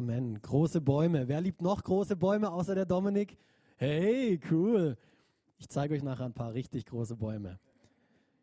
Amen. 0.00 0.40
Große 0.40 0.80
Bäume. 0.80 1.28
Wer 1.28 1.42
liebt 1.42 1.60
noch 1.60 1.84
große 1.84 2.16
Bäume 2.16 2.50
außer 2.50 2.74
der 2.74 2.86
Dominik? 2.86 3.36
Hey, 3.76 4.40
cool. 4.50 4.96
Ich 5.58 5.68
zeige 5.68 5.92
euch 5.92 6.02
nachher 6.02 6.24
ein 6.24 6.32
paar 6.32 6.54
richtig 6.54 6.86
große 6.86 7.16
Bäume. 7.16 7.58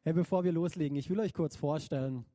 Hey, 0.03 0.14
bevor 0.14 0.44
wir 0.44 0.52
loslegen, 0.52 0.95
ich 0.95 1.09
will 1.09 1.19
euch 1.19 1.33
kurz 1.33 1.55
vorstellen, 1.55 2.25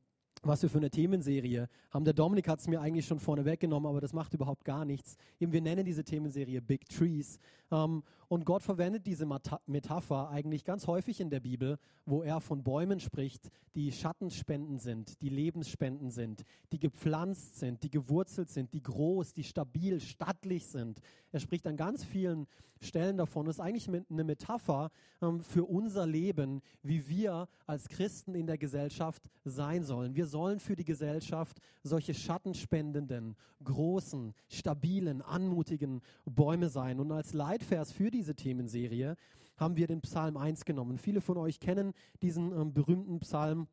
was 0.42 0.62
wir 0.62 0.68
für 0.68 0.78
eine 0.78 0.90
Themenserie 0.90 1.68
haben. 1.90 2.04
Der 2.04 2.14
Dominik 2.14 2.48
hat 2.48 2.60
es 2.60 2.68
mir 2.68 2.80
eigentlich 2.80 3.06
schon 3.06 3.20
vorne 3.20 3.44
weggenommen, 3.44 3.88
aber 3.88 4.00
das 4.00 4.12
macht 4.12 4.34
überhaupt 4.34 4.64
gar 4.64 4.84
nichts. 4.84 5.16
Eben, 5.38 5.52
wir 5.52 5.60
nennen 5.60 5.84
diese 5.84 6.04
Themenserie 6.04 6.60
Big 6.60 6.88
Trees. 6.88 7.38
Ähm, 7.70 8.02
und 8.28 8.44
Gott 8.46 8.62
verwendet 8.62 9.06
diese 9.06 9.26
Metapher 9.66 10.30
eigentlich 10.30 10.64
ganz 10.64 10.86
häufig 10.86 11.20
in 11.20 11.30
der 11.30 11.40
Bibel, 11.40 11.78
wo 12.06 12.22
er 12.22 12.40
von 12.40 12.62
Bäumen 12.64 12.98
spricht, 12.98 13.50
die 13.74 13.92
Schattenspenden 13.92 14.78
sind, 14.78 15.20
die 15.20 15.28
Lebensspenden 15.28 16.10
sind, 16.10 16.44
die 16.72 16.78
gepflanzt 16.78 17.58
sind, 17.58 17.82
die 17.82 17.90
gewurzelt 17.90 18.50
sind, 18.50 18.72
die 18.72 18.82
groß, 18.82 19.34
die 19.34 19.44
stabil, 19.44 20.00
stattlich 20.00 20.66
sind. 20.66 21.00
Er 21.30 21.40
spricht 21.40 21.66
an 21.66 21.76
ganz 21.76 22.04
vielen 22.04 22.46
Stellen 22.80 23.16
davon. 23.16 23.46
Das 23.46 23.56
ist 23.56 23.60
eigentlich 23.60 23.88
eine 23.88 24.24
Metapher 24.24 24.90
ähm, 25.20 25.40
für 25.40 25.64
unser 25.64 26.06
Leben, 26.06 26.62
wie 26.82 27.08
wir 27.08 27.48
als 27.66 27.88
Christen 27.88 28.34
in 28.34 28.46
der 28.46 28.58
Gesellschaft 28.58 29.22
sein 29.44 29.84
sollen. 29.84 30.14
Wir 30.14 30.26
sollen 30.32 30.58
für 30.58 30.74
die 30.74 30.84
Gesellschaft 30.84 31.60
solche 31.84 32.14
schattenspendenden, 32.14 33.36
großen, 33.62 34.34
stabilen, 34.48 35.22
anmutigen 35.22 36.00
Bäume 36.24 36.68
sein. 36.68 36.98
Und 36.98 37.12
als 37.12 37.34
Leitvers 37.34 37.92
für 37.92 38.10
diese 38.10 38.34
Themenserie 38.34 39.14
haben 39.56 39.76
wir 39.76 39.86
den 39.86 40.00
Psalm 40.00 40.36
1 40.36 40.64
genommen. 40.64 40.98
Viele 40.98 41.20
von 41.20 41.36
euch 41.36 41.60
kennen 41.60 41.92
diesen 42.22 42.50
ähm, 42.52 42.72
berühmten 42.72 43.20
Psalm. 43.20 43.68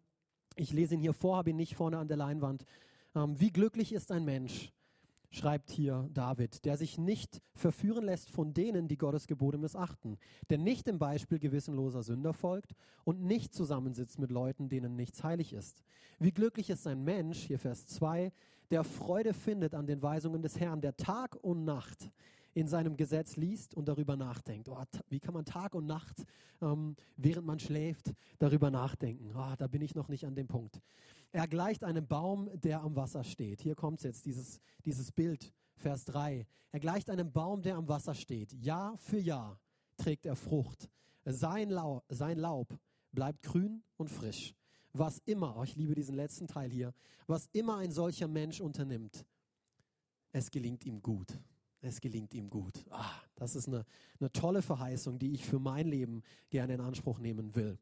Ich 0.55 0.71
lese 0.71 0.93
ihn 0.93 1.01
hier 1.01 1.13
vor, 1.13 1.38
habe 1.38 1.49
ihn 1.49 1.55
nicht 1.55 1.75
vorne 1.75 1.97
an 1.97 2.07
der 2.07 2.17
Leinwand. 2.17 2.66
Ähm, 3.16 3.39
wie 3.39 3.51
glücklich 3.51 3.94
ist 3.94 4.11
ein 4.11 4.25
Mensch, 4.25 4.71
schreibt 5.30 5.69
hier 5.69 6.09
David, 6.13 6.66
der 6.66 6.77
sich 6.77 6.97
nicht 6.97 7.41
verführen 7.53 8.05
lässt 8.05 8.30
von 8.30 8.53
denen, 8.53 8.88
die 8.88 8.97
Gottes 8.97 9.27
Gebote 9.27 9.58
missachten, 9.58 10.17
der 10.49 10.58
nicht 10.58 10.88
dem 10.88 10.99
Beispiel 10.99 11.39
gewissenloser 11.39 12.03
Sünder 12.03 12.33
folgt 12.33 12.73
und 13.03 13.23
nicht 13.23 13.53
zusammensitzt 13.53 14.19
mit 14.19 14.31
Leuten, 14.31 14.69
denen 14.69 14.95
nichts 14.95 15.23
heilig 15.23 15.53
ist. 15.53 15.83
Wie 16.19 16.31
glücklich 16.31 16.69
ist 16.69 16.88
ein 16.88 17.03
Mensch, 17.03 17.40
hier 17.40 17.59
Vers 17.59 17.88
2, 17.88 18.31
der 18.72 18.84
Freude 18.84 19.34
findet 19.34 19.73
an 19.73 19.88
den 19.88 20.01
Weisungen 20.01 20.41
des 20.41 20.59
Herrn, 20.59 20.81
der 20.81 20.95
Tag 20.95 21.38
und 21.41 21.63
Nacht 21.63 22.11
in 22.53 22.67
seinem 22.67 22.97
Gesetz 22.97 23.35
liest 23.35 23.73
und 23.73 23.88
darüber 23.88 24.16
nachdenkt. 24.16 24.69
Oh, 24.69 24.84
wie 25.09 25.19
kann 25.19 25.34
man 25.34 25.46
Tag 25.46 25.75
und 25.75 25.85
Nacht, 25.85 26.25
ähm, 26.61 26.96
während 27.16 27.46
man 27.46 27.59
schläft, 27.59 28.13
darüber 28.38 28.69
nachdenken? 28.72 29.31
Oh, 29.35 29.56
da 29.57 29.67
bin 29.67 29.81
ich 29.81 29.96
noch 29.96 30.09
nicht 30.09 30.25
an 30.25 30.35
dem 30.35 30.47
Punkt. 30.47 30.81
Er 31.31 31.47
gleicht 31.47 31.84
einem 31.84 32.07
Baum, 32.07 32.50
der 32.59 32.81
am 32.81 32.95
Wasser 32.95 33.23
steht. 33.23 33.62
Hier 33.62 33.75
kommt 33.75 34.01
jetzt 34.03 34.25
dieses, 34.25 34.59
dieses 34.85 35.12
Bild, 35.12 35.53
Vers 35.75 36.06
3. 36.06 36.47
Er 36.72 36.79
gleicht 36.79 37.09
einem 37.09 37.31
Baum, 37.31 37.62
der 37.62 37.75
am 37.75 37.88
Wasser 37.88 38.16
steht. 38.16 38.53
Jahr 38.53 38.97
für 38.97 39.19
Jahr 39.19 39.59
trägt 39.97 40.25
er 40.25 40.35
Frucht. 40.35 40.90
Sein, 41.25 41.69
Lau 41.69 42.03
sein 42.09 42.40
Laub 42.40 42.78
bleibt 43.12 43.44
grün 43.44 43.84
und 43.97 44.09
frisch. 44.09 44.56
Was 44.94 45.19
immer, 45.25 45.56
oh, 45.56 45.63
ich 45.63 45.75
liebe 45.75 45.94
diesen 45.94 46.16
letzten 46.16 46.47
Teil 46.47 46.72
hier, 46.72 46.94
was 47.28 47.47
immer 47.53 47.78
ein 47.78 47.91
solcher 47.91 48.28
Mensch 48.28 48.59
unternimmt, 48.59 49.25
es 50.31 50.50
gelingt 50.50 50.84
ihm 50.85 51.01
gut 51.01 51.40
es 51.81 52.01
gelingt 52.01 52.34
ihm 52.34 52.50
gut. 52.50 52.85
Ah, 52.90 53.11
das 53.35 53.56
ist 53.56 53.67
eine, 53.67 53.85
eine 54.19 54.31
tolle 54.31 54.61
Verheißung, 54.61 55.19
die 55.19 55.31
ich 55.31 55.46
für 55.46 55.59
mein 55.59 55.88
Leben 55.88 56.23
gerne 56.50 56.73
in 56.73 56.81
Anspruch 56.81 57.19
nehmen 57.19 57.56
will. 57.56 57.78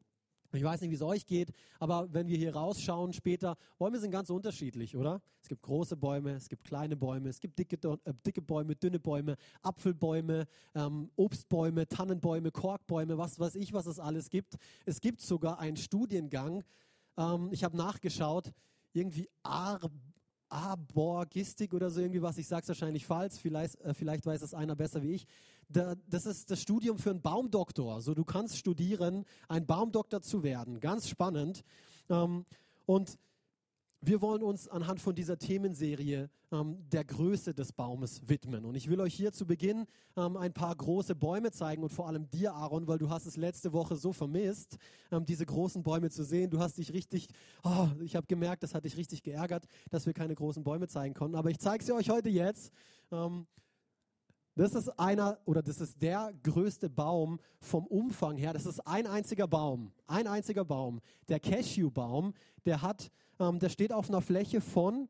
Ich 0.52 0.64
weiß 0.64 0.80
nicht, 0.80 0.90
wie 0.90 0.94
es 0.94 1.02
euch 1.02 1.26
geht, 1.26 1.52
aber 1.78 2.12
wenn 2.12 2.26
wir 2.26 2.38
hier 2.38 2.54
rausschauen 2.54 3.12
später, 3.12 3.56
Bäume 3.78 3.98
sind 3.98 4.10
ganz 4.10 4.30
unterschiedlich, 4.30 4.96
oder? 4.96 5.20
Es 5.42 5.48
gibt 5.48 5.62
große 5.62 5.96
Bäume, 5.96 6.30
es 6.32 6.48
gibt 6.48 6.64
kleine 6.64 6.96
Bäume, 6.96 7.28
es 7.28 7.38
gibt 7.38 7.58
dicke, 7.58 7.76
äh, 8.04 8.14
dicke 8.24 8.40
Bäume, 8.40 8.74
dünne 8.74 8.98
Bäume, 8.98 9.36
Apfelbäume, 9.60 10.46
ähm, 10.74 11.10
Obstbäume, 11.16 11.86
Tannenbäume, 11.86 12.50
Korkbäume, 12.50 13.18
was 13.18 13.38
weiß 13.38 13.56
ich, 13.56 13.74
was 13.74 13.86
es 13.86 13.98
alles 13.98 14.30
gibt. 14.30 14.56
Es 14.86 15.02
gibt 15.02 15.20
sogar 15.20 15.58
einen 15.58 15.76
Studiengang, 15.76 16.64
ähm, 17.18 17.50
ich 17.52 17.62
habe 17.62 17.76
nachgeschaut, 17.76 18.52
irgendwie 18.94 19.28
Ar 19.42 19.80
Aborgistik 20.48 21.74
oder 21.74 21.90
so 21.90 22.00
irgendwie 22.00 22.22
was. 22.22 22.38
Ich 22.38 22.48
sage 22.48 22.62
es 22.62 22.68
wahrscheinlich 22.68 23.06
falsch, 23.06 23.34
vielleicht, 23.40 23.80
äh, 23.80 23.94
vielleicht 23.94 24.26
weiß 24.26 24.42
es 24.42 24.54
einer 24.54 24.76
besser 24.76 25.02
wie 25.02 25.12
ich. 25.12 25.26
Da, 25.68 25.94
das 26.08 26.26
ist 26.26 26.50
das 26.50 26.62
Studium 26.62 26.98
für 26.98 27.10
einen 27.10 27.20
Baumdoktor. 27.20 28.00
So, 28.00 28.14
du 28.14 28.24
kannst 28.24 28.56
studieren, 28.56 29.24
ein 29.48 29.66
Baumdoktor 29.66 30.22
zu 30.22 30.42
werden. 30.42 30.80
Ganz 30.80 31.08
spannend. 31.08 31.64
Ähm, 32.08 32.46
und 32.86 33.18
wir 34.00 34.22
wollen 34.22 34.42
uns 34.42 34.68
anhand 34.68 35.00
von 35.00 35.14
dieser 35.14 35.38
Themenserie 35.38 36.30
ähm, 36.52 36.78
der 36.90 37.04
Größe 37.04 37.52
des 37.52 37.72
Baumes 37.72 38.28
widmen. 38.28 38.64
Und 38.64 38.76
ich 38.76 38.88
will 38.88 39.00
euch 39.00 39.14
hier 39.14 39.32
zu 39.32 39.46
Beginn 39.46 39.86
ähm, 40.16 40.36
ein 40.36 40.52
paar 40.52 40.74
große 40.74 41.14
Bäume 41.16 41.50
zeigen 41.50 41.82
und 41.82 41.90
vor 41.90 42.06
allem 42.06 42.30
dir, 42.30 42.54
Aaron, 42.54 42.86
weil 42.86 42.98
du 42.98 43.10
hast 43.10 43.26
es 43.26 43.36
letzte 43.36 43.72
Woche 43.72 43.96
so 43.96 44.12
vermisst, 44.12 44.78
ähm, 45.10 45.24
diese 45.24 45.44
großen 45.44 45.82
Bäume 45.82 46.10
zu 46.10 46.22
sehen. 46.22 46.50
Du 46.50 46.60
hast 46.60 46.78
dich 46.78 46.92
richtig, 46.92 47.28
oh, 47.64 47.88
ich 48.00 48.14
habe 48.14 48.26
gemerkt, 48.26 48.62
das 48.62 48.74
hat 48.74 48.84
dich 48.84 48.96
richtig 48.96 49.22
geärgert, 49.22 49.66
dass 49.90 50.06
wir 50.06 50.12
keine 50.12 50.34
großen 50.34 50.62
Bäume 50.62 50.86
zeigen 50.86 51.14
konnten. 51.14 51.36
Aber 51.36 51.50
ich 51.50 51.58
zeige 51.58 51.84
sie 51.84 51.92
euch 51.92 52.08
heute 52.08 52.28
jetzt. 52.28 52.72
Ähm, 53.10 53.46
das 54.58 54.74
ist 54.74 54.88
einer 54.98 55.38
oder 55.44 55.62
das 55.62 55.80
ist 55.80 56.02
der 56.02 56.32
größte 56.42 56.90
Baum 56.90 57.38
vom 57.60 57.86
Umfang 57.86 58.36
her. 58.36 58.52
Das 58.52 58.66
ist 58.66 58.80
ein 58.80 59.06
einziger 59.06 59.46
Baum, 59.46 59.92
ein 60.08 60.26
einziger 60.26 60.64
Baum. 60.64 61.00
Der 61.28 61.38
Cashewbaum, 61.38 62.34
der 62.64 62.82
hat, 62.82 63.12
ähm, 63.38 63.58
der 63.58 63.68
steht 63.68 63.92
auf 63.92 64.08
einer 64.08 64.20
Fläche 64.20 64.60
von 64.60 65.08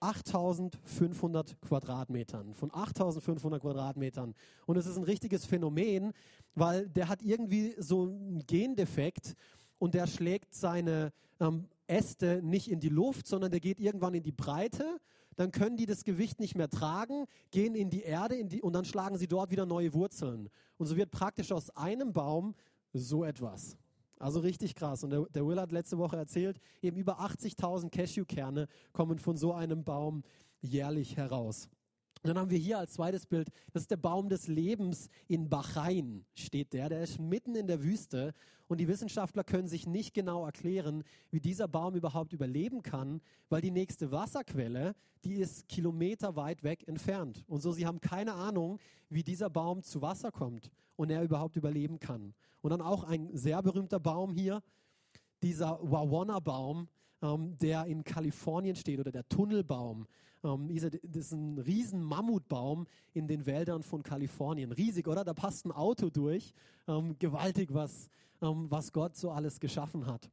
8500 0.00 1.60
Quadratmetern, 1.62 2.52
von 2.54 2.70
8500 2.72 3.60
Quadratmetern. 3.60 4.34
Und 4.66 4.76
es 4.76 4.86
ist 4.86 4.96
ein 4.96 5.04
richtiges 5.04 5.46
Phänomen, 5.46 6.12
weil 6.54 6.88
der 6.88 7.08
hat 7.08 7.22
irgendwie 7.22 7.74
so 7.78 8.02
einen 8.02 8.44
Gendefekt 8.46 9.34
und 9.78 9.94
der 9.94 10.06
schlägt 10.06 10.54
seine 10.54 11.12
ähm, 11.40 11.68
Äste 11.86 12.40
nicht 12.42 12.70
in 12.70 12.80
die 12.80 12.88
Luft, 12.88 13.26
sondern 13.26 13.50
der 13.50 13.60
geht 13.60 13.80
irgendwann 13.80 14.14
in 14.14 14.22
die 14.22 14.32
Breite. 14.32 15.00
Dann 15.36 15.50
können 15.50 15.76
die 15.76 15.86
das 15.86 16.04
Gewicht 16.04 16.38
nicht 16.38 16.54
mehr 16.54 16.68
tragen, 16.68 17.24
gehen 17.50 17.74
in 17.74 17.90
die 17.90 18.02
Erde 18.02 18.36
in 18.36 18.48
die, 18.48 18.62
und 18.62 18.72
dann 18.72 18.84
schlagen 18.84 19.16
sie 19.16 19.26
dort 19.26 19.50
wieder 19.50 19.66
neue 19.66 19.92
Wurzeln. 19.92 20.48
Und 20.76 20.86
so 20.86 20.96
wird 20.96 21.10
praktisch 21.10 21.50
aus 21.50 21.70
einem 21.70 22.12
Baum 22.12 22.54
so 22.92 23.24
etwas. 23.24 23.76
Also 24.24 24.40
richtig 24.40 24.74
krass. 24.74 25.04
Und 25.04 25.10
der, 25.10 25.26
der 25.34 25.46
Will 25.46 25.60
hat 25.60 25.70
letzte 25.70 25.98
Woche 25.98 26.16
erzählt, 26.16 26.58
eben 26.80 26.96
über 26.96 27.20
80.000 27.20 27.90
Cashewkerne 27.90 28.68
kommen 28.94 29.18
von 29.18 29.36
so 29.36 29.52
einem 29.52 29.84
Baum 29.84 30.22
jährlich 30.62 31.18
heraus. 31.18 31.68
Und 32.24 32.28
dann 32.30 32.38
haben 32.38 32.50
wir 32.50 32.58
hier 32.58 32.78
als 32.78 32.94
zweites 32.94 33.26
Bild, 33.26 33.50
das 33.74 33.82
ist 33.82 33.90
der 33.90 33.98
Baum 33.98 34.30
des 34.30 34.48
Lebens 34.48 35.10
in 35.28 35.50
Bahrain, 35.50 36.24
steht 36.32 36.72
der. 36.72 36.88
Der 36.88 37.02
ist 37.02 37.20
mitten 37.20 37.54
in 37.54 37.66
der 37.66 37.82
Wüste 37.82 38.32
und 38.66 38.80
die 38.80 38.88
Wissenschaftler 38.88 39.44
können 39.44 39.68
sich 39.68 39.86
nicht 39.86 40.14
genau 40.14 40.46
erklären, 40.46 41.04
wie 41.30 41.40
dieser 41.40 41.68
Baum 41.68 41.96
überhaupt 41.96 42.32
überleben 42.32 42.82
kann, 42.82 43.20
weil 43.50 43.60
die 43.60 43.70
nächste 43.70 44.10
Wasserquelle, 44.10 44.94
die 45.22 45.34
ist 45.34 45.68
kilometerweit 45.68 46.62
weg 46.62 46.88
entfernt. 46.88 47.44
Und 47.46 47.60
so, 47.60 47.72
sie 47.72 47.84
haben 47.84 48.00
keine 48.00 48.32
Ahnung, 48.32 48.78
wie 49.10 49.22
dieser 49.22 49.50
Baum 49.50 49.82
zu 49.82 50.00
Wasser 50.00 50.32
kommt 50.32 50.70
und 50.96 51.10
er 51.10 51.22
überhaupt 51.22 51.56
überleben 51.56 51.98
kann. 51.98 52.32
Und 52.62 52.70
dann 52.70 52.80
auch 52.80 53.04
ein 53.04 53.36
sehr 53.36 53.60
berühmter 53.60 54.00
Baum 54.00 54.32
hier, 54.32 54.62
dieser 55.42 55.78
Wawona-Baum, 55.82 56.88
ähm, 57.22 57.56
der 57.58 57.86
in 57.86 58.04
Kalifornien 58.04 58.76
steht, 58.76 59.00
oder 59.00 59.12
der 59.12 59.28
Tunnelbaum. 59.28 60.06
Ähm, 60.42 60.68
das 61.02 61.26
ist 61.26 61.32
ein 61.32 61.58
riesen 61.58 62.02
Mammutbaum 62.02 62.86
in 63.12 63.26
den 63.26 63.46
Wäldern 63.46 63.82
von 63.82 64.02
Kalifornien. 64.02 64.72
Riesig, 64.72 65.08
oder? 65.08 65.24
Da 65.24 65.34
passt 65.34 65.64
ein 65.66 65.72
Auto 65.72 66.10
durch. 66.10 66.52
Ähm, 66.86 67.16
gewaltig, 67.18 67.72
was, 67.72 68.08
ähm, 68.42 68.70
was 68.70 68.92
Gott 68.92 69.16
so 69.16 69.30
alles 69.30 69.60
geschaffen 69.60 70.06
hat 70.06 70.30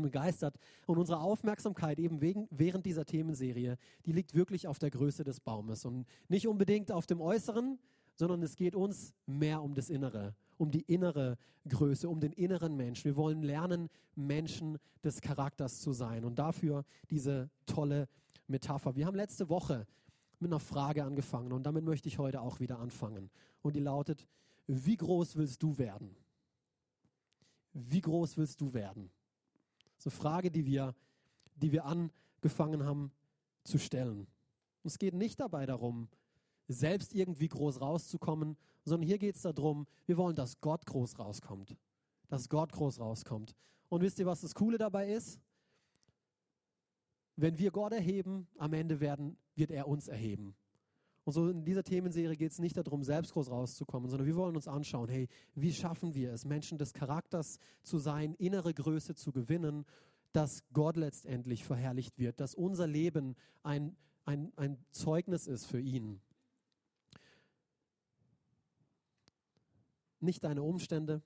begeistert. 0.00 0.56
Und 0.86 0.96
unsere 0.96 1.20
Aufmerksamkeit 1.20 1.98
eben 1.98 2.22
wegen, 2.22 2.48
während 2.50 2.86
dieser 2.86 3.04
Themenserie, 3.04 3.76
die 4.06 4.12
liegt 4.12 4.34
wirklich 4.34 4.66
auf 4.66 4.78
der 4.78 4.90
Größe 4.90 5.22
des 5.22 5.40
Baumes 5.40 5.84
und 5.84 6.06
nicht 6.28 6.48
unbedingt 6.48 6.90
auf 6.90 7.06
dem 7.06 7.20
Äußeren, 7.20 7.78
sondern 8.14 8.42
es 8.42 8.56
geht 8.56 8.74
uns 8.74 9.14
mehr 9.26 9.62
um 9.62 9.74
das 9.74 9.90
Innere, 9.90 10.34
um 10.58 10.70
die 10.70 10.82
innere 10.82 11.38
Größe, 11.68 12.08
um 12.08 12.20
den 12.20 12.32
inneren 12.32 12.76
Menschen. 12.76 13.04
Wir 13.04 13.16
wollen 13.16 13.42
lernen, 13.42 13.88
Menschen 14.14 14.78
des 15.04 15.20
Charakters 15.20 15.80
zu 15.80 15.92
sein 15.92 16.24
und 16.24 16.38
dafür 16.38 16.84
diese 17.10 17.50
tolle 17.66 18.08
Metapher. 18.46 18.96
Wir 18.96 19.06
haben 19.06 19.16
letzte 19.16 19.48
Woche 19.48 19.86
mit 20.38 20.50
einer 20.50 20.60
Frage 20.60 21.04
angefangen 21.04 21.52
und 21.52 21.64
damit 21.64 21.84
möchte 21.84 22.08
ich 22.08 22.18
heute 22.18 22.40
auch 22.40 22.60
wieder 22.60 22.78
anfangen. 22.78 23.30
Und 23.62 23.76
die 23.76 23.80
lautet, 23.80 24.26
wie 24.66 24.96
groß 24.96 25.36
willst 25.36 25.62
du 25.62 25.78
werden? 25.78 26.16
Wie 27.72 28.00
groß 28.00 28.36
willst 28.36 28.60
du 28.60 28.74
werden? 28.74 29.10
Das 29.96 30.06
ist 30.06 30.12
eine 30.12 30.20
Frage, 30.20 30.50
die 30.50 30.66
wir, 30.66 30.94
die 31.54 31.72
wir 31.72 31.84
angefangen 31.84 32.84
haben 32.84 33.12
zu 33.64 33.78
stellen. 33.78 34.26
es 34.82 34.98
geht 34.98 35.14
nicht 35.14 35.38
dabei 35.38 35.64
darum, 35.64 36.08
selbst 36.72 37.14
irgendwie 37.14 37.48
groß 37.48 37.80
rauszukommen, 37.80 38.56
sondern 38.84 39.06
hier 39.06 39.18
geht 39.18 39.36
es 39.36 39.42
darum, 39.42 39.86
wir 40.06 40.16
wollen, 40.16 40.34
dass 40.34 40.60
Gott 40.60 40.86
groß 40.86 41.18
rauskommt. 41.18 41.76
Dass 42.28 42.48
Gott 42.48 42.72
groß 42.72 43.00
rauskommt. 43.00 43.54
Und 43.88 44.00
wisst 44.00 44.18
ihr, 44.18 44.26
was 44.26 44.40
das 44.40 44.54
Coole 44.54 44.78
dabei 44.78 45.12
ist? 45.12 45.38
Wenn 47.36 47.58
wir 47.58 47.70
Gott 47.70 47.92
erheben, 47.92 48.46
am 48.58 48.72
Ende 48.72 49.00
werden, 49.00 49.36
wird 49.54 49.70
er 49.70 49.88
uns 49.88 50.08
erheben. 50.08 50.54
Und 51.24 51.32
so 51.32 51.48
in 51.48 51.64
dieser 51.64 51.84
Themenserie 51.84 52.36
geht 52.36 52.50
es 52.50 52.58
nicht 52.58 52.76
darum, 52.76 53.02
selbst 53.02 53.32
groß 53.32 53.50
rauszukommen, 53.50 54.10
sondern 54.10 54.26
wir 54.26 54.34
wollen 54.34 54.56
uns 54.56 54.66
anschauen, 54.66 55.08
hey, 55.08 55.28
wie 55.54 55.72
schaffen 55.72 56.14
wir 56.14 56.32
es, 56.32 56.44
Menschen 56.44 56.78
des 56.78 56.92
Charakters 56.92 57.58
zu 57.82 57.98
sein, 57.98 58.34
innere 58.34 58.74
Größe 58.74 59.14
zu 59.14 59.30
gewinnen, 59.30 59.84
dass 60.32 60.64
Gott 60.72 60.96
letztendlich 60.96 61.64
verherrlicht 61.64 62.18
wird, 62.18 62.40
dass 62.40 62.54
unser 62.54 62.86
Leben 62.86 63.36
ein, 63.62 63.96
ein, 64.24 64.52
ein 64.56 64.78
Zeugnis 64.90 65.46
ist 65.46 65.66
für 65.66 65.80
ihn. 65.80 66.20
Nicht 70.22 70.44
deine 70.44 70.62
Umstände, 70.62 71.22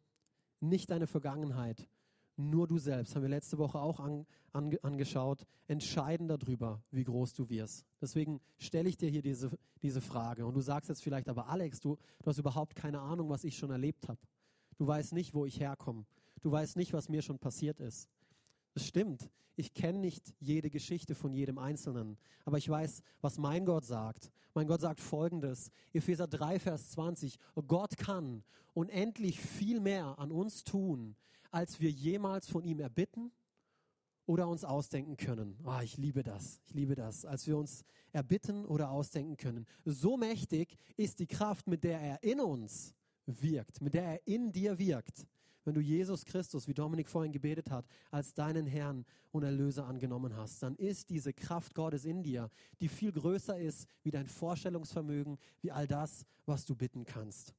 nicht 0.58 0.90
deine 0.90 1.06
Vergangenheit, 1.06 1.88
nur 2.36 2.66
du 2.66 2.78
selbst, 2.78 3.14
haben 3.14 3.22
wir 3.22 3.30
letzte 3.30 3.56
Woche 3.56 3.78
auch 3.78 3.98
an, 3.98 4.26
an, 4.52 4.76
angeschaut, 4.82 5.46
entscheiden 5.68 6.28
darüber, 6.28 6.82
wie 6.90 7.04
groß 7.04 7.32
du 7.32 7.48
wirst. 7.48 7.86
Deswegen 8.00 8.40
stelle 8.58 8.88
ich 8.88 8.98
dir 8.98 9.08
hier 9.08 9.22
diese, 9.22 9.50
diese 9.80 10.02
Frage. 10.02 10.44
Und 10.44 10.54
du 10.54 10.60
sagst 10.60 10.90
jetzt 10.90 11.02
vielleicht, 11.02 11.28
aber 11.28 11.48
Alex, 11.48 11.80
du, 11.80 11.96
du 12.22 12.26
hast 12.26 12.38
überhaupt 12.38 12.74
keine 12.74 13.00
Ahnung, 13.00 13.30
was 13.30 13.44
ich 13.44 13.56
schon 13.56 13.70
erlebt 13.70 14.08
habe. 14.08 14.20
Du 14.76 14.86
weißt 14.86 15.14
nicht, 15.14 15.32
wo 15.32 15.46
ich 15.46 15.60
herkomme. 15.60 16.04
Du 16.42 16.50
weißt 16.50 16.76
nicht, 16.76 16.92
was 16.92 17.08
mir 17.08 17.22
schon 17.22 17.38
passiert 17.38 17.80
ist. 17.80 18.10
Das 18.76 18.86
stimmt. 18.86 19.30
Ich 19.54 19.72
kenne 19.72 20.00
nicht 20.00 20.34
jede 20.38 20.68
Geschichte 20.68 21.14
von 21.14 21.32
jedem 21.32 21.56
Einzelnen, 21.56 22.18
aber 22.44 22.58
ich 22.58 22.68
weiß, 22.68 23.00
was 23.22 23.38
mein 23.38 23.64
Gott 23.64 23.86
sagt. 23.86 24.30
Mein 24.52 24.66
Gott 24.66 24.82
sagt 24.82 25.00
folgendes, 25.00 25.70
Epheser 25.94 26.26
3, 26.26 26.58
Vers 26.58 26.90
20, 26.90 27.38
Gott 27.66 27.96
kann 27.96 28.44
unendlich 28.74 29.40
viel 29.40 29.80
mehr 29.80 30.18
an 30.18 30.30
uns 30.30 30.62
tun, 30.62 31.16
als 31.50 31.80
wir 31.80 31.88
jemals 31.88 32.50
von 32.50 32.64
ihm 32.64 32.80
erbitten 32.80 33.32
oder 34.26 34.46
uns 34.46 34.62
ausdenken 34.62 35.16
können. 35.16 35.56
Oh, 35.64 35.80
ich 35.82 35.96
liebe 35.96 36.22
das, 36.22 36.60
ich 36.66 36.74
liebe 36.74 36.94
das, 36.94 37.24
als 37.24 37.46
wir 37.46 37.56
uns 37.56 37.82
erbitten 38.12 38.66
oder 38.66 38.90
ausdenken 38.90 39.38
können. 39.38 39.66
So 39.86 40.18
mächtig 40.18 40.76
ist 40.98 41.18
die 41.18 41.26
Kraft, 41.26 41.66
mit 41.66 41.82
der 41.82 41.98
er 41.98 42.22
in 42.22 42.40
uns 42.40 42.94
wirkt, 43.24 43.80
mit 43.80 43.94
der 43.94 44.04
er 44.04 44.26
in 44.26 44.52
dir 44.52 44.78
wirkt 44.78 45.26
wenn 45.66 45.74
du 45.74 45.80
Jesus 45.80 46.24
Christus, 46.24 46.66
wie 46.66 46.74
Dominik 46.74 47.08
vorhin 47.08 47.32
gebetet 47.32 47.70
hat, 47.70 47.86
als 48.10 48.32
deinen 48.32 48.66
Herrn 48.66 49.04
und 49.32 49.42
Erlöser 49.42 49.86
angenommen 49.86 50.34
hast, 50.36 50.62
dann 50.62 50.76
ist 50.76 51.10
diese 51.10 51.34
Kraft 51.34 51.74
Gottes 51.74 52.06
in 52.06 52.22
dir, 52.22 52.50
die 52.80 52.88
viel 52.88 53.12
größer 53.12 53.58
ist 53.58 53.86
wie 54.02 54.10
dein 54.10 54.26
Vorstellungsvermögen, 54.26 55.36
wie 55.60 55.72
all 55.72 55.86
das, 55.86 56.24
was 56.46 56.64
du 56.64 56.74
bitten 56.74 57.04
kannst. 57.04 57.54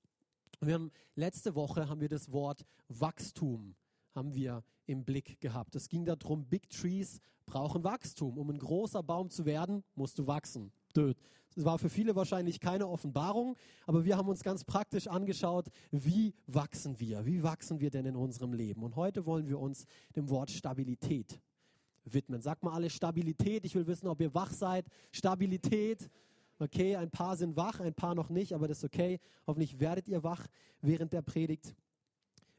Wir 0.59 0.73
haben, 0.73 0.91
letzte 1.15 1.53
Woche 1.53 1.87
haben 1.87 2.01
wir 2.01 2.09
das 2.09 2.31
Wort 2.31 2.65
Wachstum 2.87 3.75
haben 4.17 4.33
wir 4.33 4.63
im 4.87 5.05
Blick 5.05 5.39
gehabt. 5.39 5.75
Es 5.75 5.87
ging 5.87 6.03
darum, 6.03 6.45
Big 6.45 6.69
Trees 6.69 7.19
brauchen 7.45 7.83
Wachstum. 7.83 8.37
Um 8.37 8.49
ein 8.49 8.57
großer 8.57 9.03
Baum 9.03 9.29
zu 9.29 9.45
werden, 9.45 9.83
musst 9.93 10.17
du 10.17 10.25
wachsen. 10.25 10.71
Das 10.93 11.13
war 11.65 11.79
für 11.79 11.89
viele 11.89 12.15
wahrscheinlich 12.15 12.59
keine 12.59 12.87
Offenbarung, 12.87 13.55
aber 13.85 14.05
wir 14.05 14.17
haben 14.17 14.29
uns 14.29 14.43
ganz 14.43 14.63
praktisch 14.63 15.07
angeschaut, 15.07 15.67
wie 15.91 16.33
wachsen 16.45 16.99
wir? 16.99 17.25
Wie 17.25 17.43
wachsen 17.43 17.79
wir 17.79 17.89
denn 17.89 18.05
in 18.05 18.15
unserem 18.15 18.53
Leben? 18.53 18.83
Und 18.83 18.95
heute 18.95 19.25
wollen 19.25 19.47
wir 19.47 19.59
uns 19.59 19.85
dem 20.15 20.29
Wort 20.29 20.51
Stabilität 20.51 21.39
widmen. 22.13 22.41
Sag 22.41 22.63
mal 22.63 22.73
alle 22.73 22.89
Stabilität. 22.89 23.65
Ich 23.65 23.75
will 23.75 23.87
wissen, 23.87 24.07
ob 24.07 24.21
ihr 24.21 24.33
wach 24.33 24.51
seid. 24.51 24.85
Stabilität. 25.11 26.09
Okay, 26.59 26.95
ein 26.95 27.11
paar 27.11 27.35
sind 27.35 27.55
wach, 27.55 27.79
ein 27.79 27.93
paar 27.93 28.15
noch 28.15 28.29
nicht, 28.29 28.53
aber 28.53 28.67
das 28.67 28.79
ist 28.79 28.85
okay. 28.85 29.19
Hoffentlich 29.45 29.79
werdet 29.79 30.07
ihr 30.07 30.23
wach 30.23 30.47
während 30.81 31.13
der 31.13 31.21
Predigt. 31.21 31.75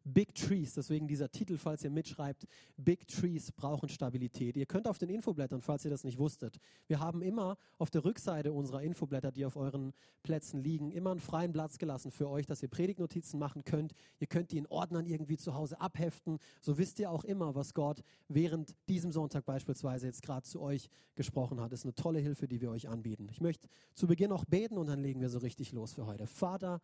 Big 0.04 0.34
Trees, 0.34 0.74
deswegen 0.74 1.06
dieser 1.06 1.30
Titel, 1.30 1.58
falls 1.58 1.84
ihr 1.84 1.90
mitschreibt, 1.90 2.46
Big 2.76 3.06
Trees 3.08 3.52
brauchen 3.52 3.88
Stabilität. 3.88 4.56
Ihr 4.56 4.66
könnt 4.66 4.88
auf 4.88 4.98
den 4.98 5.10
Infoblättern, 5.10 5.60
falls 5.60 5.84
ihr 5.84 5.90
das 5.90 6.04
nicht 6.04 6.18
wusstet, 6.18 6.58
wir 6.86 7.00
haben 7.00 7.22
immer 7.22 7.56
auf 7.78 7.90
der 7.90 8.04
Rückseite 8.04 8.52
unserer 8.52 8.82
Infoblätter, 8.82 9.32
die 9.32 9.44
auf 9.44 9.56
euren 9.56 9.92
Plätzen 10.22 10.62
liegen, 10.62 10.90
immer 10.90 11.10
einen 11.10 11.20
freien 11.20 11.52
Platz 11.52 11.78
gelassen 11.78 12.10
für 12.10 12.28
euch, 12.28 12.46
dass 12.46 12.62
ihr 12.62 12.68
Predigtnotizen 12.68 13.38
machen 13.38 13.64
könnt. 13.64 13.92
Ihr 14.18 14.26
könnt 14.26 14.52
die 14.52 14.58
in 14.58 14.66
Ordnern 14.66 15.06
irgendwie 15.06 15.36
zu 15.36 15.54
Hause 15.54 15.80
abheften. 15.80 16.38
So 16.60 16.78
wisst 16.78 16.98
ihr 16.98 17.10
auch 17.10 17.24
immer, 17.24 17.54
was 17.54 17.74
Gott 17.74 18.02
während 18.28 18.74
diesem 18.88 19.12
Sonntag 19.12 19.44
beispielsweise 19.44 20.06
jetzt 20.06 20.22
gerade 20.22 20.42
zu 20.42 20.60
euch 20.60 20.88
gesprochen 21.14 21.60
hat. 21.60 21.72
Das 21.72 21.80
ist 21.80 21.86
eine 21.86 21.94
tolle 21.94 22.20
Hilfe, 22.20 22.48
die 22.48 22.60
wir 22.60 22.70
euch 22.70 22.88
anbieten. 22.88 23.28
Ich 23.30 23.40
möchte 23.40 23.68
zu 23.94 24.06
Beginn 24.06 24.32
auch 24.32 24.44
beten 24.44 24.78
und 24.78 24.86
dann 24.86 25.00
legen 25.00 25.20
wir 25.20 25.28
so 25.28 25.38
richtig 25.38 25.72
los 25.72 25.92
für 25.92 26.06
heute. 26.06 26.26
Vater, 26.26 26.80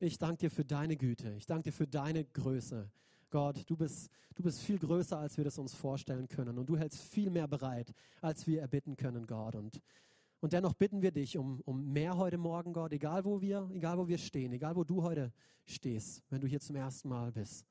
ich 0.00 0.18
danke 0.18 0.38
dir 0.38 0.50
für 0.50 0.64
deine 0.64 0.96
Güte. 0.96 1.34
Ich 1.34 1.46
danke 1.46 1.64
dir 1.64 1.72
für 1.72 1.86
deine 1.86 2.24
Größe. 2.24 2.90
Gott, 3.30 3.64
du 3.66 3.76
bist, 3.76 4.10
du 4.34 4.42
bist 4.42 4.60
viel 4.60 4.78
größer, 4.78 5.18
als 5.18 5.36
wir 5.36 5.44
das 5.44 5.58
uns 5.58 5.74
vorstellen 5.74 6.28
können. 6.28 6.58
Und 6.58 6.66
du 6.66 6.76
hältst 6.76 7.02
viel 7.02 7.30
mehr 7.30 7.48
bereit, 7.48 7.92
als 8.20 8.46
wir 8.46 8.60
erbitten 8.60 8.96
können, 8.96 9.26
Gott. 9.26 9.54
Und, 9.54 9.80
und 10.40 10.52
dennoch 10.52 10.74
bitten 10.74 11.02
wir 11.02 11.10
dich 11.10 11.36
um, 11.36 11.60
um 11.64 11.92
mehr 11.92 12.16
heute 12.16 12.38
Morgen, 12.38 12.72
Gott, 12.72 12.92
egal 12.92 13.24
wo 13.24 13.40
wir, 13.40 13.68
egal 13.72 13.98
wo 13.98 14.08
wir 14.08 14.18
stehen, 14.18 14.52
egal 14.52 14.76
wo 14.76 14.84
du 14.84 15.02
heute 15.02 15.32
stehst, 15.66 16.22
wenn 16.30 16.40
du 16.40 16.46
hier 16.46 16.60
zum 16.60 16.76
ersten 16.76 17.08
Mal 17.08 17.32
bist. 17.32 17.66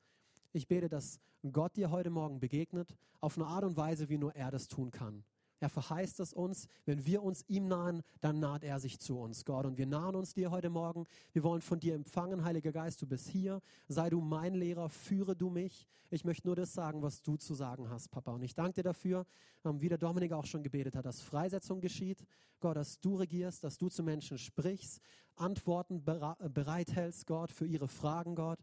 Ich 0.52 0.68
bete, 0.68 0.88
dass 0.88 1.18
Gott 1.50 1.76
dir 1.76 1.90
heute 1.90 2.10
Morgen 2.10 2.40
begegnet, 2.40 2.96
auf 3.20 3.36
eine 3.36 3.46
Art 3.46 3.64
und 3.64 3.76
Weise, 3.76 4.08
wie 4.08 4.18
nur 4.18 4.34
er 4.34 4.50
das 4.50 4.68
tun 4.68 4.90
kann. 4.90 5.24
Er 5.60 5.68
verheißt 5.68 6.20
es 6.20 6.32
uns. 6.32 6.68
Wenn 6.84 7.04
wir 7.04 7.22
uns 7.22 7.44
ihm 7.48 7.66
nahen, 7.66 8.02
dann 8.20 8.38
naht 8.38 8.64
er 8.64 8.78
sich 8.80 9.00
zu 9.00 9.18
uns, 9.18 9.44
Gott. 9.44 9.66
Und 9.66 9.78
wir 9.78 9.86
nahen 9.86 10.14
uns 10.14 10.34
dir 10.34 10.50
heute 10.50 10.70
Morgen. 10.70 11.04
Wir 11.32 11.42
wollen 11.42 11.62
von 11.62 11.80
dir 11.80 11.94
empfangen, 11.94 12.44
Heiliger 12.44 12.72
Geist. 12.72 13.02
Du 13.02 13.06
bist 13.06 13.28
hier. 13.28 13.60
Sei 13.88 14.08
du 14.10 14.20
mein 14.20 14.54
Lehrer. 14.54 14.88
Führe 14.88 15.34
du 15.34 15.50
mich. 15.50 15.86
Ich 16.10 16.24
möchte 16.24 16.46
nur 16.46 16.56
das 16.56 16.72
sagen, 16.72 17.02
was 17.02 17.22
du 17.22 17.36
zu 17.36 17.54
sagen 17.54 17.90
hast, 17.90 18.10
Papa. 18.10 18.32
Und 18.32 18.42
ich 18.42 18.54
danke 18.54 18.74
dir 18.74 18.82
dafür, 18.82 19.26
ähm, 19.64 19.80
wie 19.80 19.88
der 19.88 19.98
Dominik 19.98 20.32
auch 20.32 20.46
schon 20.46 20.62
gebetet 20.62 20.96
hat, 20.96 21.04
dass 21.04 21.20
Freisetzung 21.20 21.80
geschieht. 21.80 22.24
Gott, 22.60 22.76
dass 22.76 23.00
du 23.00 23.16
regierst, 23.16 23.62
dass 23.62 23.78
du 23.78 23.88
zu 23.88 24.02
Menschen 24.02 24.38
sprichst, 24.38 25.00
Antworten 25.36 26.02
bereithältst, 26.04 27.26
Gott, 27.26 27.52
für 27.52 27.66
ihre 27.66 27.88
Fragen, 27.88 28.34
Gott. 28.34 28.58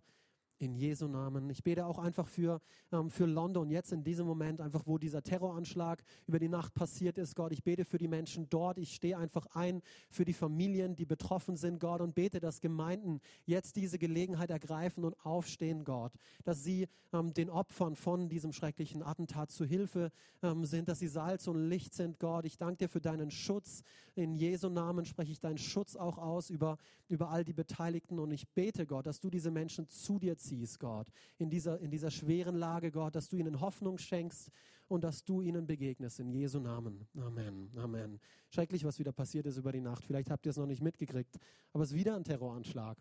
In 0.57 0.74
Jesu 0.74 1.09
Namen. 1.09 1.50
Ich 1.50 1.63
bete 1.63 1.85
auch 1.85 2.00
einfach 2.00 2.27
für, 2.27 2.62
ähm, 2.93 3.09
für 3.09 3.25
London 3.25 3.69
jetzt 3.69 3.91
in 3.91 4.05
diesem 4.05 4.25
Moment, 4.25 4.62
einfach 4.62 4.83
wo 4.85 4.97
dieser 4.97 5.21
Terroranschlag 5.21 6.01
über 6.27 6.39
die 6.39 6.47
Nacht 6.47 6.74
passiert 6.74 7.17
ist, 7.17 7.35
Gott. 7.35 7.51
Ich 7.51 7.62
bete 7.62 7.83
für 7.83 7.97
die 7.97 8.07
Menschen 8.07 8.47
dort. 8.50 8.77
Ich 8.77 8.95
stehe 8.95 9.17
einfach 9.17 9.47
ein 9.47 9.81
für 10.09 10.24
die 10.24 10.31
Familien, 10.31 10.95
die 10.95 11.05
betroffen 11.05 11.57
sind, 11.57 11.81
Gott, 11.81 12.00
und 12.00 12.15
bete, 12.15 12.39
dass 12.39 12.62
Gemeinden 12.62 13.19
jetzt 13.45 13.75
diese 13.75 14.00
Gelegenheit 14.00 14.50
ergreifen 14.50 15.03
und 15.03 15.15
aufstehen, 15.25 15.83
Gott. 15.83 16.13
Dass 16.45 16.63
sie 16.63 16.88
ähm, 17.12 17.33
den 17.33 17.50
Opfern 17.50 17.95
von 17.95 18.29
diesem 18.29 18.53
schrecklichen 18.53 19.03
Attentat 19.03 19.51
zu 19.51 19.65
Hilfe 19.65 20.12
ähm, 20.41 20.65
sind, 20.65 20.88
dass 20.88 21.00
sie 21.00 21.07
Salz 21.07 21.47
und 21.47 21.69
Licht 21.69 21.93
sind, 21.93 22.19
Gott. 22.19 22.45
Ich 22.45 22.57
danke 22.57 22.85
dir 22.85 22.89
für 22.89 23.01
deinen 23.01 23.29
Schutz. 23.29 23.83
In 24.15 24.33
Jesu 24.33 24.69
Namen 24.69 25.05
spreche 25.05 25.33
ich 25.33 25.41
deinen 25.41 25.57
Schutz 25.57 25.97
auch 25.97 26.17
aus 26.17 26.50
über, 26.50 26.77
über 27.09 27.29
all 27.29 27.43
die 27.43 27.53
Beteiligten 27.53 28.19
und 28.19 28.31
ich 28.31 28.47
bete, 28.47 28.85
Gott, 28.85 29.05
dass 29.05 29.19
du 29.19 29.29
diese 29.29 29.51
Menschen 29.51 29.89
zu 29.89 30.19
dir 30.19 30.38
ziehst, 30.47 30.79
Gott, 30.79 31.07
in 31.37 31.49
dieser, 31.49 31.79
in 31.79 31.91
dieser 31.91 32.11
schweren 32.11 32.55
Lage, 32.55 32.91
Gott, 32.91 33.15
dass 33.15 33.29
du 33.29 33.37
ihnen 33.37 33.59
Hoffnung 33.61 33.97
schenkst 33.97 34.49
und 34.87 35.03
dass 35.03 35.23
du 35.23 35.41
ihnen 35.41 35.65
begegnest. 35.65 36.19
In 36.19 36.31
Jesu 36.31 36.59
Namen. 36.59 37.07
Amen. 37.17 37.71
Amen. 37.75 38.19
Schrecklich, 38.49 38.83
was 38.83 38.99
wieder 38.99 39.11
passiert 39.11 39.45
ist 39.47 39.57
über 39.57 39.71
die 39.71 39.81
Nacht. 39.81 40.03
Vielleicht 40.03 40.29
habt 40.29 40.45
ihr 40.45 40.51
es 40.51 40.57
noch 40.57 40.67
nicht 40.67 40.81
mitgekriegt, 40.81 41.37
aber 41.73 41.83
es 41.83 41.91
ist 41.91 41.95
wieder 41.95 42.15
ein 42.15 42.23
Terroranschlag 42.23 42.97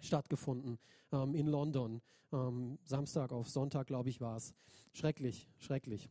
stattgefunden 0.00 0.78
ähm, 1.12 1.34
in 1.34 1.46
London. 1.46 2.00
Ähm, 2.32 2.78
Samstag 2.84 3.32
auf 3.32 3.48
Sonntag, 3.48 3.86
glaube 3.86 4.08
ich, 4.08 4.20
war 4.20 4.36
es. 4.36 4.54
Schrecklich, 4.92 5.48
schrecklich. 5.58 6.10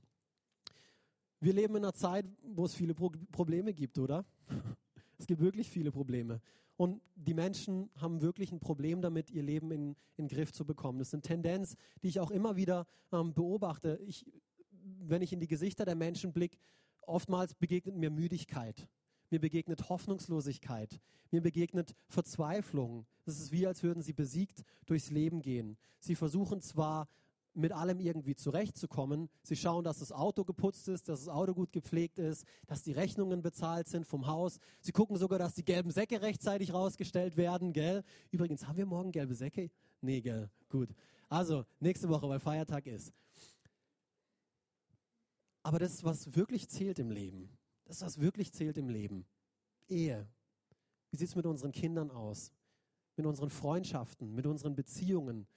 Wir 1.39 1.53
leben 1.53 1.75
in 1.75 1.83
einer 1.83 1.93
Zeit, 1.93 2.25
wo 2.41 2.65
es 2.65 2.73
viele 2.73 2.93
Pro 2.93 3.11
Probleme 3.31 3.73
gibt, 3.73 3.99
oder? 3.99 4.25
Es 5.19 5.27
gibt 5.27 5.41
wirklich 5.41 5.69
viele 5.69 5.89
Probleme. 5.89 6.41
Und 6.83 7.01
die 7.15 7.33
Menschen 7.33 7.89
haben 7.95 8.21
wirklich 8.21 8.51
ein 8.51 8.59
Problem 8.59 9.01
damit, 9.01 9.31
ihr 9.31 9.41
Leben 9.41 9.71
in, 9.71 9.95
in 10.17 10.27
den 10.27 10.27
Griff 10.27 10.51
zu 10.51 10.65
bekommen. 10.65 10.99
Das 10.99 11.07
ist 11.07 11.13
eine 11.13 11.21
Tendenz, 11.21 11.77
die 12.01 12.09
ich 12.09 12.19
auch 12.19 12.29
immer 12.29 12.57
wieder 12.57 12.87
ähm, 13.13 13.33
beobachte. 13.33 14.01
Ich, 14.05 14.25
wenn 14.99 15.21
ich 15.21 15.31
in 15.31 15.39
die 15.39 15.47
Gesichter 15.47 15.85
der 15.85 15.95
Menschen 15.95 16.33
blicke, 16.33 16.57
oftmals 16.99 17.53
begegnet 17.53 17.95
mir 17.95 18.09
Müdigkeit. 18.09 18.89
Mir 19.29 19.39
begegnet 19.39 19.87
Hoffnungslosigkeit. 19.87 20.99
Mir 21.31 21.41
begegnet 21.41 21.95
Verzweiflung. 22.09 23.05
Es 23.25 23.39
ist 23.39 23.53
wie, 23.53 23.65
als 23.65 23.81
würden 23.81 24.03
sie 24.03 24.11
besiegt 24.11 24.65
durchs 24.85 25.09
Leben 25.09 25.41
gehen. 25.41 25.77
Sie 26.01 26.15
versuchen 26.15 26.59
zwar 26.59 27.07
mit 27.53 27.71
allem 27.71 27.99
irgendwie 27.99 28.35
zurechtzukommen. 28.35 29.29
Sie 29.43 29.55
schauen, 29.55 29.83
dass 29.83 29.99
das 29.99 30.11
Auto 30.11 30.43
geputzt 30.43 30.87
ist, 30.87 31.09
dass 31.09 31.25
das 31.25 31.29
Auto 31.29 31.53
gut 31.53 31.71
gepflegt 31.71 32.19
ist, 32.19 32.45
dass 32.65 32.83
die 32.83 32.91
Rechnungen 32.91 33.41
bezahlt 33.41 33.87
sind 33.87 34.05
vom 34.05 34.27
Haus. 34.27 34.59
Sie 34.81 34.91
gucken 34.91 35.17
sogar, 35.17 35.39
dass 35.39 35.53
die 35.53 35.63
gelben 35.63 35.91
Säcke 35.91 36.21
rechtzeitig 36.21 36.73
rausgestellt 36.73 37.37
werden, 37.37 37.73
gell? 37.73 38.03
Übrigens, 38.31 38.67
haben 38.67 38.77
wir 38.77 38.85
morgen 38.85 39.11
gelbe 39.11 39.35
Säcke? 39.35 39.69
Nee, 40.01 40.21
gell? 40.21 40.49
Gut. 40.69 40.89
Also, 41.29 41.65
nächste 41.79 42.09
Woche, 42.09 42.27
weil 42.27 42.39
Feiertag 42.39 42.87
ist. 42.87 43.13
Aber 45.63 45.79
das 45.79 46.03
was 46.03 46.35
wirklich 46.35 46.67
zählt 46.69 46.99
im 46.99 47.11
Leben. 47.11 47.49
Das 47.85 48.01
was 48.01 48.19
wirklich 48.19 48.51
zählt 48.51 48.77
im 48.77 48.89
Leben. 48.89 49.25
Ehe. 49.87 50.27
Wie 51.11 51.17
sieht 51.17 51.29
es 51.29 51.35
mit 51.35 51.45
unseren 51.45 51.71
Kindern 51.71 52.11
aus? 52.11 52.51
Mit 53.15 53.25
unseren 53.25 53.49
Freundschaften, 53.49 54.33
mit 54.33 54.45
unseren 54.45 54.75
Beziehungen? 54.75 55.47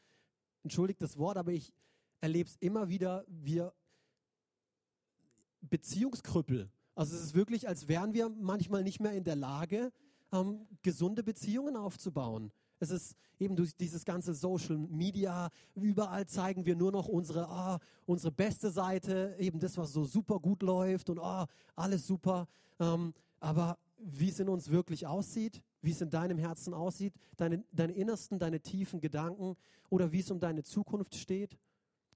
Entschuldigt 0.63 1.01
das 1.01 1.17
Wort, 1.17 1.39
aber 1.39 1.53
ich, 1.53 1.73
erlebe 2.21 2.49
es 2.49 2.57
immer 2.57 2.89
wieder, 2.89 3.25
wir 3.29 3.73
Beziehungskrüppel. 5.63 6.71
Also 6.95 7.15
es 7.15 7.23
ist 7.23 7.35
wirklich, 7.35 7.69
als 7.69 7.89
wären 7.89 8.15
wir 8.15 8.29
manchmal 8.29 8.83
nicht 8.83 9.01
mehr 9.01 9.13
in 9.13 9.25
der 9.25 9.37
Lage, 9.37 9.93
ähm, 10.33 10.67
gesunde 10.83 11.23
Beziehungen 11.23 11.77
aufzubauen. 11.77 12.53
Es 12.79 12.91
ist 12.91 13.17
eben 13.39 13.57
durch 13.57 13.75
dieses 13.77 14.05
ganze 14.05 14.35
Social 14.35 14.77
Media, 14.77 15.51
überall 15.75 16.27
zeigen 16.27 16.67
wir 16.67 16.77
nur 16.77 16.93
noch 16.93 17.09
unsere, 17.09 17.49
oh, 17.51 17.79
unsere 18.07 18.33
beste 18.33 18.71
Seite, 18.71 19.35
eben 19.39 19.59
das, 19.61 19.77
was 19.77 19.93
so 19.93 20.05
super 20.05 20.41
gut 20.41 20.63
läuft 20.63 21.11
und 21.11 21.19
oh, 21.19 21.45
alles 21.75 22.07
super. 22.07 22.49
Ähm, 22.79 23.15
aber 23.41 23.79
wie 23.99 24.29
es 24.29 24.41
in 24.41 24.49
uns 24.49 24.71
wirklich 24.71 25.07
aussieht, 25.07 25.63
wie 25.81 25.91
es 25.91 26.01
in 26.01 26.11
deinem 26.11 26.39
Herzen 26.39 26.75
aussieht, 26.75 27.15
deine, 27.37 27.65
deine 27.73 27.93
innersten, 27.93 28.39
deine 28.39 28.61
tiefen 28.61 29.01
Gedanken 29.01 29.57
oder 29.89 30.13
wie 30.13 30.21
es 30.21 30.31
um 30.31 30.41
deine 30.41 30.63
Zukunft 30.63 31.15
steht, 31.15 31.57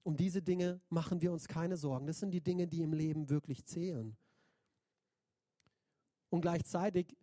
um 0.03 0.15
diese 0.15 0.41
Dinge 0.41 0.81
machen 0.89 1.21
wir 1.21 1.31
uns 1.31 1.47
keine 1.47 1.77
Sorgen. 1.77 2.07
Das 2.07 2.19
sind 2.19 2.31
die 2.31 2.41
Dinge, 2.41 2.67
die 2.67 2.81
im 2.81 2.93
Leben 2.93 3.29
wirklich 3.29 3.65
zählen. 3.65 4.15
Und 6.29 6.41
gleichzeitig 6.41 7.15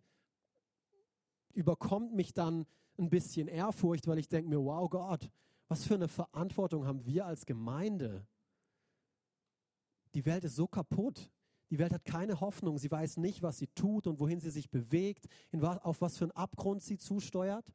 überkommt 1.53 2.13
mich 2.13 2.33
dann 2.33 2.65
ein 2.97 3.09
bisschen 3.09 3.47
Ehrfurcht, 3.47 4.07
weil 4.07 4.19
ich 4.19 4.27
denke 4.27 4.49
mir, 4.49 4.63
wow 4.63 4.89
Gott, 4.89 5.29
was 5.67 5.85
für 5.85 5.95
eine 5.95 6.07
Verantwortung 6.07 6.85
haben 6.85 7.05
wir 7.05 7.25
als 7.25 7.45
Gemeinde? 7.45 8.25
Die 10.13 10.25
Welt 10.25 10.43
ist 10.43 10.55
so 10.55 10.67
kaputt. 10.67 11.31
Die 11.69 11.77
Welt 11.77 11.93
hat 11.93 12.03
keine 12.03 12.39
Hoffnung. 12.39 12.77
Sie 12.77 12.89
weiß 12.89 13.17
nicht, 13.17 13.43
was 13.43 13.59
sie 13.59 13.67
tut 13.67 14.07
und 14.07 14.19
wohin 14.19 14.39
sie 14.39 14.49
sich 14.49 14.69
bewegt, 14.71 15.27
auf 15.61 16.01
was 16.01 16.17
für 16.17 16.25
einen 16.25 16.31
Abgrund 16.31 16.81
sie 16.81 16.97
zusteuert. 16.97 17.71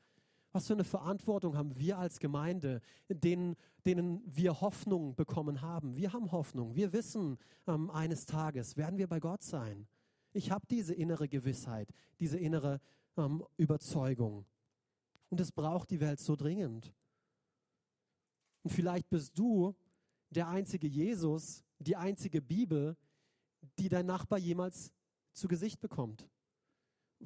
Was 0.54 0.68
für 0.68 0.74
eine 0.74 0.84
Verantwortung 0.84 1.56
haben 1.56 1.76
wir 1.80 1.98
als 1.98 2.20
Gemeinde, 2.20 2.80
denen, 3.08 3.56
denen 3.84 4.22
wir 4.24 4.60
Hoffnung 4.60 5.16
bekommen 5.16 5.62
haben. 5.62 5.96
Wir 5.96 6.12
haben 6.12 6.30
Hoffnung. 6.30 6.76
Wir 6.76 6.92
wissen, 6.92 7.38
ähm, 7.66 7.90
eines 7.90 8.24
Tages 8.24 8.76
werden 8.76 8.96
wir 8.96 9.08
bei 9.08 9.18
Gott 9.18 9.42
sein. 9.42 9.88
Ich 10.32 10.52
habe 10.52 10.64
diese 10.70 10.94
innere 10.94 11.28
Gewissheit, 11.28 11.92
diese 12.20 12.38
innere 12.38 12.80
ähm, 13.16 13.42
Überzeugung. 13.56 14.46
Und 15.28 15.40
es 15.40 15.50
braucht 15.50 15.90
die 15.90 15.98
Welt 15.98 16.20
so 16.20 16.36
dringend. 16.36 16.94
Und 18.62 18.70
vielleicht 18.70 19.10
bist 19.10 19.36
du 19.36 19.74
der 20.30 20.46
einzige 20.46 20.86
Jesus, 20.86 21.64
die 21.80 21.96
einzige 21.96 22.40
Bibel, 22.40 22.96
die 23.80 23.88
dein 23.88 24.06
Nachbar 24.06 24.38
jemals 24.38 24.92
zu 25.32 25.48
Gesicht 25.48 25.80
bekommt. 25.80 26.28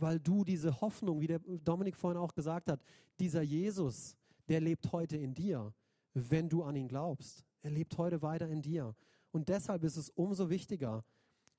Weil 0.00 0.20
du 0.20 0.44
diese 0.44 0.80
Hoffnung, 0.80 1.20
wie 1.20 1.26
der 1.26 1.40
Dominik 1.40 1.96
vorhin 1.96 2.18
auch 2.18 2.34
gesagt 2.34 2.68
hat, 2.68 2.80
dieser 3.18 3.42
Jesus, 3.42 4.16
der 4.48 4.60
lebt 4.60 4.92
heute 4.92 5.16
in 5.16 5.34
dir, 5.34 5.72
wenn 6.14 6.48
du 6.48 6.62
an 6.62 6.76
ihn 6.76 6.88
glaubst. 6.88 7.44
Er 7.62 7.70
lebt 7.70 7.98
heute 7.98 8.22
weiter 8.22 8.48
in 8.48 8.62
dir. 8.62 8.94
Und 9.32 9.48
deshalb 9.48 9.84
ist 9.84 9.96
es 9.96 10.10
umso 10.10 10.50
wichtiger, 10.50 11.04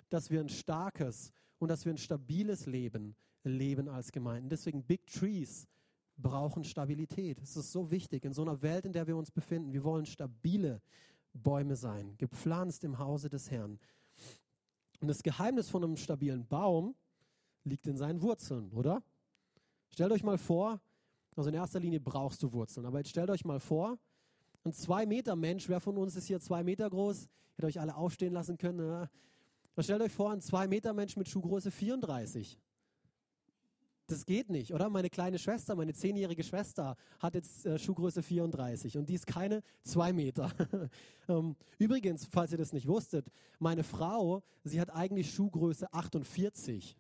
dass 0.10 0.30
wir 0.30 0.40
ein 0.40 0.50
starkes 0.50 1.32
und 1.60 1.70
dass 1.70 1.86
wir 1.86 1.94
ein 1.94 1.98
stabiles 1.98 2.66
Leben 2.66 3.16
leben 3.44 3.90
als 3.90 4.12
Gemeinden. 4.12 4.50
Deswegen 4.50 4.84
Big 4.84 5.06
Trees 5.08 5.68
brauchen 6.18 6.64
Stabilität. 6.64 7.42
Es 7.42 7.56
ist 7.56 7.72
so 7.72 7.92
wichtig 7.92 8.26
in 8.26 8.34
so 8.34 8.42
einer 8.42 8.62
Welt, 8.62 8.86
in 8.86 8.94
der 8.94 9.08
wir 9.08 9.18
uns 9.18 9.32
befinden. 9.32 9.74
Wir 9.74 9.84
wollen 9.84 10.06
stabile 10.06 10.82
Bäume 11.34 11.76
sein, 11.76 12.16
gepflanzt 12.18 12.84
im 12.84 13.00
Hause 13.00 13.30
des 13.30 13.52
Herrn. 13.52 13.80
Und 15.00 15.08
das 15.08 15.24
Geheimnis 15.24 15.70
von 15.70 15.84
einem 15.84 15.96
stabilen 15.96 16.46
Baum 16.48 16.96
liegt 17.70 17.88
in 17.88 17.98
seinen 17.98 18.22
Wurzeln, 18.22 18.72
oder? 18.74 19.04
Stellt 19.92 20.12
euch 20.12 20.24
mal 20.24 20.38
vor, 20.38 20.82
also 21.36 21.50
in 21.50 21.56
erster 21.56 21.80
Linie 21.80 22.00
brauchst 22.00 22.44
du 22.44 22.52
Wurzeln, 22.52 22.86
aber 22.86 23.00
jetzt 23.00 23.10
stellt 23.10 23.30
euch 23.30 23.46
mal 23.46 23.60
vor, 23.60 23.98
ein 24.64 24.74
zwei 24.74 25.06
Meter 25.06 25.36
Mensch, 25.36 25.70
wer 25.70 25.80
von 25.80 25.98
uns 25.98 26.16
ist 26.16 26.28
hier 26.28 26.40
zwei 26.40 26.64
Meter 26.64 26.90
groß? 26.90 27.28
Hätte 27.56 27.68
euch 27.68 27.80
alle 27.80 27.96
aufstehen 27.96 28.34
lassen 28.34 28.58
können. 28.58 28.78
Ne? 28.78 29.10
stellt 29.80 30.02
euch 30.02 30.12
vor, 30.12 30.32
ein 30.32 30.42
zwei 30.42 30.68
Meter 30.68 30.94
Mensch 30.94 31.16
mit 31.16 31.30
Schuhgröße 31.30 31.72
34. 31.72 32.60
Das 34.08 34.26
geht 34.26 34.50
nicht, 34.50 34.74
oder? 34.74 34.90
Meine 34.90 35.10
kleine 35.10 35.38
Schwester, 35.38 35.76
meine 35.76 35.94
zehnjährige 35.94 36.44
Schwester 36.44 36.96
hat 37.20 37.36
jetzt 37.36 37.66
äh, 37.68 37.78
Schuhgröße 37.78 38.24
34 38.24 38.98
und 38.98 39.08
die 39.08 39.14
ist 39.14 39.28
keine 39.28 39.62
zwei 39.84 40.12
Meter. 40.14 40.52
ähm, 41.30 41.56
übrigens, 41.78 42.26
falls 42.26 42.52
ihr 42.52 42.58
das 42.58 42.74
nicht 42.74 42.88
wusstet, 42.88 43.32
meine 43.60 43.84
Frau, 43.84 44.42
sie 44.64 44.82
hat 44.82 44.90
eigentlich 44.90 45.32
Schuhgröße 45.32 45.94
48. 45.94 46.98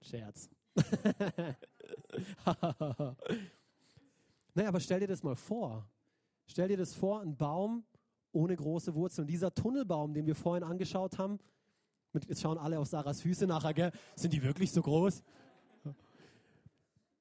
Scherz. 0.00 0.48
naja, 4.54 4.68
aber 4.68 4.80
stell 4.80 5.00
dir 5.00 5.08
das 5.08 5.22
mal 5.22 5.36
vor. 5.36 5.88
Stell 6.46 6.68
dir 6.68 6.76
das 6.76 6.94
vor, 6.94 7.22
ein 7.22 7.36
Baum 7.36 7.84
ohne 8.32 8.54
große 8.54 8.94
Wurzeln. 8.94 9.26
Dieser 9.26 9.52
Tunnelbaum, 9.54 10.14
den 10.14 10.26
wir 10.26 10.34
vorhin 10.34 10.62
angeschaut 10.62 11.18
haben, 11.18 11.38
jetzt 12.28 12.40
schauen 12.40 12.58
alle 12.58 12.78
auf 12.78 12.86
Sarahs 12.86 13.22
Füße 13.22 13.46
nachher, 13.46 13.74
gell? 13.74 13.92
Sind 14.14 14.32
die 14.32 14.42
wirklich 14.42 14.72
so 14.72 14.82
groß? 14.82 15.22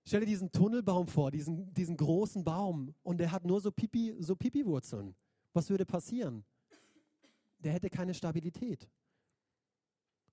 Stell 0.08 0.20
dir 0.20 0.28
diesen 0.28 0.52
Tunnelbaum 0.52 1.08
vor, 1.08 1.32
diesen, 1.32 1.74
diesen 1.74 1.98
großen 1.98 2.44
Baum 2.44 2.94
und 3.02 3.18
der 3.18 3.32
hat 3.32 3.44
nur 3.44 3.60
so 3.60 3.72
Pipi, 3.72 4.16
so 4.20 4.36
Pipi-Wurzeln. 4.36 5.16
Was 5.54 5.70
würde 5.70 5.86
passieren? 5.86 6.46
Der 7.60 7.72
hätte 7.72 7.90
keine 7.90 8.14
Stabilität. 8.14 8.88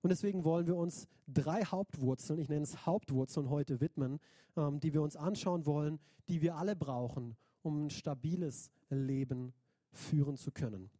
Und 0.03 0.09
deswegen 0.09 0.43
wollen 0.43 0.67
wir 0.67 0.75
uns 0.75 1.07
drei 1.27 1.63
Hauptwurzeln, 1.63 2.37
ich 2.37 2.49
nenne 2.49 2.63
es 2.63 2.85
Hauptwurzeln 2.85 3.49
heute 3.49 3.79
widmen, 3.79 4.19
ähm, 4.57 4.81
die 4.81 4.93
wir 4.93 5.01
uns 5.01 5.15
anschauen 5.15 5.65
wollen, 5.65 5.97
die 6.27 6.41
wir 6.41 6.57
alle 6.57 6.75
brauchen, 6.75 7.37
um 7.61 7.85
ein 7.85 7.89
stabiles 7.89 8.69
Leben 8.89 9.53
führen 9.91 10.35
zu 10.35 10.51
können. 10.51 10.91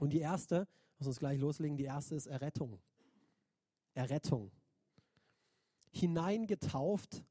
Und 0.00 0.14
die 0.14 0.20
erste, 0.20 0.66
lass 0.98 1.08
uns 1.08 1.18
gleich 1.18 1.38
loslegen, 1.38 1.76
die 1.76 1.84
erste 1.84 2.14
ist 2.14 2.26
Errettung. 2.26 2.78
Errettung. 3.92 4.50
Hineingetauft 5.90 7.22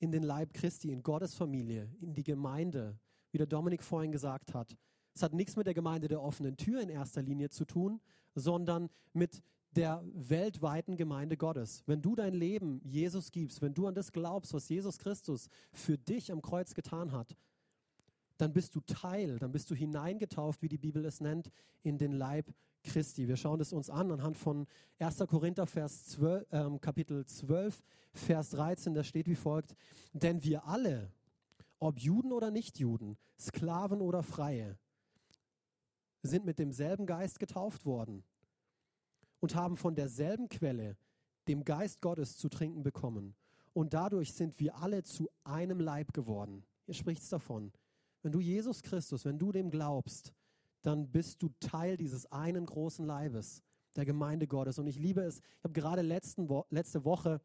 in 0.00 0.10
den 0.10 0.24
Leib 0.24 0.52
Christi, 0.52 0.90
in 0.90 1.04
Gottes 1.04 1.36
Familie, 1.36 1.88
in 2.00 2.12
die 2.12 2.24
Gemeinde, 2.24 2.98
wie 3.30 3.38
der 3.38 3.46
Dominik 3.46 3.84
vorhin 3.84 4.10
gesagt 4.10 4.52
hat. 4.52 4.76
Es 5.14 5.22
hat 5.22 5.32
nichts 5.32 5.54
mit 5.54 5.68
der 5.68 5.74
Gemeinde 5.74 6.08
der 6.08 6.20
offenen 6.20 6.56
Tür 6.56 6.80
in 6.80 6.88
erster 6.88 7.22
Linie 7.22 7.50
zu 7.50 7.64
tun, 7.64 8.00
sondern 8.34 8.90
mit 9.12 9.44
der 9.76 10.02
weltweiten 10.12 10.96
Gemeinde 10.96 11.36
Gottes. 11.36 11.82
Wenn 11.86 12.02
du 12.02 12.16
dein 12.16 12.34
Leben 12.34 12.80
Jesus 12.84 13.30
gibst, 13.30 13.62
wenn 13.62 13.74
du 13.74 13.86
an 13.86 13.94
das 13.94 14.12
glaubst, 14.12 14.52
was 14.52 14.68
Jesus 14.68 14.98
Christus 14.98 15.48
für 15.72 15.96
dich 15.96 16.32
am 16.32 16.42
Kreuz 16.42 16.74
getan 16.74 17.12
hat, 17.12 17.36
dann 18.36 18.52
bist 18.52 18.74
du 18.74 18.80
Teil, 18.80 19.38
dann 19.38 19.52
bist 19.52 19.70
du 19.70 19.74
hineingetauft, 19.74 20.62
wie 20.62 20.68
die 20.68 20.78
Bibel 20.78 21.04
es 21.04 21.20
nennt, 21.20 21.50
in 21.82 21.98
den 21.98 22.12
Leib 22.12 22.52
Christi. 22.82 23.28
Wir 23.28 23.36
schauen 23.36 23.60
es 23.60 23.72
uns 23.72 23.90
an 23.90 24.10
anhand 24.10 24.38
von 24.38 24.66
1. 24.98 25.18
Korinther 25.28 25.66
Vers 25.66 26.06
12, 26.06 26.46
äh, 26.50 26.78
Kapitel 26.80 27.24
12, 27.26 27.82
Vers 28.14 28.50
13, 28.50 28.94
da 28.94 29.04
steht 29.04 29.28
wie 29.28 29.34
folgt, 29.34 29.76
denn 30.14 30.42
wir 30.42 30.66
alle, 30.66 31.12
ob 31.78 31.98
Juden 32.00 32.32
oder 32.32 32.50
Nichtjuden, 32.50 33.18
Sklaven 33.38 34.00
oder 34.00 34.22
Freie, 34.22 34.78
sind 36.22 36.44
mit 36.44 36.58
demselben 36.58 37.06
Geist 37.06 37.38
getauft 37.38 37.84
worden 37.84 38.24
und 39.40 39.54
haben 39.54 39.76
von 39.76 39.94
derselben 39.94 40.48
Quelle, 40.48 40.96
dem 41.48 41.64
Geist 41.64 42.00
Gottes, 42.00 42.36
zu 42.36 42.48
trinken 42.48 42.82
bekommen. 42.82 43.34
Und 43.72 43.94
dadurch 43.94 44.32
sind 44.32 44.58
wir 44.58 44.76
alle 44.76 45.02
zu 45.02 45.28
einem 45.44 45.80
Leib 45.80 46.12
geworden. 46.12 46.64
Hier 46.86 46.94
spricht 46.94 47.22
es 47.22 47.28
davon. 47.28 47.72
Wenn 48.22 48.32
du 48.32 48.40
Jesus 48.40 48.82
Christus, 48.82 49.24
wenn 49.24 49.38
du 49.38 49.52
dem 49.52 49.70
glaubst, 49.70 50.34
dann 50.82 51.10
bist 51.10 51.42
du 51.42 51.50
Teil 51.60 51.96
dieses 51.96 52.30
einen 52.32 52.66
großen 52.66 53.06
Leibes, 53.06 53.62
der 53.96 54.04
Gemeinde 54.04 54.46
Gottes. 54.46 54.78
Und 54.78 54.86
ich 54.86 54.98
liebe 54.98 55.22
es, 55.22 55.38
ich 55.38 55.64
habe 55.64 55.72
gerade 55.72 56.02
letzten 56.02 56.48
Wo 56.48 56.64
letzte 56.70 57.04
Woche 57.04 57.40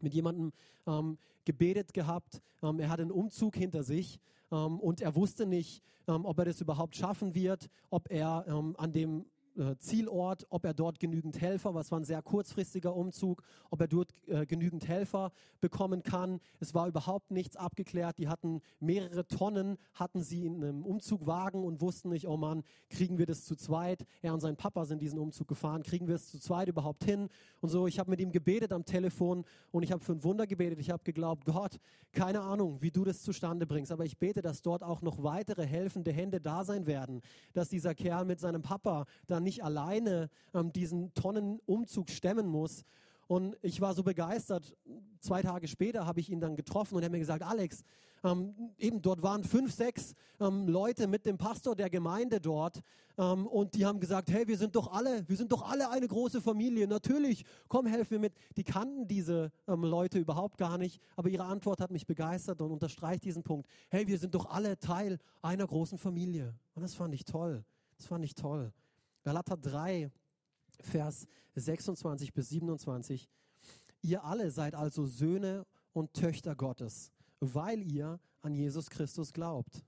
mit 0.00 0.14
jemandem 0.14 0.52
ähm, 0.86 1.18
gebetet 1.44 1.94
gehabt. 1.94 2.42
Ähm, 2.62 2.80
er 2.80 2.90
hat 2.90 3.00
einen 3.00 3.10
Umzug 3.12 3.56
hinter 3.56 3.82
sich 3.82 4.20
ähm, 4.50 4.80
und 4.80 5.00
er 5.00 5.14
wusste 5.14 5.46
nicht, 5.46 5.82
ähm, 6.06 6.24
ob 6.24 6.38
er 6.38 6.46
das 6.46 6.60
überhaupt 6.60 6.96
schaffen 6.96 7.34
wird, 7.34 7.68
ob 7.90 8.10
er 8.10 8.44
ähm, 8.48 8.74
an 8.78 8.92
dem 8.92 9.26
äh, 9.56 9.76
Zielort, 9.78 10.46
ob 10.50 10.64
er 10.64 10.74
dort 10.74 10.98
genügend 10.98 11.40
Helfer, 11.40 11.74
was 11.74 11.90
war 11.90 12.00
ein 12.00 12.04
sehr 12.04 12.22
kurzfristiger 12.22 12.94
Umzug, 12.94 13.42
ob 13.70 13.80
er 13.80 13.88
dort 13.88 14.12
äh, 14.26 14.46
genügend 14.46 14.86
Helfer 14.88 15.32
bekommen 15.60 16.02
kann. 16.02 16.40
Es 16.60 16.74
war 16.74 16.88
überhaupt 16.88 17.30
nichts 17.30 17.56
abgeklärt. 17.56 18.18
Die 18.18 18.28
hatten 18.28 18.60
mehrere 18.80 19.26
Tonnen, 19.26 19.78
hatten 19.94 20.22
sie 20.22 20.46
in 20.46 20.62
einem 20.62 20.84
Umzugwagen 20.84 21.64
und 21.64 21.80
wussten 21.80 22.10
nicht, 22.10 22.26
oh 22.26 22.36
Mann, 22.36 22.62
kriegen 22.90 23.18
wir 23.18 23.26
das 23.26 23.44
zu 23.44 23.56
zweit? 23.56 24.04
Er 24.22 24.34
und 24.34 24.40
sein 24.40 24.56
Papa 24.56 24.84
sind 24.84 25.00
diesen 25.00 25.18
Umzug 25.18 25.48
gefahren, 25.48 25.82
kriegen 25.82 26.08
wir 26.08 26.16
es 26.16 26.30
zu 26.30 26.38
zweit 26.38 26.68
überhaupt 26.68 27.04
hin? 27.04 27.28
Und 27.60 27.68
so, 27.68 27.86
ich 27.86 27.98
habe 27.98 28.10
mit 28.10 28.20
ihm 28.20 28.32
gebetet 28.32 28.72
am 28.72 28.84
Telefon 28.84 29.44
und 29.70 29.82
ich 29.82 29.92
habe 29.92 30.04
für 30.04 30.12
ein 30.12 30.22
Wunder 30.24 30.46
gebetet. 30.46 30.78
Ich 30.80 30.90
habe 30.90 31.02
geglaubt, 31.04 31.44
Gott, 31.44 31.78
keine 32.12 32.40
Ahnung, 32.40 32.82
wie 32.82 32.90
du 32.90 33.04
das 33.04 33.22
zustande 33.22 33.66
bringst, 33.66 33.92
aber 33.92 34.04
ich 34.04 34.18
bete, 34.18 34.42
dass 34.42 34.62
dort 34.62 34.82
auch 34.82 35.02
noch 35.02 35.22
weitere 35.22 35.66
helfende 35.66 36.12
Hände 36.12 36.40
da 36.40 36.64
sein 36.64 36.86
werden, 36.86 37.22
dass 37.52 37.68
dieser 37.68 37.94
Kerl 37.94 38.24
mit 38.24 38.40
seinem 38.40 38.62
Papa 38.62 39.06
dann 39.26 39.45
nicht 39.46 39.64
alleine 39.64 40.28
ähm, 40.52 40.72
diesen 40.72 41.14
Tonnenumzug 41.14 42.10
stemmen 42.10 42.46
muss. 42.46 42.84
Und 43.28 43.56
ich 43.62 43.80
war 43.80 43.94
so 43.94 44.02
begeistert. 44.02 44.76
Zwei 45.20 45.40
Tage 45.42 45.66
später 45.66 46.04
habe 46.04 46.20
ich 46.20 46.28
ihn 46.30 46.40
dann 46.40 46.54
getroffen 46.54 46.94
und 46.94 47.02
er 47.02 47.06
hat 47.06 47.12
mir 47.12 47.18
gesagt, 47.26 47.42
Alex, 47.42 47.82
Ähm, 48.24 48.54
eben 48.78 49.00
dort 49.02 49.20
waren 49.22 49.44
fünf, 49.44 49.70
sechs 49.72 50.14
ähm, 50.40 50.66
Leute 50.68 51.06
mit 51.06 51.26
dem 51.26 51.36
Pastor 51.36 51.76
der 51.76 51.90
Gemeinde 51.90 52.40
dort 52.40 52.80
ähm, 53.18 53.46
und 53.46 53.74
die 53.74 53.84
haben 53.84 54.00
gesagt, 54.00 54.30
hey, 54.30 54.48
wir 54.48 54.56
sind 54.56 54.74
doch 54.74 54.88
alle, 54.90 55.22
wir 55.28 55.36
sind 55.36 55.52
doch 55.52 55.62
alle 55.70 55.90
eine 55.90 56.08
große 56.08 56.40
Familie. 56.40 56.88
Natürlich, 56.88 57.44
komm, 57.68 57.86
helf 57.86 58.10
mir 58.10 58.18
mit. 58.18 58.32
Die 58.56 58.64
kannten 58.64 59.06
diese 59.06 59.50
ähm, 59.68 59.84
Leute 59.84 60.18
überhaupt 60.18 60.56
gar 60.56 60.78
nicht, 60.78 61.00
aber 61.14 61.28
ihre 61.28 61.44
Antwort 61.44 61.80
hat 61.80 61.90
mich 61.90 62.06
begeistert 62.06 62.60
und 62.62 62.72
unterstreicht 62.72 63.22
diesen 63.22 63.42
Punkt. 63.42 63.68
Hey, 63.90 64.06
wir 64.06 64.18
sind 64.18 64.32
doch 64.34 64.46
alle 64.46 64.76
Teil 64.78 65.18
einer 65.42 65.66
großen 65.66 65.98
Familie. 65.98 66.54
Und 66.74 66.82
das 66.82 66.94
fand 66.94 67.14
ich 67.14 67.24
toll. 67.24 67.64
Das 67.98 68.06
fand 68.06 68.24
ich 68.24 68.34
toll. 68.34 68.72
Galater 69.26 69.56
3, 69.56 70.08
Vers 70.82 71.26
26 71.56 72.32
bis 72.32 72.48
27. 72.50 73.28
Ihr 74.02 74.22
alle 74.22 74.52
seid 74.52 74.76
also 74.76 75.04
Söhne 75.04 75.66
und 75.92 76.12
Töchter 76.12 76.54
Gottes, 76.54 77.10
weil 77.40 77.82
ihr 77.82 78.20
an 78.42 78.54
Jesus 78.54 78.88
Christus 78.88 79.32
glaubt. 79.32 79.84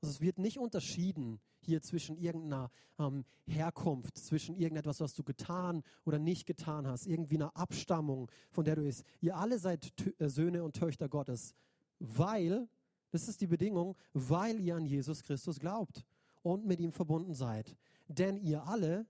Also 0.00 0.12
es 0.14 0.20
wird 0.20 0.38
nicht 0.38 0.60
unterschieden 0.60 1.40
hier 1.58 1.82
zwischen 1.82 2.16
irgendeiner 2.16 2.70
ähm, 3.00 3.24
Herkunft, 3.48 4.18
zwischen 4.18 4.54
irgendetwas, 4.54 5.00
was 5.00 5.14
du 5.14 5.24
getan 5.24 5.82
oder 6.04 6.20
nicht 6.20 6.46
getan 6.46 6.86
hast, 6.86 7.08
irgendwie 7.08 7.38
einer 7.38 7.56
Abstammung, 7.56 8.30
von 8.52 8.64
der 8.64 8.76
du 8.76 8.82
bist. 8.82 9.02
Ihr 9.20 9.36
alle 9.36 9.58
seid 9.58 9.92
äh, 10.20 10.28
Söhne 10.28 10.62
und 10.62 10.76
Töchter 10.76 11.08
Gottes, 11.08 11.56
weil, 11.98 12.68
das 13.10 13.26
ist 13.26 13.40
die 13.40 13.48
Bedingung, 13.48 13.96
weil 14.12 14.60
ihr 14.60 14.76
an 14.76 14.86
Jesus 14.86 15.24
Christus 15.24 15.58
glaubt 15.58 16.06
und 16.42 16.64
mit 16.64 16.78
ihm 16.78 16.92
verbunden 16.92 17.34
seid. 17.34 17.76
Denn 18.08 18.36
ihr 18.38 18.66
alle, 18.66 19.06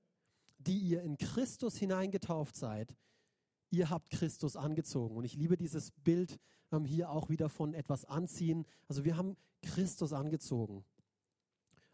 die 0.59 0.79
ihr 0.79 1.03
in 1.03 1.19
Christus 1.19 1.77
hineingetauft 1.77 2.57
seid, 2.57 2.95
ihr 3.71 3.91
habt 3.91 4.11
Christus 4.11 4.57
angezogen. 4.57 5.17
Und 5.17 5.25
ich 5.25 5.35
liebe 5.35 5.57
dieses 5.57 5.91
Bild 5.91 6.39
ähm, 6.73 6.85
hier 6.85 7.11
auch 7.11 7.29
wieder 7.29 7.49
von 7.49 7.75
etwas 7.75 8.05
anziehen. 8.05 8.67
Also 8.89 9.05
wir 9.05 9.17
haben 9.17 9.37
Christus 9.63 10.13
angezogen. 10.13 10.85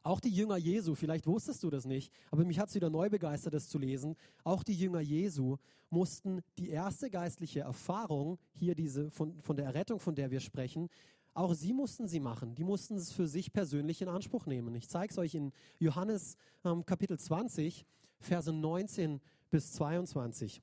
Auch 0.05 0.19
die 0.19 0.31
Jünger 0.31 0.57
Jesu, 0.57 0.97
vielleicht 0.97 1.27
wusstest 1.29 1.63
du 1.63 1.71
das 1.71 1.85
nicht, 1.85 2.13
aber 2.33 2.45
mich 2.45 2.59
hat 2.59 2.69
es 2.69 2.75
wieder 2.75 2.91
neu 2.91 3.09
begeistert, 3.09 3.55
das 3.55 3.69
zu 3.69 3.79
lesen. 3.79 4.17
Auch 4.43 4.65
die 4.65 4.75
Jünger 4.75 5.01
Jesu 5.01 5.59
mussten 5.91 6.41
die 6.59 6.71
erste 6.71 7.09
geistliche 7.09 7.61
Erfahrung, 7.61 8.39
hier 8.53 8.75
diese 8.75 9.11
von, 9.13 9.41
von 9.43 9.57
der 9.57 9.67
Errettung, 9.67 10.01
von 10.01 10.17
der 10.17 10.33
wir 10.33 10.41
sprechen, 10.41 10.89
auch 11.35 11.55
sie 11.55 11.73
mussten 11.73 12.09
sie 12.09 12.21
machen. 12.21 12.55
Die 12.55 12.65
mussten 12.65 12.97
es 12.97 13.13
für 13.13 13.27
sich 13.27 13.53
persönlich 13.53 14.03
in 14.03 14.09
Anspruch 14.09 14.47
nehmen. 14.47 14.75
Ich 14.75 14.89
zeige 14.89 15.13
es 15.13 15.19
euch 15.19 15.35
in 15.35 15.53
Johannes 15.79 16.37
ähm, 16.65 16.85
Kapitel 16.85 17.19
20, 17.19 17.87
Verse 18.21 18.53
19 18.53 19.21
bis 19.51 19.73
22. 19.73 20.63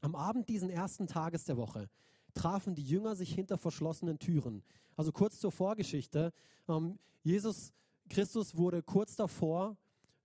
Am 0.00 0.14
Abend 0.14 0.48
diesen 0.48 0.70
ersten 0.70 1.06
Tages 1.06 1.44
der 1.44 1.56
Woche 1.56 1.88
trafen 2.34 2.74
die 2.74 2.84
Jünger 2.84 3.16
sich 3.16 3.34
hinter 3.34 3.58
verschlossenen 3.58 4.18
Türen. 4.18 4.62
Also 4.96 5.10
kurz 5.10 5.40
zur 5.40 5.50
Vorgeschichte. 5.50 6.32
Ähm, 6.68 6.98
Jesus 7.22 7.72
Christus 8.08 8.56
wurde 8.56 8.82
kurz 8.82 9.16
davor 9.16 9.76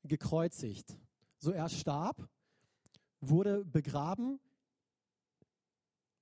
gekreuzigt. 0.03 0.97
So 1.39 1.51
er 1.51 1.69
starb, 1.69 2.29
wurde 3.19 3.65
begraben 3.65 4.39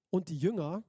und 0.09 0.29
die 0.29 0.37
Jünger, 0.37 0.83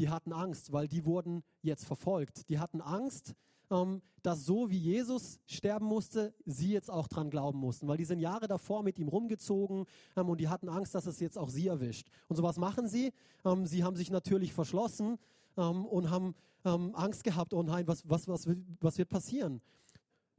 die 0.00 0.08
hatten 0.08 0.32
Angst, 0.32 0.72
weil 0.72 0.88
die 0.88 1.04
wurden 1.04 1.44
jetzt 1.60 1.84
verfolgt. 1.84 2.48
Die 2.48 2.58
hatten 2.58 2.80
Angst, 2.80 3.34
ähm, 3.70 4.00
dass 4.22 4.46
so 4.46 4.70
wie 4.70 4.78
Jesus 4.78 5.38
sterben 5.46 5.84
musste, 5.84 6.34
sie 6.46 6.72
jetzt 6.72 6.90
auch 6.90 7.06
dran 7.06 7.28
glauben 7.28 7.58
mussten, 7.58 7.86
weil 7.86 7.98
die 7.98 8.06
sind 8.06 8.18
Jahre 8.18 8.48
davor 8.48 8.82
mit 8.82 8.98
ihm 8.98 9.08
rumgezogen 9.08 9.84
ähm, 10.16 10.28
und 10.30 10.40
die 10.40 10.48
hatten 10.48 10.70
Angst, 10.70 10.94
dass 10.94 11.04
es 11.04 11.20
jetzt 11.20 11.36
auch 11.36 11.50
sie 11.50 11.66
erwischt. 11.66 12.08
Und 12.28 12.36
so 12.36 12.42
was 12.42 12.56
machen 12.56 12.88
sie? 12.88 13.12
Ähm, 13.44 13.66
sie 13.66 13.84
haben 13.84 13.94
sich 13.94 14.10
natürlich 14.10 14.52
verschlossen 14.52 15.18
und 15.56 16.10
haben 16.10 16.36
Angst 16.62 17.24
gehabt, 17.24 17.52
oh 17.52 17.62
nein, 17.62 17.86
was, 17.88 18.08
was, 18.08 18.28
was, 18.28 18.48
was 18.80 18.96
wird 18.96 19.08
passieren? 19.08 19.60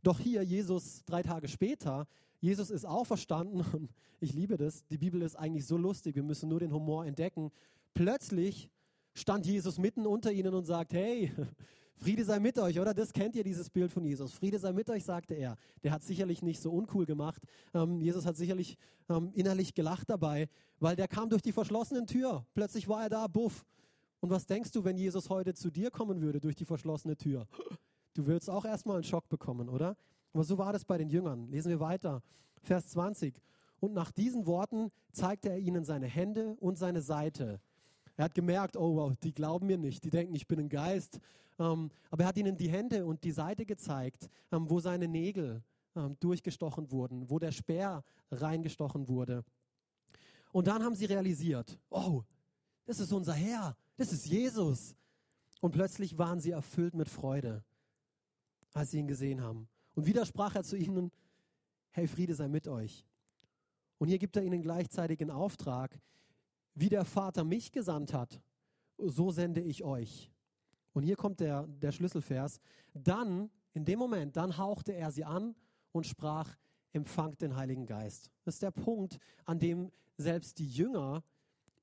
Doch 0.02 0.20
hier, 0.20 0.42
Jesus, 0.42 1.04
drei 1.06 1.22
Tage 1.22 1.48
später, 1.48 2.08
Jesus 2.40 2.72
ist 2.72 2.86
auferstanden 2.86 3.64
und 3.74 3.92
ich 4.22 4.34
liebe 4.34 4.58
das. 4.58 4.86
Die 4.88 4.98
Bibel 4.98 5.22
ist 5.22 5.36
eigentlich 5.36 5.68
so 5.68 5.78
lustig, 5.78 6.16
wir 6.16 6.24
müssen 6.24 6.50
nur 6.50 6.62
den 6.62 6.74
Humor 6.74 7.06
entdecken. 7.06 7.52
Plötzlich 7.94 8.70
stand 9.14 9.46
Jesus 9.46 9.78
mitten 9.78 10.06
unter 10.06 10.32
ihnen 10.32 10.54
und 10.54 10.66
sagt, 10.66 10.94
hey, 10.94 11.32
Friede 11.96 12.26
sei 12.26 12.40
mit 12.40 12.58
euch, 12.58 12.80
oder? 12.80 12.96
Das 12.96 13.14
kennt 13.14 13.36
ihr, 13.36 13.44
dieses 13.44 13.70
Bild 13.70 13.92
von 13.92 14.04
Jesus. 14.04 14.34
Friede 14.34 14.58
sei 14.58 14.74
mit 14.74 14.90
euch, 14.90 15.04
sagte 15.04 15.36
er. 15.36 15.56
Der 15.84 15.92
hat 15.92 16.02
sicherlich 16.02 16.42
nicht 16.42 16.60
so 16.60 16.72
uncool 16.72 17.06
gemacht. 17.06 17.44
Ähm, 17.76 18.02
Jesus 18.02 18.26
hat 18.26 18.36
sicherlich 18.36 18.76
ähm, 19.08 19.32
innerlich 19.34 19.76
gelacht 19.76 20.10
dabei, 20.10 20.50
weil 20.80 20.96
der 20.96 21.08
kam 21.08 21.30
durch 21.30 21.44
die 21.44 21.52
verschlossenen 21.52 22.08
Tür. 22.08 22.44
Plötzlich 22.56 22.88
war 22.88 23.04
er 23.04 23.10
da, 23.10 23.28
buff. 23.28 23.66
Und 24.20 24.32
was 24.32 24.48
denkst 24.48 24.72
du, 24.72 24.84
wenn 24.84 24.98
Jesus 24.98 25.30
heute 25.30 25.54
zu 25.54 25.70
dir 25.70 25.92
kommen 25.92 26.22
würde 26.22 26.40
durch 26.40 26.56
die 26.56 26.66
verschlossene 26.66 27.18
Tür? 27.18 27.48
Du 28.14 28.26
würdest 28.26 28.50
auch 28.50 28.66
erstmal 28.66 28.98
einen 28.98 29.06
Schock 29.06 29.30
bekommen, 29.30 29.70
oder? 29.70 29.96
Aber 30.34 30.44
so 30.44 30.58
war 30.58 30.74
das 30.74 30.84
bei 30.84 30.98
den 30.98 31.10
Jüngern. 31.10 31.48
Lesen 31.48 31.70
wir 31.70 31.80
weiter. 31.80 32.22
Vers 32.62 32.90
20. 32.90 33.42
Und 33.80 33.94
nach 33.94 34.12
diesen 34.12 34.46
Worten 34.46 34.92
zeigte 35.14 35.48
er 35.48 35.58
ihnen 35.58 35.86
seine 35.86 36.08
Hände 36.08 36.58
und 36.60 36.78
seine 36.78 37.02
Seite. 37.02 37.62
Er 38.18 38.26
hat 38.26 38.34
gemerkt, 38.34 38.78
oh 38.78 38.96
wow, 38.96 39.14
die 39.24 39.34
glauben 39.34 39.68
mir 39.68 39.78
nicht, 39.78 40.04
die 40.04 40.10
denken, 40.10 40.36
ich 40.36 40.48
bin 40.48 40.60
ein 40.60 40.70
Geist. 40.70 41.20
Ähm, 41.60 41.90
aber 42.10 42.24
er 42.24 42.30
hat 42.30 42.38
ihnen 42.38 42.58
die 42.58 42.70
Hände 42.70 43.06
und 43.06 43.24
die 43.24 43.32
Seite 43.32 43.66
gezeigt, 43.66 44.30
ähm, 44.52 44.70
wo 44.70 44.80
seine 44.80 45.08
Nägel 45.08 45.64
ähm, 45.96 46.18
durchgestochen 46.20 46.92
wurden, 46.92 47.30
wo 47.30 47.40
der 47.40 47.52
Speer 47.52 48.04
reingestochen 48.32 49.08
wurde. 49.08 49.44
Und 50.52 50.68
dann 50.68 50.84
haben 50.84 50.96
sie 50.96 51.06
realisiert, 51.06 51.78
oh, 51.90 52.24
das 52.86 53.00
ist 53.00 53.14
unser 53.14 53.34
Herr, 53.34 53.76
das 53.98 54.12
ist 54.12 54.26
Jesus. 54.26 54.96
Und 55.62 55.72
plötzlich 55.72 56.18
waren 56.18 56.40
sie 56.40 56.52
erfüllt 56.52 56.94
mit 56.94 57.08
Freude, 57.08 57.64
als 58.74 58.92
sie 58.92 59.00
ihn 59.00 59.08
gesehen 59.08 59.42
haben. 59.42 59.70
Und 59.94 60.06
wieder 60.06 60.26
sprach 60.26 60.56
er 60.56 60.64
zu 60.64 60.76
ihnen, 60.76 61.12
hey, 61.92 62.08
Friede 62.08 62.34
sei 62.36 62.48
mit 62.48 62.68
euch. 62.68 63.06
Und 63.98 64.08
hier 64.08 64.18
gibt 64.18 64.36
er 64.36 64.44
ihnen 64.44 64.62
gleichzeitig 64.62 65.22
einen 65.22 65.30
Auftrag, 65.30 66.00
wie 66.74 66.90
der 66.90 67.06
Vater 67.06 67.44
mich 67.44 67.72
gesandt 67.72 68.14
hat, 68.14 68.42
so 68.98 69.32
sende 69.32 69.62
ich 69.62 69.84
euch. 69.84 70.32
Und 70.94 71.04
hier 71.04 71.16
kommt 71.16 71.40
der, 71.40 71.68
der 71.68 71.92
Schlüsselvers. 71.92 72.60
Dann, 72.94 73.50
in 73.74 73.86
dem 73.86 74.00
Moment, 74.00 74.36
dann 74.36 74.58
hauchte 74.58 74.94
er 74.94 75.12
sie 75.12 75.24
an 75.24 75.56
und 75.92 76.06
sprach, 76.06 76.56
empfangt 76.94 77.42
den 77.42 77.56
Heiligen 77.56 77.86
Geist. 77.86 78.30
Das 78.44 78.56
ist 78.56 78.64
der 78.64 78.72
Punkt, 78.72 79.18
an 79.46 79.60
dem 79.60 79.92
selbst 80.18 80.60
die 80.60 80.68
Jünger 80.68 81.24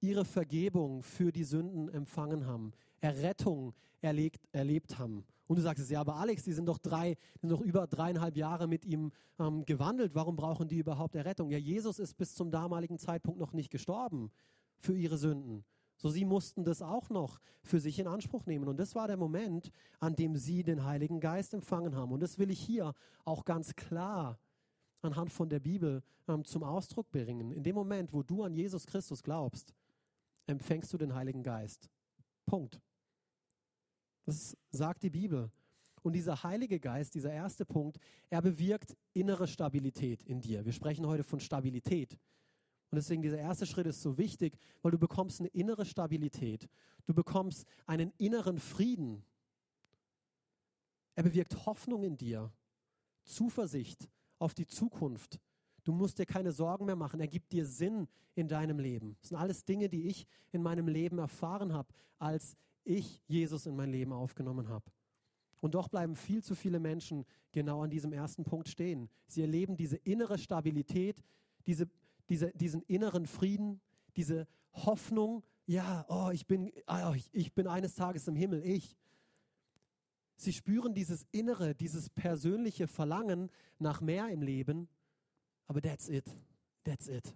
ihre 0.01 0.25
Vergebung 0.25 1.03
für 1.03 1.33
die 1.33 1.45
Sünden 1.45 1.89
empfangen 1.89 2.47
haben, 2.47 2.73
Errettung 3.01 3.75
erlebt, 4.01 4.47
erlebt 4.53 4.99
haben. 4.99 5.25
Und 5.47 5.57
du 5.57 5.63
sagst 5.63 5.83
es, 5.83 5.91
ja, 5.91 6.01
aber 6.01 6.17
Alex, 6.17 6.43
die 6.43 6.53
sind 6.53 6.67
doch 6.67 6.79
drei, 6.79 7.17
sind 7.41 7.51
doch 7.51 7.63
über 7.63 7.87
dreieinhalb 7.87 8.37
Jahre 8.37 8.69
mit 8.69 8.85
ihm 8.85 9.11
ähm, 9.39 9.65
gewandelt. 9.65 10.15
Warum 10.15 10.37
brauchen 10.37 10.69
die 10.69 10.79
überhaupt 10.79 11.15
Errettung? 11.15 11.51
Ja, 11.51 11.59
Jesus 11.59 11.99
ist 11.99 12.17
bis 12.19 12.35
zum 12.35 12.51
damaligen 12.51 12.99
Zeitpunkt 12.99 13.41
noch 13.41 13.55
nicht 13.55 13.71
gestorben 13.71 14.31
für 14.79 14.97
ihre 14.97 15.19
Sünden. 15.19 15.65
So 15.97 16.09
sie 16.09 16.25
mussten 16.25 16.65
das 16.65 16.81
auch 16.81 17.11
noch 17.11 17.41
für 17.63 17.81
sich 17.81 17.99
in 17.99 18.07
Anspruch 18.07 18.47
nehmen. 18.47 18.69
Und 18.69 18.79
das 18.79 18.95
war 18.95 19.09
der 19.09 19.17
Moment, 19.17 19.71
an 19.99 20.15
dem 20.15 20.37
sie 20.37 20.63
den 20.63 20.85
Heiligen 20.85 21.21
Geist 21.21 21.55
empfangen 21.55 21.97
haben. 21.97 22.13
Und 22.13 22.21
das 22.21 22.39
will 22.39 22.51
ich 22.51 22.61
hier 22.61 22.95
auch 23.25 23.45
ganz 23.45 23.75
klar 23.75 24.39
anhand 25.03 25.33
von 25.33 25.49
der 25.49 25.61
Bibel 25.61 26.03
ähm, 26.29 26.45
zum 26.45 26.63
Ausdruck 26.63 27.11
bringen. 27.11 27.51
In 27.51 27.63
dem 27.63 27.75
Moment, 27.75 28.13
wo 28.13 28.23
du 28.23 28.45
an 28.45 28.55
Jesus 28.55 28.87
Christus 28.87 29.23
glaubst, 29.23 29.75
empfängst 30.47 30.93
du 30.93 30.99
den 30.99 31.15
Heiligen 31.15 31.43
Geist. 31.43 31.89
Punkt. 32.47 32.81
Das 34.25 34.57
sagt 34.71 35.03
die 35.03 35.11
Bibel. 35.11 35.51
Und 36.03 36.13
dieser 36.13 36.43
Heilige 36.43 36.79
Geist, 36.79 37.15
dieser 37.15 37.33
erste 37.33 37.65
Punkt, 37.65 37.99
er 38.31 38.41
bewirkt 38.41 38.97
innere 39.15 39.49
Stabilität 39.49 40.23
in 40.23 40.41
dir. 40.41 40.65
Wir 40.65 40.73
sprechen 40.73 41.07
heute 41.07 41.25
von 41.25 41.41
Stabilität. 41.41 42.17
Und 42.91 42.97
deswegen 42.97 43.23
dieser 43.23 43.39
erste 43.39 43.67
Schritt 43.67 43.87
ist 43.87 44.01
so 44.01 44.17
wichtig, 44.17 44.57
weil 44.83 44.93
du 44.93 44.99
bekommst 44.99 45.41
eine 45.41 45.49
innere 45.49 45.85
Stabilität. 45.85 46.69
Du 47.07 47.15
bekommst 47.15 47.67
einen 47.87 48.13
inneren 48.17 48.59
Frieden. 48.59 49.25
Er 51.15 51.25
bewirkt 51.25 51.67
Hoffnung 51.67 52.03
in 52.03 52.17
dir, 52.17 52.53
Zuversicht 53.25 54.09
auf 54.39 54.55
die 54.55 54.67
Zukunft. 54.67 55.39
Du 55.85 55.93
musst 55.93 56.19
dir 56.19 56.27
keine 56.27 56.53
Sorgen 56.53 56.87
mehr 56.87 56.97
machen. 56.97 57.21
Er 57.21 57.29
gibt 57.29 57.53
dir 57.53 57.67
Sinn 57.67 58.09
in 58.35 58.49
deinem 58.49 58.79
Leben. 58.79 59.17
Das 59.21 59.31
sind 59.31 59.39
alles 59.39 59.65
Dinge, 59.65 59.89
die 59.89 60.09
ich 60.09 60.27
in 60.53 60.63
meinem 60.63 60.89
Leben 60.89 61.19
erfahren 61.19 61.73
habe, 61.73 61.93
als 62.19 62.57
ich 62.85 63.23
Jesus 63.27 63.67
in 63.67 63.77
mein 63.77 63.91
Leben 63.91 64.13
aufgenommen 64.13 64.69
habe. 64.69 64.91
Und 65.61 65.75
doch 65.75 65.89
bleiben 65.89 66.15
viel 66.15 66.43
zu 66.43 66.55
viele 66.55 66.79
Menschen 66.79 67.25
genau 67.53 67.83
an 67.83 67.91
diesem 67.91 68.13
ersten 68.13 68.45
Punkt 68.45 68.69
stehen. 68.69 69.11
Sie 69.27 69.41
erleben 69.41 69.77
diese 69.77 69.97
innere 69.97 70.39
Stabilität, 70.39 71.23
diese 71.67 71.89
diese, 72.29 72.53
diesen 72.53 72.83
inneren 72.83 73.27
Frieden, 73.27 73.81
diese 74.17 74.47
Hoffnung, 74.73 75.43
ja, 75.67 76.07
oh, 76.09 76.31
ich 76.33 76.47
bin, 76.47 76.73
oh, 76.87 77.13
ich, 77.15 77.29
ich 77.33 77.55
bin 77.55 77.67
eines 77.67 77.95
Tages 77.95 78.27
im 78.29 78.37
Himmel, 78.37 78.65
ich. 78.65 78.97
Sie 80.37 80.53
spüren 80.53 80.95
dieses 80.95 81.27
innere, 81.33 81.75
dieses 81.75 82.11
persönliche 82.11 82.87
Verlangen 82.87 83.51
nach 83.79 84.01
mehr 84.01 84.29
im 84.29 84.41
Leben, 84.41 84.89
aber 85.67 85.83
that's 85.83 86.09
it, 86.09 86.25
that's 86.85 87.09
it. 87.09 87.35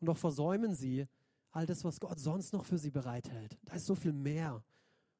Und 0.00 0.06
doch 0.08 0.18
versäumen 0.18 0.74
sie 0.74 1.06
all 1.50 1.66
das, 1.66 1.84
was 1.84 1.98
Gott 1.98 2.18
sonst 2.18 2.52
noch 2.52 2.64
für 2.64 2.78
sie 2.78 2.90
bereithält. 2.90 3.58
Da 3.64 3.74
ist 3.74 3.86
so 3.86 3.94
viel 3.94 4.12
mehr. 4.12 4.62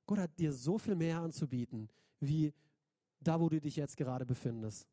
Gott 0.06 0.18
hat 0.18 0.38
dir 0.38 0.52
so 0.52 0.78
viel 0.78 0.94
mehr 0.94 1.20
anzubieten, 1.20 1.88
wie 2.20 2.52
da, 3.20 3.40
wo 3.40 3.48
du 3.48 3.60
dich 3.60 3.76
jetzt 3.76 3.96
gerade 3.96 4.26
befindest. 4.26 4.86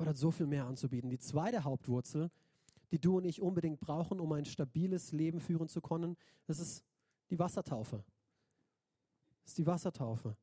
Gott 0.00 0.08
hat 0.08 0.16
so 0.16 0.30
viel 0.30 0.46
mehr 0.46 0.64
anzubieten. 0.64 1.10
Die 1.10 1.18
zweite 1.18 1.62
Hauptwurzel, 1.62 2.30
die 2.90 2.98
du 2.98 3.18
und 3.18 3.26
ich 3.26 3.42
unbedingt 3.42 3.80
brauchen, 3.80 4.18
um 4.18 4.32
ein 4.32 4.46
stabiles 4.46 5.12
Leben 5.12 5.40
führen 5.40 5.68
zu 5.68 5.82
können, 5.82 6.16
das 6.46 6.58
ist 6.58 6.82
die 7.28 7.38
Wassertaufe. 7.38 8.02
Das 9.42 9.50
ist 9.50 9.58
die 9.58 9.66
Wassertaufe. 9.66 10.38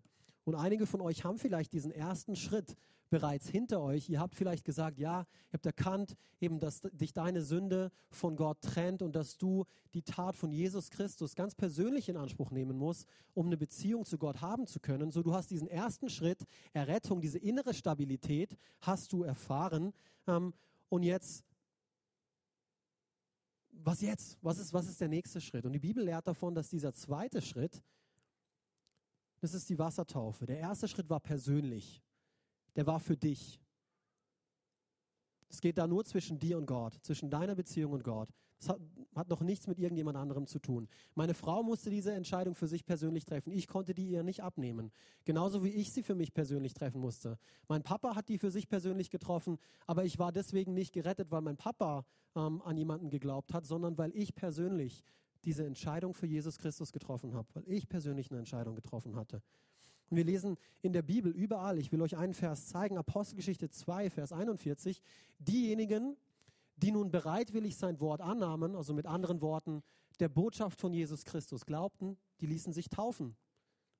Und 0.47 0.55
einige 0.55 0.85
von 0.85 1.01
euch 1.01 1.25
haben 1.25 1.37
vielleicht 1.37 1.73
diesen 1.73 1.91
ersten 1.91 2.37
Schritt 2.37 2.77
bereits 3.09 3.49
hinter 3.49 3.81
euch. 3.81 4.09
Ihr 4.09 4.21
habt 4.21 4.33
vielleicht 4.33 4.63
gesagt, 4.63 4.97
ja, 4.97 5.21
ihr 5.49 5.53
habt 5.53 5.65
erkannt, 5.65 6.15
eben, 6.39 6.57
dass 6.57 6.79
dich 6.93 7.11
deine 7.11 7.41
Sünde 7.41 7.91
von 8.11 8.37
Gott 8.37 8.61
trennt 8.61 9.01
und 9.01 9.13
dass 9.13 9.37
du 9.37 9.65
die 9.93 10.03
Tat 10.03 10.37
von 10.37 10.53
Jesus 10.53 10.89
Christus 10.89 11.35
ganz 11.35 11.53
persönlich 11.53 12.07
in 12.07 12.15
Anspruch 12.15 12.49
nehmen 12.49 12.77
musst, 12.77 13.07
um 13.33 13.47
eine 13.47 13.57
Beziehung 13.57 14.05
zu 14.05 14.17
Gott 14.17 14.39
haben 14.39 14.67
zu 14.67 14.79
können. 14.79 15.11
So, 15.11 15.21
du 15.21 15.33
hast 15.33 15.51
diesen 15.51 15.67
ersten 15.67 16.07
Schritt, 16.07 16.45
Errettung, 16.71 17.19
diese 17.19 17.39
innere 17.39 17.73
Stabilität, 17.73 18.57
hast 18.79 19.11
du 19.11 19.23
erfahren. 19.23 19.91
Ähm, 20.27 20.53
und 20.87 21.03
jetzt 21.03 21.43
was 23.83 24.01
jetzt? 24.01 24.37
Was 24.41 24.59
ist, 24.59 24.73
was 24.73 24.87
ist 24.87 24.99
der 25.01 25.07
nächste 25.07 25.39
Schritt? 25.41 25.65
Und 25.65 25.73
die 25.73 25.79
Bibel 25.79 26.03
lehrt 26.03 26.25
davon, 26.27 26.55
dass 26.55 26.69
dieser 26.69 26.93
zweite 26.93 27.41
Schritt 27.41 27.83
das 29.39 29.53
ist 29.53 29.69
die 29.69 29.77
Wassertaufe. 29.77 30.45
Der 30.45 30.59
erste 30.59 30.87
Schritt 30.87 31.09
war 31.09 31.19
persönlich. 31.19 32.01
Der 32.75 32.85
war 32.87 32.99
für 32.99 33.17
dich. 33.17 33.59
Es 35.49 35.61
geht 35.61 35.77
da 35.77 35.87
nur 35.87 36.03
zwischen 36.03 36.39
dir 36.39 36.57
und 36.57 36.65
Gott, 36.65 36.93
zwischen 37.01 37.29
deiner 37.29 37.55
Beziehung 37.55 37.93
und 37.93 38.03
Gott. 38.03 38.29
Das 38.59 38.69
hat, 38.69 38.79
hat, 39.15 39.29
noch 39.29 39.41
nichts 39.41 39.67
mit 39.67 39.77
irgendjemand 39.77 40.17
anderem 40.17 40.47
zu 40.47 40.59
tun. 40.59 40.87
Meine 41.13 41.35
Frau 41.35 41.61
musste 41.61 41.89
diese 41.91 42.11
Entscheidung 42.11 42.55
für 42.55 42.67
sich 42.67 42.85
persönlich 42.85 43.23
treffen. 43.23 43.51
Ich 43.51 43.67
konnte 43.67 43.93
die 43.93 44.09
ihr 44.09 44.23
nicht 44.23 44.41
abnehmen. 44.41 44.91
Genauso 45.25 45.63
wie 45.63 45.69
ich 45.69 45.93
sie 45.93 46.01
für 46.01 46.15
mich 46.15 46.33
persönlich 46.33 46.73
treffen 46.73 46.99
musste. 46.99 47.37
Mein 47.67 47.83
Papa 47.83 48.15
hat 48.15 48.29
die 48.29 48.39
für 48.39 48.49
sich 48.49 48.67
persönlich 48.67 49.11
getroffen, 49.11 49.59
aber 49.85 50.05
ich 50.05 50.17
war 50.17 50.31
deswegen 50.31 50.73
nicht 50.73 50.91
gerettet, 50.91 51.29
weil 51.29 51.41
mein 51.41 51.57
Papa 51.57 52.03
ähm, 52.35 52.61
an 52.63 52.77
jemanden 52.77 53.09
geglaubt 53.11 53.53
hat, 53.53 53.65
sondern 53.65 53.97
weil 53.97 54.11
ich 54.15 54.33
persönlich 54.33 55.03
diese 55.47 55.65
Entscheidung 55.65 56.13
für 56.13 56.27
Jesus 56.27 56.57
Christus 56.57 56.91
getroffen 56.91 57.33
habe, 57.33 57.47
weil 57.53 57.63
ich 57.67 57.87
persönlich 57.87 58.29
eine 58.29 58.39
Entscheidung 58.39 58.75
getroffen 58.75 59.15
hatte. 59.15 59.41
Und 60.09 60.17
wir 60.17 60.25
lesen 60.25 60.57
in 60.81 60.91
der 60.91 61.03
Bibel 61.03 61.31
überall, 61.31 61.77
ich 61.77 61.89
will 61.93 62.01
euch 62.01 62.17
einen 62.17 62.33
Vers 62.33 62.67
zeigen, 62.67 62.97
Apostelgeschichte 62.97 63.69
2, 63.69 64.09
Vers 64.09 64.33
41, 64.33 65.01
diejenigen, 65.39 66.17
die 66.75 66.91
nun 66.91 67.11
bereitwillig 67.11 67.77
sein 67.77 68.01
Wort 68.01 68.19
annahmen, 68.19 68.75
also 68.75 68.93
mit 68.93 69.05
anderen 69.05 69.41
Worten, 69.41 69.83
der 70.19 70.27
Botschaft 70.27 70.81
von 70.81 70.93
Jesus 70.93 71.23
Christus 71.23 71.65
glaubten, 71.65 72.17
die 72.41 72.45
ließen 72.45 72.73
sich 72.73 72.89
taufen. 72.89 73.37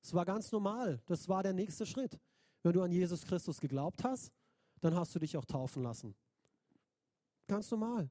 Das 0.01 0.13
war 0.13 0.25
ganz 0.25 0.51
normal, 0.51 1.01
das 1.05 1.29
war 1.29 1.43
der 1.43 1.53
nächste 1.53 1.85
Schritt. 1.85 2.19
Wenn 2.61 2.73
du 2.73 2.81
an 2.81 2.91
Jesus 2.91 3.23
Christus 3.23 3.61
geglaubt 3.61 4.03
hast, 4.03 4.33
dann 4.81 4.95
hast 4.95 5.15
du 5.15 5.19
dich 5.19 5.37
auch 5.37 5.45
taufen 5.45 5.81
lassen. 5.81 6.13
Ganz 7.47 7.71
normal. 7.71 8.09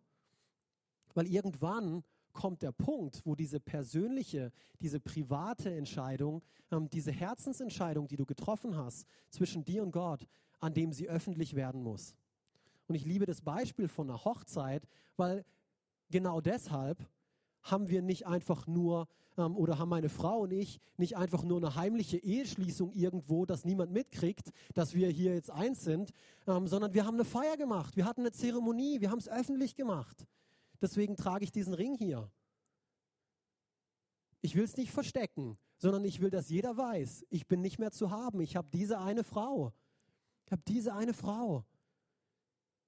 Weil 1.13 1.27
irgendwann 1.27 2.03
kommt 2.37 2.63
der 2.63 2.71
Punkt, 2.71 3.23
wo 3.25 3.35
diese 3.35 3.59
persönliche, 3.59 4.53
diese 4.81 5.01
private 5.01 5.75
Entscheidung, 5.75 6.43
ähm, 6.71 6.89
diese 6.89 7.11
Herzensentscheidung, 7.11 8.07
die 8.07 8.17
du 8.17 8.25
getroffen 8.25 8.77
hast 8.77 9.07
zwischen 9.31 9.65
dir 9.65 9.83
und 9.83 9.91
Gott, 9.91 10.29
an 10.61 10.73
dem 10.73 10.93
sie 10.93 11.09
öffentlich 11.09 11.57
werden 11.57 11.83
muss. 11.83 12.15
Und 12.87 12.95
ich 12.95 13.05
liebe 13.05 13.27
das 13.27 13.41
Beispiel 13.41 13.89
von 13.89 14.09
einer 14.09 14.25
Hochzeit, 14.25 14.87
weil 15.17 15.45
genau 16.11 16.41
deshalb 16.41 17.05
haben 17.63 17.89
wir 17.89 18.03
nicht 18.03 18.27
einfach 18.27 18.69
nur 18.69 19.09
ähm, 19.37 19.57
oder 19.57 19.79
haben 19.79 19.89
meine 19.89 20.09
Frau 20.09 20.41
und 20.41 20.53
ich 20.53 20.79
nicht 20.97 21.17
einfach 21.17 21.43
nur 21.43 21.57
eine 21.57 21.75
heimliche 21.75 22.19
Eheschließung 22.19 22.93
irgendwo, 22.93 23.45
dass 23.47 23.65
niemand 23.65 23.93
mitkriegt, 23.93 24.51
dass 24.75 24.95
wir 24.95 25.09
hier 25.09 25.35
jetzt 25.35 25.51
eins 25.51 25.83
sind, 25.83 26.13
ähm, 26.47 26.67
sondern 26.67 26.95
wir 26.95 27.05
haben 27.05 27.15
eine 27.15 27.25
Feier 27.25 27.57
gemacht, 27.57 27.97
wir 27.97 28.05
hatten 28.05 28.21
eine 28.21 28.33
Zeremonie, 28.33 29.01
wir 29.01 29.11
haben 29.11 29.19
es 29.19 29.29
öffentlich 29.29 29.75
gemacht. 29.75 30.27
Deswegen 30.81 31.17
trage 31.17 31.45
ich 31.45 31.53
diesen 31.53 31.75
Ring 31.75 31.95
hier. 31.95 32.31
Ich 34.41 34.55
will 34.55 34.65
es 34.65 34.77
nicht 34.77 34.93
verstecken, 34.93 35.59
sondern 35.79 36.05
ich 36.05 36.21
will, 36.21 36.31
dass 36.31 36.49
jeder 36.49 36.77
weiß, 36.77 37.27
ich 37.31 37.47
bin 37.47 37.61
nicht 37.61 37.79
mehr 37.79 37.91
zu 37.91 38.11
haben. 38.11 38.41
Ich 38.41 38.57
habe 38.57 38.69
diese 38.73 38.99
eine 38.99 39.25
Frau. 39.25 39.73
Ich 40.45 40.53
habe 40.53 40.63
diese 40.67 40.95
eine 40.95 41.15
Frau. 41.15 41.65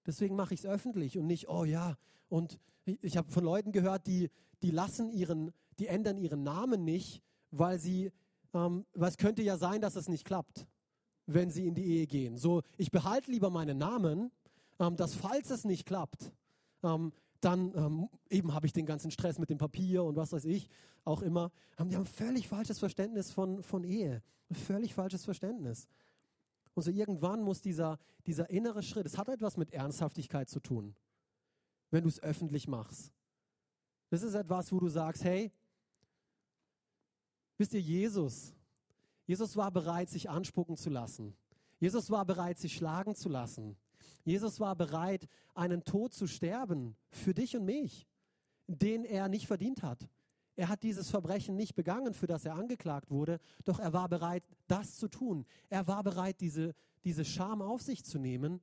Deswegen 0.07 0.37
mache 0.37 0.55
ich 0.55 0.61
es 0.61 0.67
öffentlich 0.67 1.19
und 1.19 1.27
nicht, 1.27 1.49
oh 1.49 1.65
ja. 1.65 1.97
Und 2.29 2.59
ich, 2.85 3.03
ich 3.03 3.17
habe 3.17 3.31
von 3.31 3.45
Leuten 3.45 3.73
gehört, 3.73 4.07
die, 4.07 4.31
die 4.63 4.71
lassen 4.71 5.11
ihren, 5.11 5.53
die 5.79 5.89
ändern 5.89 6.17
ihren 6.17 6.43
Namen 6.43 6.85
nicht, 6.85 7.23
weil 7.51 7.79
sie, 7.79 8.13
ähm, 8.55 8.87
weil 8.95 9.09
es 9.09 9.19
könnte 9.19 9.43
ja 9.43 9.57
sein, 9.57 9.81
dass 9.81 9.97
es 9.97 10.09
nicht 10.09 10.25
klappt, 10.25 10.67
wenn 11.27 11.51
sie 11.51 11.67
in 11.67 11.75
die 11.75 11.85
Ehe 11.85 12.07
gehen. 12.07 12.37
So, 12.37 12.63
ich 12.77 12.91
behalte 12.91 13.31
lieber 13.31 13.51
meinen 13.51 13.79
Namen, 13.79 14.31
ähm, 14.79 14.97
dass 14.97 15.15
falls 15.15 15.51
es 15.51 15.65
nicht 15.65 15.85
klappt, 15.85 16.33
ähm, 16.83 17.13
dann 17.41 17.73
ähm, 17.77 18.09
eben 18.31 18.53
habe 18.53 18.67
ich 18.67 18.73
den 18.73 18.87
ganzen 18.87 19.11
Stress 19.11 19.39
mit 19.39 19.51
dem 19.51 19.59
Papier 19.59 20.05
und 20.05 20.17
was 20.17 20.33
weiß 20.33 20.45
ich, 20.45 20.69
auch 21.05 21.23
immer. 21.23 21.51
Die 21.79 21.97
haben 21.97 22.07
völlig 22.07 22.49
falsches 22.49 22.79
Verständnis 22.79 23.31
von, 23.31 23.63
von 23.63 23.85
Ehe. 23.85 24.23
Völlig 24.51 24.95
falsches 24.95 25.25
Verständnis. 25.25 25.89
Und 26.75 26.83
so 26.83 26.91
irgendwann 26.91 27.43
muss 27.43 27.61
dieser, 27.61 27.99
dieser 28.27 28.51
innere 28.51 28.83
Schritt, 28.83 29.07
es 29.07 29.19
hat 29.19 29.29
etwas 29.29 29.57
mit 29.57 29.73
Ernsthaftigkeit 29.73 30.49
zu 30.49 30.61
tun, 30.61 30.95
wenn 31.91 32.03
du 32.03 32.09
es 32.09 32.23
öffentlich 32.23 32.69
machst. 32.69 33.13
Das 34.11 34.23
ist 34.23 34.35
etwas, 34.35 34.73
wo 34.73 34.81
du 34.81 34.89
sagst, 34.89 35.25
hey, 35.25 35.53
wisst 37.57 37.75
ihr, 37.75 37.81
Jesus, 37.81 38.55
Jesus 39.27 39.57
war 39.57 39.71
bereit, 39.71 40.09
sich 40.09 40.31
anspucken 40.31 40.77
zu 40.77 40.89
lassen. 40.89 41.37
Jesus 41.79 42.11
war 42.11 42.25
bereit, 42.25 42.59
sich 42.59 42.75
schlagen 42.75 43.15
zu 43.15 43.29
lassen. 43.29 43.77
Jesus 44.25 44.61
war 44.61 44.77
bereit, 44.77 45.29
einen 45.55 45.85
Tod 45.85 46.13
zu 46.13 46.27
sterben 46.27 46.97
für 47.11 47.35
dich 47.35 47.57
und 47.57 47.65
mich, 47.65 48.07
den 48.67 49.05
er 49.05 49.29
nicht 49.29 49.47
verdient 49.47 49.83
hat. 49.83 50.09
Er 50.57 50.69
hat 50.69 50.83
dieses 50.83 51.09
Verbrechen 51.09 51.55
nicht 51.55 51.77
begangen, 51.77 52.15
für 52.15 52.27
das 52.27 52.45
er 52.45 52.55
angeklagt 52.55 53.11
wurde, 53.11 53.39
doch 53.65 53.79
er 53.79 53.93
war 53.93 54.09
bereit, 54.09 54.43
das 54.67 54.97
zu 54.97 55.07
tun. 55.07 55.47
Er 55.69 55.87
war 55.87 56.03
bereit, 56.03 56.41
diese, 56.41 56.75
diese 57.05 57.25
Scham 57.25 57.63
auf 57.63 57.81
sich 57.81 58.05
zu 58.05 58.19
nehmen. 58.19 58.61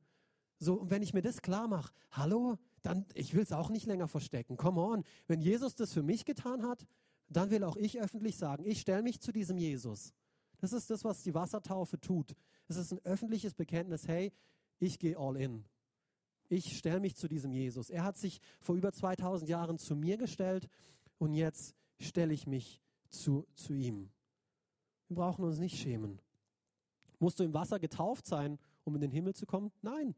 So, 0.59 0.73
und 0.81 0.89
wenn 0.89 1.01
ich 1.01 1.13
mir 1.13 1.21
das 1.21 1.41
klar 1.41 1.67
mache, 1.67 1.93
hallo, 2.11 2.57
dann, 2.81 3.05
ich 3.13 3.33
will 3.33 3.43
es 3.43 3.51
auch 3.51 3.69
nicht 3.69 3.85
länger 3.85 4.07
verstecken. 4.07 4.57
Come 4.57 4.81
on. 4.81 5.03
Wenn 5.27 5.39
Jesus 5.39 5.75
das 5.75 5.93
für 5.93 6.03
mich 6.03 6.25
getan 6.25 6.63
hat, 6.63 6.85
dann 7.29 7.49
will 7.49 7.63
auch 7.63 7.77
ich 7.77 7.99
öffentlich 8.01 8.37
sagen, 8.37 8.65
ich 8.65 8.81
stelle 8.81 9.01
mich 9.01 9.21
zu 9.21 9.31
diesem 9.31 9.57
Jesus. 9.57 10.13
Das 10.59 10.73
ist 10.73 10.89
das, 10.89 11.03
was 11.03 11.23
die 11.23 11.33
Wassertaufe 11.33 11.99
tut. 11.99 12.35
Es 12.67 12.77
ist 12.77 12.91
ein 12.91 12.99
öffentliches 13.05 13.53
Bekenntnis, 13.53 14.07
hey, 14.07 14.31
ich 14.79 14.99
gehe 14.99 15.17
all 15.17 15.38
in. 15.38 15.65
Ich 16.47 16.77
stelle 16.77 16.99
mich 16.99 17.15
zu 17.15 17.27
diesem 17.27 17.51
Jesus. 17.51 17.89
Er 17.89 18.03
hat 18.03 18.17
sich 18.17 18.39
vor 18.59 18.75
über 18.75 18.91
2000 18.91 19.49
Jahren 19.49 19.77
zu 19.77 19.95
mir 19.95 20.17
gestellt 20.17 20.67
und 21.17 21.33
jetzt 21.33 21.75
stelle 21.99 22.33
ich 22.33 22.45
mich 22.45 22.81
zu, 23.09 23.47
zu 23.55 23.73
ihm. 23.73 24.09
Wir 25.07 25.17
brauchen 25.17 25.45
uns 25.45 25.59
nicht 25.59 25.77
schämen. 25.77 26.19
Musst 27.19 27.39
du 27.39 27.43
im 27.43 27.53
Wasser 27.53 27.79
getauft 27.79 28.27
sein, 28.27 28.59
um 28.83 28.95
in 28.95 29.01
den 29.01 29.11
Himmel 29.11 29.33
zu 29.33 29.45
kommen? 29.45 29.71
Nein. 29.81 30.15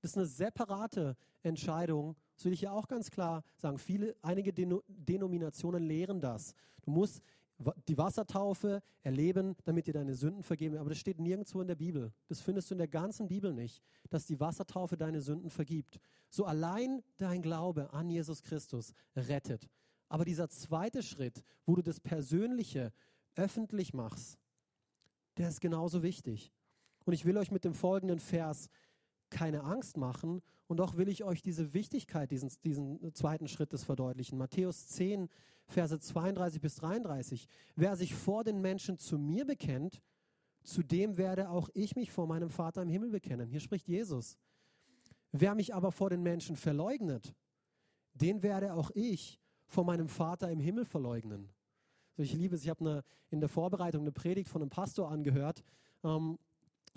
Das 0.00 0.12
ist 0.12 0.16
eine 0.16 0.26
separate 0.26 1.16
Entscheidung. 1.42 2.16
Das 2.36 2.44
will 2.44 2.52
ich 2.52 2.60
ja 2.60 2.72
auch 2.72 2.86
ganz 2.86 3.10
klar 3.10 3.42
sagen. 3.56 3.78
Viele, 3.78 4.14
einige 4.22 4.52
Denominationen 4.52 5.82
lehren 5.82 6.20
das. 6.20 6.54
Du 6.82 6.90
musst 6.90 7.20
die 7.88 7.98
Wassertaufe 7.98 8.82
erleben, 9.02 9.56
damit 9.64 9.86
dir 9.86 9.94
deine 9.94 10.14
Sünden 10.14 10.42
vergeben. 10.42 10.76
Aber 10.78 10.90
das 10.90 10.98
steht 10.98 11.18
nirgendwo 11.18 11.60
in 11.60 11.66
der 11.66 11.74
Bibel. 11.74 12.12
Das 12.28 12.40
findest 12.40 12.70
du 12.70 12.74
in 12.74 12.78
der 12.78 12.88
ganzen 12.88 13.28
Bibel 13.28 13.52
nicht, 13.52 13.82
dass 14.10 14.26
die 14.26 14.38
Wassertaufe 14.38 14.96
deine 14.96 15.20
Sünden 15.20 15.50
vergibt. 15.50 15.98
So 16.30 16.44
allein 16.44 17.02
dein 17.16 17.42
Glaube 17.42 17.92
an 17.92 18.08
Jesus 18.08 18.42
Christus 18.42 18.92
rettet. 19.16 19.68
Aber 20.08 20.24
dieser 20.24 20.48
zweite 20.48 21.02
Schritt, 21.02 21.42
wo 21.66 21.74
du 21.74 21.82
das 21.82 22.00
Persönliche 22.00 22.92
öffentlich 23.34 23.92
machst, 23.92 24.38
der 25.36 25.48
ist 25.48 25.60
genauso 25.60 26.02
wichtig. 26.02 26.52
Und 27.04 27.12
ich 27.12 27.24
will 27.24 27.38
euch 27.38 27.50
mit 27.50 27.64
dem 27.64 27.74
folgenden 27.74 28.18
Vers 28.18 28.68
keine 29.30 29.64
Angst 29.64 29.96
machen 29.96 30.42
und 30.66 30.78
doch 30.78 30.96
will 30.96 31.08
ich 31.08 31.24
euch 31.24 31.42
diese 31.42 31.74
Wichtigkeit, 31.74 32.30
diesen, 32.30 32.50
diesen 32.64 33.14
zweiten 33.14 33.48
Schrittes 33.48 33.84
verdeutlichen. 33.84 34.38
Matthäus 34.38 34.88
10, 34.88 35.28
Verse 35.66 35.98
32 35.98 36.60
bis 36.60 36.76
33. 36.76 37.46
Wer 37.76 37.96
sich 37.96 38.14
vor 38.14 38.44
den 38.44 38.60
Menschen 38.60 38.98
zu 38.98 39.18
mir 39.18 39.44
bekennt, 39.44 40.00
zu 40.62 40.82
dem 40.82 41.16
werde 41.16 41.50
auch 41.50 41.68
ich 41.74 41.96
mich 41.96 42.10
vor 42.10 42.26
meinem 42.26 42.50
Vater 42.50 42.82
im 42.82 42.88
Himmel 42.88 43.10
bekennen. 43.10 43.48
Hier 43.48 43.60
spricht 43.60 43.88
Jesus. 43.88 44.36
Wer 45.32 45.54
mich 45.54 45.74
aber 45.74 45.92
vor 45.92 46.10
den 46.10 46.22
Menschen 46.22 46.56
verleugnet, 46.56 47.34
den 48.14 48.42
werde 48.42 48.74
auch 48.74 48.90
ich 48.94 49.40
vor 49.66 49.84
meinem 49.84 50.08
Vater 50.08 50.50
im 50.50 50.60
Himmel 50.60 50.84
verleugnen. 50.84 51.50
So, 52.16 52.22
ich 52.22 52.32
liebe 52.32 52.56
es, 52.56 52.64
ich 52.64 52.70
habe 52.70 53.04
in 53.30 53.40
der 53.40 53.48
Vorbereitung 53.48 54.02
eine 54.02 54.12
Predigt 54.12 54.48
von 54.48 54.62
einem 54.62 54.70
Pastor 54.70 55.10
angehört, 55.10 55.62
ähm, 56.02 56.38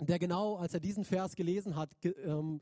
der 0.08 0.18
genau, 0.18 0.56
als 0.56 0.74
er 0.74 0.80
diesen 0.80 1.04
Vers 1.04 1.36
gelesen 1.36 1.76
hat, 1.76 1.90
ge, 2.00 2.12
ähm, 2.24 2.60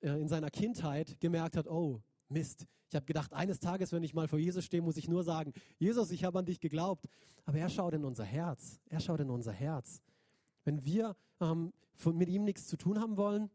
äh, 0.00 0.20
in 0.20 0.28
seiner 0.28 0.50
Kindheit 0.50 1.20
gemerkt 1.20 1.56
hat, 1.56 1.68
oh, 1.68 2.02
Mist. 2.28 2.66
Ich 2.88 2.96
habe 2.96 3.06
gedacht, 3.06 3.32
eines 3.32 3.58
Tages, 3.58 3.92
wenn 3.92 4.02
ich 4.02 4.12
mal 4.12 4.28
vor 4.28 4.38
Jesus 4.38 4.64
stehe, 4.64 4.82
muss 4.82 4.96
ich 4.96 5.08
nur 5.08 5.24
sagen, 5.24 5.52
Jesus, 5.78 6.10
ich 6.10 6.24
habe 6.24 6.38
an 6.38 6.44
dich 6.44 6.60
geglaubt. 6.60 7.06
Aber 7.44 7.58
er 7.58 7.68
schaut 7.68 7.94
in 7.94 8.04
unser 8.04 8.24
Herz. 8.24 8.80
Er 8.88 9.00
schaut 9.00 9.20
in 9.20 9.30
unser 9.30 9.52
Herz. 9.52 10.02
Wenn 10.64 10.84
wir 10.84 11.16
ähm, 11.40 11.72
von, 11.94 12.16
mit 12.16 12.28
ihm 12.28 12.44
nichts 12.44 12.66
zu 12.66 12.76
tun 12.76 13.00
haben 13.00 13.16
wollen, 13.16 13.50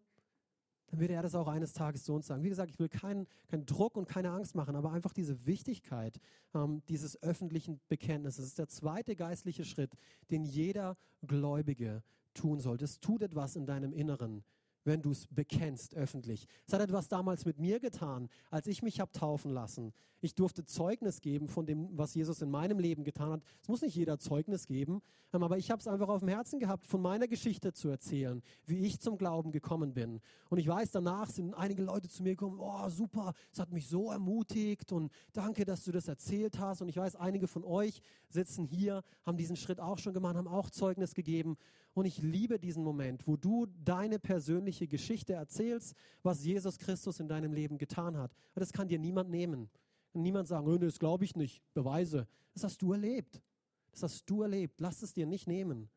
dann 0.88 1.00
wird 1.00 1.12
er 1.12 1.22
das 1.22 1.36
auch 1.36 1.48
eines 1.48 1.74
Tages 1.74 2.04
zu 2.04 2.14
uns 2.14 2.28
sagen. 2.28 2.44
Wie 2.44 2.50
gesagt, 2.50 2.72
ich 2.72 2.80
will 2.80 2.90
keinen, 2.90 3.28
keinen 3.48 3.66
Druck 3.66 3.98
und 3.98 4.08
keine 4.08 4.32
Angst 4.32 4.56
machen, 4.56 4.76
aber 4.76 4.92
einfach 4.92 5.14
diese 5.14 5.46
Wichtigkeit 5.46 6.20
ähm, 6.54 6.82
dieses 6.88 7.22
öffentlichen 7.22 7.80
Bekenntnisses. 7.90 8.38
Das 8.38 8.48
ist 8.48 8.60
der 8.60 8.70
zweite 8.70 9.16
geistliche 9.16 9.66
Schritt, 9.66 9.94
den 10.32 10.46
jeder 10.46 10.98
Gläubige 11.26 12.04
tun 12.38 12.60
sollte. 12.60 12.86
Es 12.86 13.00
tut 13.00 13.22
etwas 13.22 13.56
in 13.56 13.66
deinem 13.66 13.92
Inneren, 13.92 14.44
wenn 14.84 15.02
du 15.02 15.12
es 15.12 15.28
bekennst 15.28 15.96
öffentlich. 15.96 16.48
Es 16.66 16.74
hat 16.74 16.82
etwas 16.82 17.10
damals 17.10 17.46
mit 17.46 17.60
mir 17.60 17.80
getan, 17.80 18.30
als 18.50 18.68
ich 18.68 18.82
mich 18.82 19.00
habe 19.00 19.12
taufen 19.12 19.52
lassen. 19.52 19.94
Ich 20.20 20.34
durfte 20.34 20.66
Zeugnis 20.66 21.22
geben 21.22 21.48
von 21.48 21.66
dem, 21.66 21.90
was 21.96 22.16
Jesus 22.16 22.42
in 22.42 22.50
meinem 22.50 22.80
Leben 22.80 23.04
getan 23.04 23.34
hat. 23.34 23.44
Es 23.62 23.68
muss 23.68 23.82
nicht 23.82 23.96
jeder 23.96 24.18
Zeugnis 24.18 24.66
geben, 24.66 25.02
ähm, 25.32 25.44
aber 25.44 25.58
ich 25.58 25.70
habe 25.70 25.80
es 25.80 25.88
einfach 25.88 26.08
auf 26.08 26.22
dem 26.22 26.30
Herzen 26.30 26.60
gehabt, 26.60 26.88
von 26.88 27.02
meiner 27.02 27.28
Geschichte 27.28 27.72
zu 27.72 27.90
erzählen, 27.90 28.42
wie 28.66 28.80
ich 28.80 29.00
zum 29.00 29.18
Glauben 29.18 29.52
gekommen 29.52 29.94
bin. 29.94 30.20
Und 30.50 30.58
ich 30.58 30.68
weiß, 30.68 30.92
danach 30.92 31.30
sind 31.30 31.54
einige 31.54 31.84
Leute 31.84 32.10
zu 32.10 32.24
mir 32.24 32.32
gekommen, 32.32 32.60
oh 32.60 32.90
super, 32.90 33.34
es 33.52 33.60
hat 33.60 33.72
mich 33.72 33.88
so 33.88 34.10
ermutigt 34.10 34.92
und 34.92 35.12
danke, 35.34 35.66
dass 35.66 35.84
du 35.84 35.92
das 35.92 36.08
erzählt 36.08 36.58
hast. 36.58 36.82
Und 36.82 36.90
ich 36.90 36.98
weiß, 36.98 37.16
einige 37.16 37.48
von 37.48 37.64
euch 37.64 38.02
sitzen 38.30 38.66
hier, 38.66 39.04
haben 39.24 39.38
diesen 39.38 39.56
Schritt 39.56 39.80
auch 39.80 40.00
schon 40.00 40.14
gemacht, 40.14 40.36
haben 40.36 40.48
auch 40.48 40.72
Zeugnis 40.72 41.14
gegeben. 41.14 41.58
Und 41.98 42.06
ich 42.06 42.22
liebe 42.22 42.60
diesen 42.60 42.84
Moment, 42.84 43.26
wo 43.26 43.38
du 43.38 43.66
deine 43.66 44.20
persönliche 44.20 44.88
Geschichte 44.88 45.34
erzählst, 45.34 45.96
was 46.22 46.46
Jesus 46.46 46.78
Christus 46.78 47.20
in 47.20 47.28
deinem 47.28 47.54
Leben 47.54 47.80
getan 47.80 48.16
hat. 48.16 48.32
Das 48.54 48.72
kann 48.72 48.88
dir 48.88 49.00
niemand 49.00 49.32
nehmen. 49.32 49.68
Niemand 50.14 50.48
sagen, 50.48 50.80
das 50.80 51.00
glaube 51.00 51.26
ich 51.26 51.36
nicht, 51.36 51.64
Beweise. 51.74 52.28
Das 52.54 52.66
hast 52.66 52.84
du 52.84 52.94
erlebt. 52.94 53.42
Das 53.90 54.04
hast 54.04 54.30
du 54.30 54.44
erlebt. 54.44 54.80
Lass 54.80 55.02
es 55.02 55.12
dir 55.12 55.26
nicht 55.26 55.48
nehmen. 55.48 55.90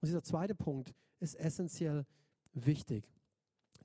Und 0.00 0.06
dieser 0.06 0.22
zweite 0.22 0.54
Punkt 0.54 0.94
ist 1.18 1.34
essentiell 1.34 2.06
wichtig. 2.52 3.12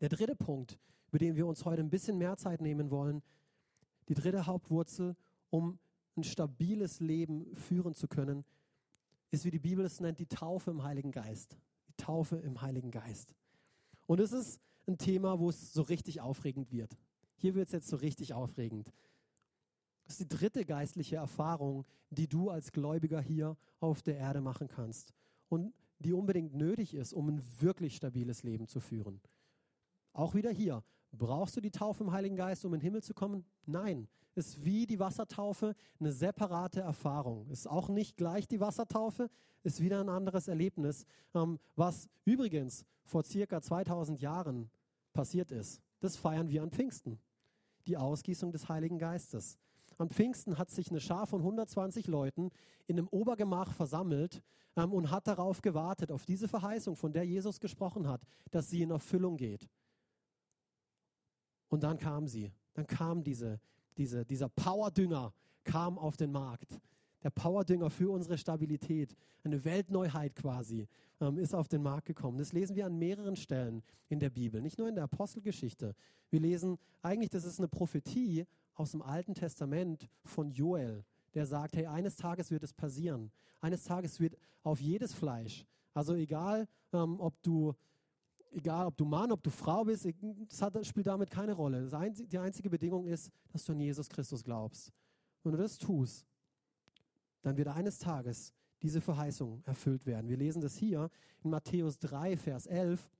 Der 0.02 0.10
dritte 0.10 0.36
Punkt, 0.36 0.78
über 1.08 1.18
den 1.18 1.36
wir 1.36 1.48
uns 1.48 1.66
heute 1.66 1.82
ein 1.82 1.90
bisschen 1.90 2.20
mehr 2.20 2.38
Zeit 2.38 2.62
nehmen 2.62 2.92
wollen, 2.92 3.24
die 4.08 4.14
dritte 4.14 4.46
Hauptwurzel, 4.46 5.16
um 5.50 5.80
ein 6.16 6.24
stabiles 6.24 7.00
Leben 7.00 7.56
führen 7.56 7.96
zu 7.96 8.08
können, 8.08 8.46
ist, 9.32 9.46
wie 9.46 9.52
die 9.52 9.60
Bibel 9.60 9.86
es 9.86 10.00
nennt, 10.00 10.20
die 10.20 10.28
Taufe 10.28 10.72
im 10.72 10.84
Heiligen 10.84 11.12
Geist. 11.12 11.58
Die 11.88 11.94
Taufe 11.98 12.38
im 12.38 12.62
Heiligen 12.62 12.92
Geist. 12.92 13.34
Und 14.06 14.20
es 14.20 14.32
ist 14.32 14.60
ein 14.88 14.98
Thema, 14.98 15.40
wo 15.40 15.50
es 15.50 15.74
so 15.74 15.82
richtig 15.82 16.22
aufregend 16.22 16.72
wird. 16.72 16.98
Hier 17.36 17.56
wird 17.56 17.68
es 17.68 17.74
jetzt 17.74 17.88
so 17.88 17.98
richtig 17.98 18.34
aufregend. 18.34 18.92
Das 20.06 20.20
ist 20.20 20.32
die 20.32 20.38
dritte 20.38 20.66
geistliche 20.66 21.16
Erfahrung, 21.16 21.86
die 22.12 22.28
du 22.28 22.50
als 22.50 22.72
Gläubiger 22.72 23.20
hier 23.20 23.58
auf 23.80 24.04
der 24.04 24.18
Erde 24.18 24.42
machen 24.42 24.68
kannst 24.68 25.14
und 25.50 25.74
die 26.00 26.14
unbedingt 26.14 26.54
nötig 26.54 26.94
ist, 26.94 27.14
um 27.14 27.30
ein 27.30 27.42
wirklich 27.60 27.96
stabiles 27.96 28.44
Leben 28.44 28.68
zu 28.68 28.80
führen. 28.80 29.22
Auch 30.14 30.36
wieder 30.36 30.52
hier. 30.52 30.84
Brauchst 31.12 31.56
du 31.56 31.62
die 31.62 31.72
Taufe 31.72 32.04
im 32.04 32.12
Heiligen 32.12 32.36
Geist, 32.36 32.66
um 32.66 32.74
in 32.74 32.80
den 32.80 32.84
Himmel 32.84 33.04
zu 33.04 33.14
kommen? 33.14 33.46
Nein. 33.66 34.08
Ist 34.36 34.64
wie 34.64 34.86
die 34.86 35.00
Wassertaufe 35.00 35.76
eine 36.00 36.12
separate 36.12 36.82
Erfahrung. 36.82 37.48
Ist 37.48 37.68
auch 37.68 37.90
nicht 37.90 38.18
gleich 38.18 38.48
die 38.48 38.60
Wassertaufe, 38.60 39.30
ist 39.64 39.82
wieder 39.82 40.02
ein 40.02 40.10
anderes 40.10 40.48
Erlebnis, 40.48 41.06
ähm, 41.34 41.60
was 41.76 42.08
übrigens 42.26 42.86
vor 43.04 43.24
circa 43.24 43.62
2000 43.62 44.22
Jahren 44.22 44.70
passiert 45.14 45.52
ist. 45.52 45.82
Das 46.02 46.18
feiern 46.18 46.50
wir 46.50 46.62
an 46.64 46.72
Pfingsten. 46.72 47.20
Die 47.88 47.98
Ausgießung 47.98 48.52
des 48.52 48.68
Heiligen 48.68 49.00
Geistes. 49.00 49.58
Am 49.98 50.10
Pfingsten 50.10 50.58
hat 50.58 50.70
sich 50.70 50.90
eine 50.90 51.00
Schar 51.00 51.26
von 51.26 51.40
120 51.40 52.08
Leuten 52.08 52.52
in 52.88 52.98
einem 52.98 53.08
Obergemach 53.08 53.72
versammelt 53.72 54.44
ähm, 54.76 54.94
und 54.94 55.12
hat 55.12 55.28
darauf 55.28 55.62
gewartet, 55.62 56.12
auf 56.12 56.26
diese 56.26 56.48
Verheißung, 56.48 56.96
von 56.96 57.14
der 57.14 57.24
Jesus 57.24 57.60
gesprochen 57.60 58.08
hat, 58.08 58.22
dass 58.52 58.70
sie 58.70 58.82
in 58.82 58.92
Erfüllung 58.92 59.38
geht. 59.38 59.70
Und 61.70 61.84
dann 61.84 61.98
kam 61.98 62.28
sie. 62.28 62.52
Dann 62.74 62.88
kam 62.88 63.24
diese, 63.24 63.60
diese, 63.98 64.26
dieser 64.26 64.50
Powerdünger 64.50 65.34
kam 65.64 65.98
auf 65.98 66.18
den 66.18 66.32
Markt. 66.32 66.80
Der 67.24 67.30
Powerdünger 67.32 67.90
für 67.90 68.12
unsere 68.12 68.38
Stabilität, 68.38 69.16
eine 69.44 69.64
Weltneuheit 69.66 70.36
quasi, 70.36 70.88
ähm, 71.20 71.38
ist 71.40 71.56
auf 71.56 71.68
den 71.68 71.82
Markt 71.82 72.06
gekommen. 72.06 72.38
Das 72.38 72.54
lesen 72.54 72.76
wir 72.76 72.86
an 72.86 72.98
mehreren 72.98 73.36
Stellen 73.36 73.82
in 74.10 74.20
der 74.20 74.30
Bibel, 74.30 74.62
nicht 74.62 74.78
nur 74.78 74.88
in 74.88 74.96
der 74.96 75.06
Apostelgeschichte. 75.06 75.96
Wir 76.30 76.40
lesen 76.40 76.78
eigentlich, 77.02 77.30
das 77.30 77.46
ist 77.46 77.60
eine 77.60 77.68
Prophetie 77.68 78.46
aus 78.76 78.92
dem 78.92 79.02
Alten 79.02 79.34
Testament 79.34 80.08
von 80.24 80.52
Joel, 80.52 81.04
der 81.34 81.46
sagt, 81.46 81.76
hey, 81.76 81.88
eines 81.88 82.16
Tages 82.16 82.52
wird 82.52 82.64
es 82.64 82.74
passieren. 82.74 83.32
Eines 83.62 83.84
Tages 83.84 84.20
wird 84.20 84.38
auf 84.64 84.80
jedes 84.80 85.14
Fleisch, 85.14 85.66
also 85.94 86.14
egal, 86.14 86.68
ähm, 86.94 87.20
ob 87.20 87.42
du 87.42 87.74
egal 88.56 88.88
ob 88.88 88.98
du 88.98 89.06
Mann, 89.06 89.32
ob 89.32 89.44
du 89.44 89.50
Frau 89.50 89.84
bist, 89.84 90.08
das, 90.50 90.62
hat, 90.62 90.86
spielt 90.86 91.08
damit 91.08 91.30
keine 91.30 91.54
Rolle. 91.54 91.88
Einzige, 91.92 92.28
die 92.28 92.38
einzige 92.38 92.70
Bedingung 92.70 93.06
ist, 93.06 93.30
dass 93.52 93.66
du 93.66 93.74
an 93.74 93.80
Jesus 93.80 94.10
Christus 94.10 94.44
glaubst. 94.44 94.92
Wenn 95.44 95.52
du 95.52 95.58
das 95.58 95.78
tust, 95.78 96.26
dann 97.42 97.58
wird 97.58 97.68
eines 97.68 98.00
Tages 98.00 98.54
diese 98.82 99.02
Verheißung 99.02 99.62
erfüllt 99.66 100.06
werden. 100.06 100.30
Wir 100.30 100.38
lesen 100.38 100.62
das 100.62 100.76
hier 100.76 101.10
in 101.44 101.50
Matthäus 101.50 102.00
3, 102.00 102.38
Vers 102.38 102.66
11. 102.66 103.12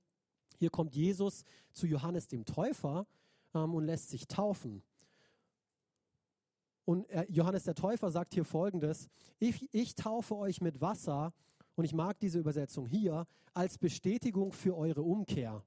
Hier 0.58 0.70
kommt 0.70 0.94
Jesus 0.94 1.44
zu 1.72 1.86
Johannes 1.86 2.26
dem 2.26 2.44
Täufer 2.44 3.06
ähm, 3.54 3.74
und 3.74 3.84
lässt 3.84 4.08
sich 4.08 4.26
taufen. 4.26 4.82
Und 6.84 7.08
äh, 7.10 7.26
Johannes 7.28 7.64
der 7.64 7.74
Täufer 7.74 8.10
sagt 8.10 8.34
hier 8.34 8.44
folgendes: 8.44 9.08
ich, 9.38 9.68
ich 9.74 9.94
taufe 9.94 10.36
euch 10.36 10.60
mit 10.60 10.80
Wasser, 10.80 11.32
und 11.76 11.84
ich 11.84 11.94
mag 11.94 12.18
diese 12.18 12.38
Übersetzung 12.38 12.86
hier, 12.86 13.26
als 13.54 13.78
Bestätigung 13.78 14.52
für 14.52 14.76
eure 14.76 15.02
Umkehr. 15.02 15.64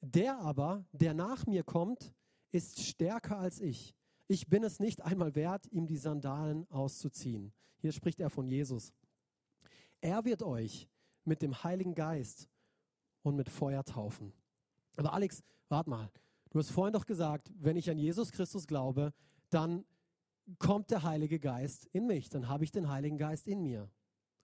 Der 0.00 0.38
aber, 0.38 0.84
der 0.92 1.14
nach 1.14 1.46
mir 1.46 1.62
kommt, 1.62 2.12
ist 2.50 2.80
stärker 2.80 3.38
als 3.38 3.60
ich. 3.60 3.94
Ich 4.26 4.48
bin 4.48 4.64
es 4.64 4.80
nicht 4.80 5.02
einmal 5.02 5.34
wert, 5.34 5.66
ihm 5.70 5.86
die 5.86 5.96
Sandalen 5.96 6.66
auszuziehen. 6.70 7.52
Hier 7.78 7.92
spricht 7.92 8.20
er 8.20 8.30
von 8.30 8.46
Jesus. 8.46 8.92
Er 10.00 10.24
wird 10.24 10.42
euch 10.42 10.88
mit 11.24 11.42
dem 11.42 11.62
Heiligen 11.64 11.94
Geist 11.94 12.48
und 13.22 13.36
mit 13.36 13.48
Feuer 13.48 13.84
taufen. 13.84 14.32
Aber 14.96 15.12
Alex, 15.12 15.42
warte 15.68 15.90
mal. 15.90 16.10
Du 16.50 16.58
hast 16.58 16.70
vorhin 16.70 16.92
doch 16.92 17.06
gesagt, 17.06 17.52
wenn 17.58 17.76
ich 17.76 17.90
an 17.90 17.98
Jesus 17.98 18.32
Christus 18.32 18.66
glaube, 18.66 19.12
dann 19.50 19.84
kommt 20.58 20.90
der 20.90 21.02
Heilige 21.02 21.38
Geist 21.38 21.86
in 21.92 22.06
mich. 22.06 22.30
Dann 22.30 22.48
habe 22.48 22.64
ich 22.64 22.70
den 22.70 22.88
Heiligen 22.88 23.18
Geist 23.18 23.46
in 23.46 23.62
mir. 23.62 23.90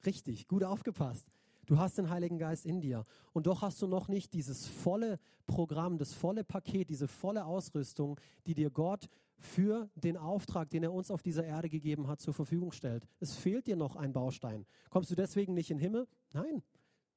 Richtig, 0.04 0.48
gut 0.48 0.64
aufgepasst. 0.64 1.28
Du 1.66 1.78
hast 1.78 1.96
den 1.96 2.10
Heiligen 2.10 2.38
Geist 2.38 2.66
in 2.66 2.80
dir. 2.80 3.06
Und 3.32 3.46
doch 3.46 3.62
hast 3.62 3.80
du 3.80 3.86
noch 3.86 4.08
nicht 4.08 4.32
dieses 4.34 4.66
volle 4.66 5.18
Programm, 5.46 5.98
das 5.98 6.12
volle 6.12 6.44
Paket, 6.44 6.90
diese 6.90 7.08
volle 7.08 7.44
Ausrüstung, 7.46 8.20
die 8.46 8.54
dir 8.54 8.70
Gott 8.70 9.08
für 9.38 9.88
den 9.94 10.16
Auftrag, 10.16 10.70
den 10.70 10.82
er 10.82 10.92
uns 10.92 11.10
auf 11.10 11.22
dieser 11.22 11.44
Erde 11.44 11.68
gegeben 11.68 12.06
hat, 12.06 12.20
zur 12.20 12.34
Verfügung 12.34 12.72
stellt. 12.72 13.06
Es 13.20 13.34
fehlt 13.34 13.66
dir 13.66 13.76
noch 13.76 13.96
ein 13.96 14.12
Baustein. 14.12 14.66
Kommst 14.90 15.10
du 15.10 15.14
deswegen 15.14 15.54
nicht 15.54 15.70
in 15.70 15.78
den 15.78 15.82
Himmel? 15.82 16.06
Nein, 16.32 16.62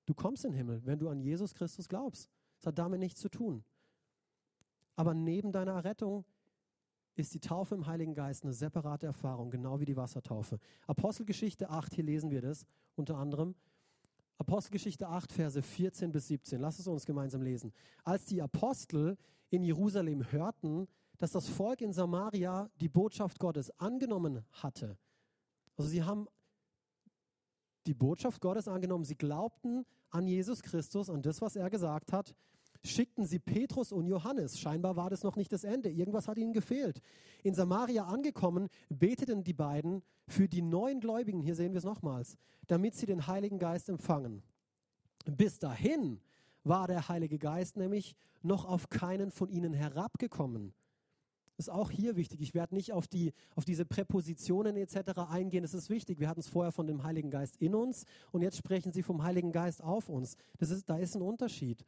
du 0.05 0.13
kommst 0.13 0.45
in 0.45 0.51
den 0.51 0.57
Himmel, 0.57 0.81
wenn 0.85 0.99
du 0.99 1.09
an 1.09 1.19
Jesus 1.19 1.53
Christus 1.53 1.87
glaubst. 1.87 2.29
Das 2.59 2.67
hat 2.67 2.79
damit 2.79 2.99
nichts 2.99 3.19
zu 3.19 3.29
tun. 3.29 3.63
Aber 4.95 5.13
neben 5.13 5.51
deiner 5.51 5.73
Errettung 5.73 6.25
ist 7.17 7.33
die 7.33 7.39
Taufe 7.39 7.75
im 7.75 7.87
Heiligen 7.87 8.13
Geist 8.13 8.43
eine 8.43 8.53
separate 8.53 9.07
Erfahrung, 9.07 9.49
genau 9.49 9.79
wie 9.79 9.85
die 9.85 9.97
Wassertaufe. 9.97 10.59
Apostelgeschichte 10.85 11.69
8, 11.69 11.95
hier 11.95 12.03
lesen 12.03 12.29
wir 12.29 12.41
das 12.41 12.65
unter 12.95 13.17
anderem. 13.17 13.55
Apostelgeschichte 14.37 15.07
8, 15.07 15.31
Verse 15.31 15.61
14 15.61 16.11
bis 16.11 16.27
17. 16.27 16.61
Lass 16.61 16.77
es 16.77 16.87
uns 16.87 17.05
gemeinsam 17.05 17.41
lesen. 17.41 17.73
Als 18.03 18.25
die 18.25 18.41
Apostel 18.41 19.17
in 19.49 19.63
Jerusalem 19.63 20.31
hörten, 20.31 20.87
dass 21.17 21.31
das 21.31 21.49
Volk 21.49 21.81
in 21.81 21.91
Samaria 21.91 22.69
die 22.79 22.89
Botschaft 22.89 23.39
Gottes 23.39 23.71
angenommen 23.79 24.45
hatte, 24.51 24.97
also 25.75 25.89
sie 25.89 26.03
haben 26.03 26.27
die 27.87 27.93
Botschaft 27.93 28.41
Gottes 28.41 28.67
angenommen, 28.67 29.05
sie 29.05 29.15
glaubten 29.15 29.85
an 30.09 30.27
Jesus 30.27 30.61
Christus, 30.61 31.09
an 31.09 31.21
das, 31.21 31.41
was 31.41 31.55
er 31.55 31.69
gesagt 31.69 32.11
hat, 32.13 32.35
schickten 32.83 33.25
sie 33.25 33.39
Petrus 33.39 33.91
und 33.91 34.07
Johannes. 34.07 34.59
Scheinbar 34.59 34.95
war 34.95 35.09
das 35.09 35.23
noch 35.23 35.35
nicht 35.35 35.51
das 35.51 35.63
Ende. 35.63 35.89
Irgendwas 35.89 36.27
hat 36.27 36.37
ihnen 36.37 36.53
gefehlt. 36.53 37.01
In 37.43 37.53
Samaria 37.53 38.05
angekommen, 38.05 38.69
beteten 38.89 39.43
die 39.43 39.53
beiden 39.53 40.03
für 40.27 40.47
die 40.47 40.61
neuen 40.61 40.99
Gläubigen, 40.99 41.41
hier 41.41 41.55
sehen 41.55 41.73
wir 41.73 41.79
es 41.79 41.83
nochmals, 41.83 42.37
damit 42.67 42.95
sie 42.95 43.05
den 43.05 43.27
Heiligen 43.27 43.59
Geist 43.59 43.89
empfangen. 43.89 44.43
Bis 45.25 45.59
dahin 45.59 46.19
war 46.63 46.87
der 46.87 47.07
Heilige 47.07 47.39
Geist 47.39 47.77
nämlich 47.77 48.15
noch 48.41 48.65
auf 48.65 48.89
keinen 48.89 49.31
von 49.31 49.49
ihnen 49.49 49.73
herabgekommen. 49.73 50.73
Ist 51.57 51.71
auch 51.71 51.89
hier 51.89 52.15
wichtig. 52.15 52.39
Ich 52.41 52.53
werde 52.53 52.75
nicht 52.75 52.93
auf, 52.93 53.07
die, 53.07 53.33
auf 53.55 53.65
diese 53.65 53.83
Präpositionen 53.83 54.77
etc. 54.77 55.17
eingehen. 55.27 55.63
Das 55.63 55.73
ist 55.73 55.89
wichtig. 55.89 56.19
Wir 56.19 56.29
hatten 56.29 56.41
es 56.41 56.47
vorher 56.47 56.71
von 56.71 56.85
dem 56.85 57.03
Heiligen 57.03 57.31
Geist 57.31 57.57
in 57.57 57.73
uns 57.73 58.05
und 58.31 58.43
jetzt 58.43 58.57
sprechen 58.57 58.93
sie 58.93 59.01
vom 59.01 59.23
Heiligen 59.23 59.51
Geist 59.51 59.83
auf 59.83 60.07
uns. 60.07 60.37
Das 60.59 60.69
ist, 60.69 60.87
da 60.87 60.97
ist 60.97 61.15
ein 61.15 61.23
Unterschied. 61.23 61.83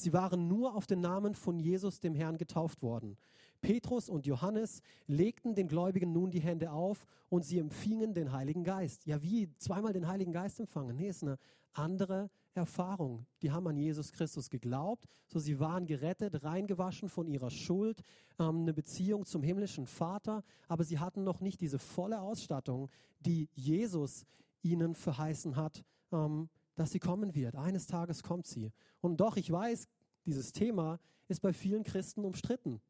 Sie 0.00 0.12
waren 0.12 0.48
nur 0.48 0.74
auf 0.74 0.86
den 0.86 1.00
Namen 1.00 1.34
von 1.34 1.58
Jesus, 1.58 2.00
dem 2.00 2.14
Herrn, 2.14 2.38
getauft 2.38 2.82
worden. 2.82 3.16
Petrus 3.60 4.08
und 4.08 4.26
Johannes 4.26 4.80
legten 5.06 5.54
den 5.54 5.68
Gläubigen 5.68 6.12
nun 6.12 6.30
die 6.30 6.40
Hände 6.40 6.72
auf 6.72 7.06
und 7.28 7.44
sie 7.44 7.58
empfingen 7.58 8.14
den 8.14 8.32
Heiligen 8.32 8.64
Geist. 8.64 9.06
Ja, 9.06 9.22
wie 9.22 9.54
zweimal 9.58 9.92
den 9.92 10.08
Heiligen 10.08 10.32
Geist 10.32 10.58
empfangen? 10.60 10.96
Nee, 10.96 11.08
ist 11.08 11.22
eine 11.22 11.38
andere 11.74 12.30
Erfahrung. 12.54 13.26
Die 13.42 13.52
haben 13.52 13.68
an 13.68 13.76
Jesus 13.76 14.12
Christus 14.12 14.50
geglaubt, 14.50 15.04
so 15.26 15.38
sie 15.38 15.60
waren 15.60 15.86
gerettet, 15.86 16.42
reingewaschen 16.42 17.08
von 17.08 17.28
ihrer 17.28 17.50
Schuld, 17.50 18.02
ähm, 18.38 18.62
eine 18.62 18.74
Beziehung 18.74 19.24
zum 19.24 19.42
himmlischen 19.42 19.86
Vater, 19.86 20.42
aber 20.66 20.84
sie 20.84 20.98
hatten 20.98 21.22
noch 21.22 21.40
nicht 21.40 21.60
diese 21.60 21.78
volle 21.78 22.20
Ausstattung, 22.20 22.88
die 23.20 23.48
Jesus 23.54 24.24
ihnen 24.62 24.94
verheißen 24.94 25.56
hat, 25.56 25.84
ähm, 26.12 26.48
dass 26.80 26.92
sie 26.92 26.98
kommen 26.98 27.34
wird. 27.34 27.56
Eines 27.56 27.86
Tages 27.86 28.22
kommt 28.22 28.46
sie. 28.46 28.72
Und 29.02 29.20
doch, 29.20 29.36
ich 29.36 29.52
weiß, 29.52 29.86
dieses 30.24 30.50
Thema 30.50 30.98
ist 31.28 31.42
bei 31.42 31.52
vielen 31.52 31.82
Christen 31.82 32.24
umstritten. 32.24 32.80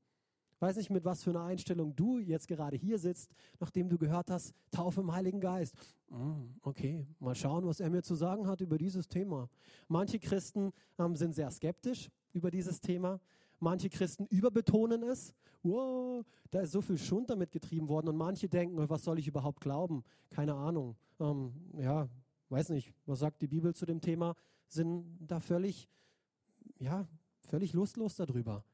Ich 0.55 0.63
weiß 0.63 0.77
nicht, 0.77 0.91
mit 0.91 1.05
was 1.05 1.25
für 1.25 1.31
einer 1.31 1.43
Einstellung 1.43 1.97
du 1.97 2.21
jetzt 2.21 2.47
gerade 2.47 2.77
hier 2.77 3.01
sitzt, 3.01 3.33
nachdem 3.59 3.89
du 3.89 3.99
gehört 3.99 4.31
hast, 4.31 4.55
Taufe 4.71 5.01
im 5.01 5.13
Heiligen 5.13 5.41
Geist. 5.41 5.75
Mm, 6.09 6.51
okay, 6.63 7.05
mal 7.19 7.35
schauen, 7.35 7.67
was 7.67 7.81
er 7.81 7.91
mir 7.91 8.03
zu 8.05 8.15
sagen 8.15 8.47
hat 8.47 8.61
über 8.61 8.79
dieses 8.79 9.09
Thema. 9.09 9.49
Manche 9.89 10.21
Christen 10.21 10.71
ähm, 10.97 11.17
sind 11.17 11.35
sehr 11.35 11.51
skeptisch 11.51 12.11
über 12.33 12.53
dieses 12.53 12.81
Thema. 12.81 13.19
Manche 13.59 13.91
Christen 13.91 14.25
überbetonen 14.27 15.03
es. 15.03 15.35
Wow, 15.65 16.25
da 16.53 16.61
ist 16.61 16.71
so 16.71 16.81
viel 16.81 16.97
Schund 16.97 17.29
damit 17.29 17.51
getrieben 17.51 17.89
worden. 17.89 18.09
Und 18.09 18.17
manche 18.17 18.49
denken, 18.49 18.89
was 18.89 19.03
soll 19.03 19.19
ich 19.19 19.27
überhaupt 19.27 19.61
glauben? 19.61 20.05
Keine 20.31 20.55
Ahnung. 20.55 20.97
Ähm, 21.19 21.53
ja, 21.77 22.09
weiß 22.51 22.71
nicht, 22.71 22.93
was 23.07 23.21
sagt 23.21 23.43
die 23.43 23.47
Bibel 23.47 23.75
zu 23.75 23.87
dem 23.87 24.01
Thema? 24.01 24.35
Sind 24.69 25.19
da 25.21 25.41
völlig, 25.41 25.89
ja, 26.79 27.07
völlig 27.41 27.73
lustlos 27.73 28.17
darüber. 28.17 28.65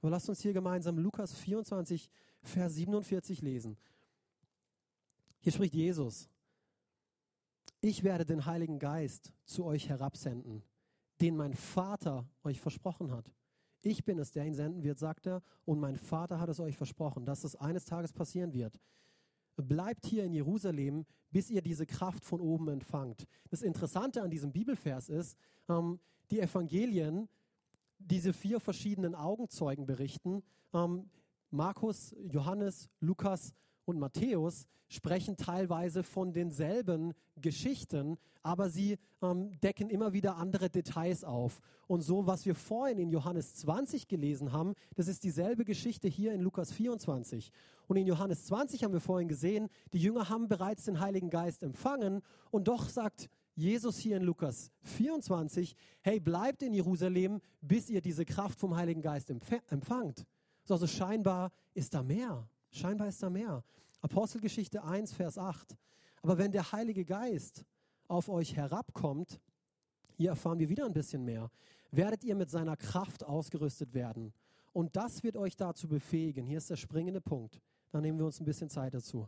Aber 0.00 0.10
lasst 0.10 0.28
uns 0.28 0.40
hier 0.40 0.52
gemeinsam 0.52 0.98
Lukas 0.98 1.34
24, 1.34 2.10
Vers 2.42 2.74
47 2.74 3.42
lesen. 3.42 3.76
Hier 5.40 5.52
spricht 5.52 5.74
Jesus. 5.74 6.28
Ich 7.80 8.02
werde 8.04 8.24
den 8.24 8.46
Heiligen 8.46 8.78
Geist 8.78 9.32
zu 9.44 9.64
euch 9.64 9.88
herabsenden, 9.88 10.62
den 11.20 11.36
mein 11.36 11.54
Vater 11.54 12.28
euch 12.42 12.60
versprochen 12.60 13.10
hat. 13.12 13.32
Ich 13.82 14.04
bin 14.04 14.18
es, 14.18 14.32
der 14.32 14.44
ihn 14.44 14.54
senden 14.54 14.82
wird, 14.82 14.98
sagt 14.98 15.26
er, 15.26 15.42
und 15.64 15.78
mein 15.78 15.96
Vater 15.96 16.40
hat 16.40 16.48
es 16.48 16.58
euch 16.58 16.76
versprochen, 16.76 17.24
dass 17.24 17.44
es 17.44 17.54
eines 17.54 17.84
Tages 17.84 18.12
passieren 18.12 18.52
wird. 18.52 18.80
Bleibt 19.56 20.06
hier 20.06 20.24
in 20.24 20.32
Jerusalem, 20.32 21.06
bis 21.30 21.50
ihr 21.50 21.62
diese 21.62 21.86
Kraft 21.86 22.24
von 22.24 22.40
oben 22.40 22.68
empfangt. 22.68 23.26
Das 23.50 23.62
Interessante 23.62 24.22
an 24.22 24.30
diesem 24.30 24.52
Bibelvers 24.52 25.08
ist, 25.08 25.36
ähm, 25.68 25.98
die 26.30 26.40
Evangelien 26.40 27.28
diese 27.98 28.32
vier 28.32 28.60
verschiedenen 28.60 29.14
Augenzeugen 29.14 29.86
berichten. 29.86 30.42
Ähm, 30.74 31.08
Markus, 31.50 32.14
Johannes, 32.30 32.90
Lukas 33.00 33.54
und 33.86 33.98
Matthäus 33.98 34.66
sprechen 34.88 35.36
teilweise 35.36 36.02
von 36.02 36.32
denselben 36.32 37.14
Geschichten, 37.40 38.18
aber 38.42 38.68
sie 38.68 38.98
ähm, 39.22 39.58
decken 39.60 39.88
immer 39.88 40.12
wieder 40.12 40.36
andere 40.36 40.68
Details 40.68 41.24
auf. 41.24 41.60
Und 41.86 42.02
so, 42.02 42.26
was 42.26 42.46
wir 42.46 42.54
vorhin 42.54 42.98
in 42.98 43.10
Johannes 43.10 43.54
20 43.56 44.08
gelesen 44.08 44.52
haben, 44.52 44.74
das 44.94 45.08
ist 45.08 45.24
dieselbe 45.24 45.64
Geschichte 45.64 46.08
hier 46.08 46.34
in 46.34 46.40
Lukas 46.40 46.72
24. 46.72 47.50
Und 47.88 47.96
in 47.96 48.06
Johannes 48.06 48.46
20 48.46 48.84
haben 48.84 48.92
wir 48.92 49.00
vorhin 49.00 49.28
gesehen, 49.28 49.68
die 49.92 49.98
Jünger 49.98 50.28
haben 50.28 50.48
bereits 50.48 50.84
den 50.84 51.00
Heiligen 51.00 51.30
Geist 51.30 51.62
empfangen 51.62 52.22
und 52.50 52.68
doch 52.68 52.88
sagt 52.88 53.28
Jesus 53.54 53.98
hier 53.98 54.18
in 54.18 54.22
Lukas 54.22 54.70
24, 54.82 55.74
hey, 56.02 56.20
bleibt 56.20 56.62
in 56.62 56.74
Jerusalem, 56.74 57.40
bis 57.62 57.88
ihr 57.88 58.02
diese 58.02 58.24
Kraft 58.24 58.60
vom 58.60 58.76
Heiligen 58.76 59.00
Geist 59.00 59.30
empfangt. 59.30 60.26
Also 60.68 60.86
scheinbar 60.86 61.52
ist 61.72 61.94
da 61.94 62.02
mehr. 62.02 62.48
Scheinbar 62.76 63.08
ist 63.08 63.22
da 63.22 63.30
mehr. 63.30 63.64
Apostelgeschichte 64.02 64.84
1, 64.84 65.14
Vers 65.14 65.38
8. 65.38 65.74
Aber 66.20 66.36
wenn 66.36 66.52
der 66.52 66.72
Heilige 66.72 67.06
Geist 67.06 67.64
auf 68.06 68.28
euch 68.28 68.54
herabkommt, 68.54 69.40
hier 70.18 70.30
erfahren 70.30 70.58
wir 70.58 70.68
wieder 70.68 70.84
ein 70.84 70.92
bisschen 70.92 71.24
mehr, 71.24 71.50
werdet 71.90 72.22
ihr 72.22 72.34
mit 72.34 72.50
seiner 72.50 72.76
Kraft 72.76 73.24
ausgerüstet 73.24 73.94
werden. 73.94 74.34
Und 74.74 74.94
das 74.94 75.22
wird 75.22 75.38
euch 75.38 75.56
dazu 75.56 75.88
befähigen. 75.88 76.44
Hier 76.44 76.58
ist 76.58 76.68
der 76.68 76.76
springende 76.76 77.22
Punkt. 77.22 77.62
Da 77.90 78.02
nehmen 78.02 78.18
wir 78.18 78.26
uns 78.26 78.40
ein 78.40 78.44
bisschen 78.44 78.68
Zeit 78.68 78.92
dazu. 78.92 79.26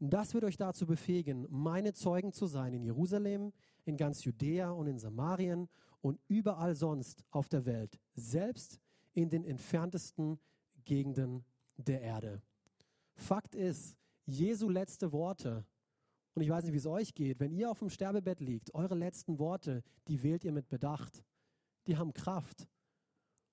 Das 0.00 0.34
wird 0.34 0.42
euch 0.42 0.56
dazu 0.56 0.84
befähigen, 0.84 1.46
meine 1.48 1.92
Zeugen 1.92 2.32
zu 2.32 2.46
sein 2.46 2.74
in 2.74 2.82
Jerusalem, 2.82 3.52
in 3.84 3.96
ganz 3.96 4.24
Judäa 4.24 4.72
und 4.72 4.88
in 4.88 4.98
Samarien 4.98 5.68
und 6.00 6.18
überall 6.26 6.74
sonst 6.74 7.24
auf 7.30 7.48
der 7.48 7.66
Welt, 7.66 8.00
selbst 8.16 8.80
in 9.14 9.30
den 9.30 9.44
entferntesten 9.44 10.40
Gegenden 10.84 11.44
der 11.88 12.00
Erde. 12.00 12.42
Fakt 13.14 13.54
ist, 13.54 13.96
Jesu 14.26 14.68
letzte 14.68 15.12
Worte, 15.12 15.64
und 16.34 16.42
ich 16.42 16.48
weiß 16.48 16.64
nicht, 16.64 16.72
wie 16.72 16.78
es 16.78 16.86
euch 16.86 17.14
geht, 17.14 17.40
wenn 17.40 17.52
ihr 17.52 17.70
auf 17.70 17.80
dem 17.80 17.90
Sterbebett 17.90 18.40
liegt, 18.40 18.74
eure 18.74 18.94
letzten 18.94 19.38
Worte, 19.38 19.82
die 20.08 20.22
wählt 20.22 20.44
ihr 20.44 20.52
mit 20.52 20.68
Bedacht. 20.68 21.24
Die 21.86 21.96
haben 21.96 22.14
Kraft. 22.14 22.68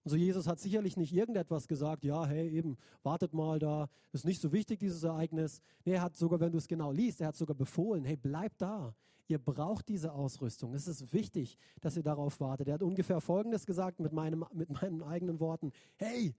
Und 0.03 0.11
so 0.11 0.15
Jesus 0.15 0.47
hat 0.47 0.59
sicherlich 0.59 0.95
nicht 0.95 1.13
irgendetwas 1.13 1.67
gesagt, 1.67 2.05
ja, 2.05 2.25
hey, 2.25 2.49
eben, 2.49 2.77
wartet 3.03 3.33
mal 3.33 3.59
da, 3.59 3.89
ist 4.13 4.23
nicht 4.23 4.41
so 4.41 4.53
wichtig, 4.53 4.79
dieses 4.79 5.03
Ereignis. 5.03 5.61
Nee, 5.83 5.93
er 5.93 6.01
hat 6.01 6.15
sogar, 6.15 6.39
wenn 6.39 6.51
du 6.51 6.57
es 6.57 6.67
genau 6.67 6.91
liest, 6.91 7.19
er 7.19 7.27
hat 7.27 7.35
sogar 7.35 7.55
befohlen, 7.55 8.05
hey, 8.05 8.15
bleibt 8.15 8.61
da. 8.61 8.95
Ihr 9.27 9.37
braucht 9.37 9.89
diese 9.89 10.13
Ausrüstung. 10.13 10.73
Es 10.73 10.87
ist 10.87 11.13
wichtig, 11.13 11.57
dass 11.81 11.95
ihr 11.95 12.01
darauf 12.01 12.39
wartet. 12.39 12.67
Er 12.67 12.75
hat 12.75 12.81
ungefähr 12.81 13.21
Folgendes 13.21 13.65
gesagt 13.65 13.99
mit, 13.99 14.11
meinem, 14.11 14.43
mit 14.53 14.69
meinen 14.71 15.03
eigenen 15.03 15.39
Worten. 15.39 15.71
Hey, 15.97 16.33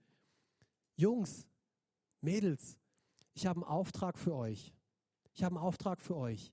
Jungs, 0.97 1.47
Mädels, 2.21 2.77
ich 3.33 3.45
habe 3.45 3.61
einen 3.61 3.69
Auftrag 3.69 4.17
für 4.17 4.35
euch. 4.35 4.73
Ich 5.33 5.43
habe 5.43 5.55
einen 5.55 5.65
Auftrag 5.65 6.01
für 6.01 6.15
euch. 6.15 6.51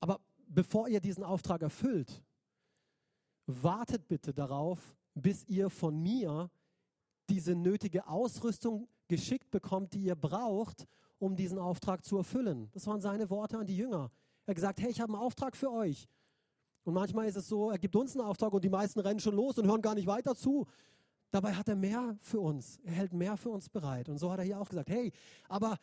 Aber 0.00 0.20
bevor 0.46 0.88
ihr 0.88 1.00
diesen 1.00 1.24
Auftrag 1.24 1.62
erfüllt, 1.62 2.22
wartet 3.46 4.08
bitte 4.08 4.32
darauf, 4.32 4.96
bis 5.14 5.44
ihr 5.44 5.70
von 5.70 6.00
mir 6.00 6.50
diese 7.28 7.54
nötige 7.54 8.06
Ausrüstung 8.06 8.88
geschickt 9.08 9.50
bekommt, 9.50 9.92
die 9.92 10.04
ihr 10.04 10.16
braucht, 10.16 10.86
um 11.18 11.36
diesen 11.36 11.58
Auftrag 11.58 12.04
zu 12.04 12.16
erfüllen. 12.16 12.70
Das 12.72 12.86
waren 12.86 13.00
seine 13.00 13.28
Worte 13.28 13.58
an 13.58 13.66
die 13.66 13.76
Jünger. 13.76 14.10
Er 14.46 14.52
hat 14.52 14.54
gesagt, 14.54 14.80
hey, 14.80 14.90
ich 14.90 15.00
habe 15.00 15.12
einen 15.12 15.22
Auftrag 15.22 15.56
für 15.56 15.70
euch. 15.70 16.08
Und 16.84 16.94
manchmal 16.94 17.26
ist 17.26 17.36
es 17.36 17.46
so, 17.46 17.70
er 17.70 17.78
gibt 17.78 17.94
uns 17.94 18.16
einen 18.16 18.26
Auftrag 18.26 18.52
und 18.52 18.64
die 18.64 18.70
meisten 18.70 19.00
rennen 19.00 19.20
schon 19.20 19.34
los 19.34 19.58
und 19.58 19.66
hören 19.66 19.82
gar 19.82 19.94
nicht 19.94 20.06
weiter 20.06 20.34
zu. 20.34 20.66
Dabei 21.30 21.54
hat 21.54 21.68
er 21.68 21.76
mehr 21.76 22.16
für 22.20 22.40
uns. 22.40 22.78
Er 22.84 22.92
hält 22.92 23.12
mehr 23.12 23.36
für 23.36 23.50
uns 23.50 23.68
bereit. 23.68 24.08
Und 24.08 24.18
so 24.18 24.30
hat 24.30 24.38
er 24.38 24.44
hier 24.44 24.60
auch 24.60 24.68
gesagt, 24.68 24.90
hey, 24.90 25.12
aber 25.48 25.78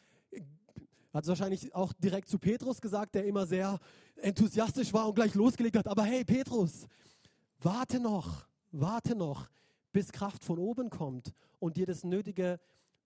hat 1.13 1.23
es 1.23 1.27
wahrscheinlich 1.27 1.73
auch 1.73 1.93
direkt 1.93 2.29
zu 2.29 2.37
Petrus 2.37 2.81
gesagt, 2.81 3.15
der 3.15 3.25
immer 3.25 3.45
sehr 3.45 3.79
enthusiastisch 4.17 4.93
war 4.93 5.07
und 5.07 5.15
gleich 5.15 5.33
losgelegt 5.35 5.77
hat. 5.77 5.87
Aber 5.87 6.03
hey, 6.03 6.25
Petrus, 6.25 6.85
warte 7.59 7.99
noch 7.99 8.47
warte 8.71 9.15
noch, 9.15 9.49
bis 9.91 10.11
Kraft 10.11 10.43
von 10.43 10.59
oben 10.59 10.89
kommt 10.89 11.33
und 11.59 11.77
dir 11.77 11.85
das 11.85 12.03
nötige 12.03 12.59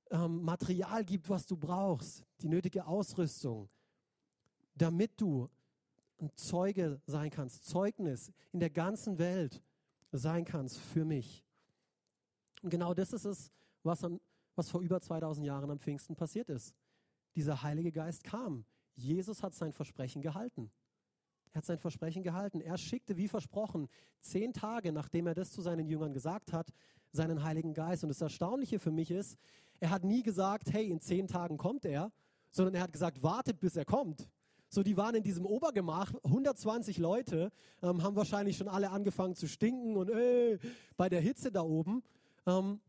ähm, 0.10 0.42
Material 0.44 1.06
gibt, 1.06 1.30
was 1.30 1.46
du 1.46 1.56
brauchst, 1.56 2.26
die 2.42 2.50
nötige 2.50 2.86
Ausrüstung, 2.86 3.70
damit 4.76 5.20
du 5.20 5.50
ein 6.20 6.32
Zeuge 6.36 7.02
sein 7.06 7.30
kannst, 7.30 7.66
Zeugnis 7.66 8.32
in 8.52 8.60
der 8.60 8.70
ganzen 8.70 9.18
Welt 9.18 9.64
sein 10.12 10.46
kannst 10.46 10.78
für 10.78 11.06
mich. 11.06 11.46
Und 12.62 12.70
genau 12.70 12.94
das 12.94 13.14
ist 13.14 13.26
es, 13.26 13.52
was, 13.84 14.04
an, 14.04 14.20
was 14.56 14.70
vor 14.70 14.82
über 14.82 15.02
2000 15.02 15.46
Jahren 15.46 15.70
am 15.72 15.80
Pfingsten 15.80 16.16
passiert 16.16 16.50
ist. 16.50 16.76
Dieser 17.36 17.64
Heilige 17.64 17.92
Geist 17.92 18.24
kam. 18.24 18.66
Jesus 18.96 19.42
hat 19.42 19.56
sein 19.56 19.74
Versprechen 19.74 20.22
gehalten. 20.22 20.72
Er 21.52 21.58
hat 21.58 21.66
sein 21.66 21.80
Versprechen 21.80 22.24
gehalten. 22.24 22.62
Er 22.62 22.78
schickte, 22.78 23.18
wie 23.18 23.28
versprochen, 23.28 23.90
zehn 24.20 24.54
Tage, 24.54 24.92
nachdem 24.92 25.28
er 25.28 25.34
das 25.34 25.52
zu 25.52 25.62
seinen 25.62 25.88
Jüngern 25.88 26.14
gesagt 26.14 26.54
hat, 26.54 26.72
seinen 27.12 27.44
Heiligen 27.44 27.74
Geist. 27.74 28.04
Und 28.04 28.10
das 28.10 28.22
Erstaunliche 28.22 28.80
für 28.80 28.92
mich 28.92 29.12
ist, 29.12 29.38
er 29.80 29.90
hat 29.90 30.04
nie 30.04 30.24
gesagt, 30.24 30.72
hey, 30.72 30.90
in 30.90 31.02
zehn 31.02 31.28
Tagen 31.28 31.58
kommt 31.58 31.86
er, 31.86 32.12
sondern 32.52 32.76
er 32.76 32.82
hat 32.84 32.94
gesagt, 32.94 33.24
wartet, 33.24 33.60
bis 33.60 33.76
er 33.76 33.86
kommt. 33.86 34.30
So, 34.70 34.84
die 34.84 34.96
waren 34.96 35.16
in 35.16 35.24
diesem 35.24 35.46
Obergemach, 35.46 36.14
120 36.24 36.98
Leute, 36.98 37.52
ähm, 37.82 38.04
haben 38.04 38.16
wahrscheinlich 38.16 38.56
schon 38.56 38.70
alle 38.70 38.90
angefangen 38.92 39.36
zu 39.36 39.48
stinken 39.48 39.98
und 39.98 40.10
äh, 40.10 40.58
bei 40.96 41.10
der 41.10 41.20
Hitze 41.20 41.52
da 41.52 41.62
oben. 41.62 42.04
Ähm, 42.46 42.80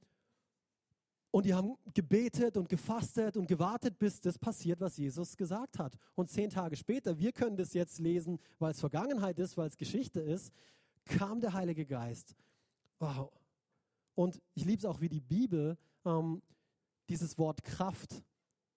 und 1.33 1.47
die 1.47 1.55
haben 1.55 1.77
gebetet 1.95 2.59
und 2.59 2.69
gefastet 2.69 3.39
und 3.39 3.47
gewartet, 3.47 3.99
bis 3.99 4.21
das 4.21 4.39
passiert, 4.39 4.81
was 4.81 4.99
Jesus 4.99 5.35
gesagt 5.35 5.79
hat. 5.79 5.97
Und 6.15 6.29
zehn 6.29 6.51
Tage 6.51 6.77
später, 6.77 7.19
wir 7.19 7.33
können 7.33 7.57
das 7.57 7.73
jetzt 7.73 7.99
lesen, 7.99 8.39
weil 8.59 8.73
es 8.73 8.81
Vergangenheit 8.81 9.39
ist, 9.39 9.57
weil 9.57 9.69
es 9.69 9.79
Geschichte 9.79 10.21
ist, 10.21 10.53
kam 11.07 11.41
der 11.41 11.55
Heilige 11.55 11.87
Geist. 11.87 12.37
Wow. 12.99 13.33
Und 14.15 14.43
ich 14.55 14.67
liebe 14.67 14.79
es 14.79 14.85
auch, 14.85 15.01
wie 15.01 15.09
die 15.09 15.23
Bibel 15.23 15.79
ähm, 16.05 16.43
dieses 17.09 17.39
Wort 17.39 17.65
Kraft 17.65 18.23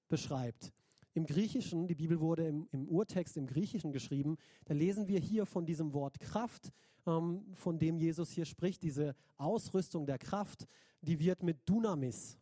beschreibt. 0.08 0.72
Im 1.14 1.26
Griechischen, 1.26 1.88
die 1.88 1.96
Bibel 1.96 2.20
wurde 2.20 2.48
im, 2.48 2.68
im, 2.72 2.88
Urtext 2.88 3.38
im 3.38 3.48
Griechischen 3.48 3.92
geschrieben, 3.92 4.38
da 4.66 4.74
lesen 4.74 5.08
wir 5.08 5.20
hier 5.20 5.46
von 5.46 5.66
diesem 5.66 5.94
Wort 5.94 6.20
Kraft, 6.20 6.72
von 7.06 7.80
dem 7.80 7.98
Jesus 7.98 8.32
hier 8.32 8.46
spricht, 8.46 8.82
diese 8.82 9.16
Ausrüstung 9.38 10.06
der 10.06 10.18
Kraft, 10.18 10.68
die 11.02 11.20
wird 11.20 11.44
mit 11.44 11.58
Dunamis 11.70 12.38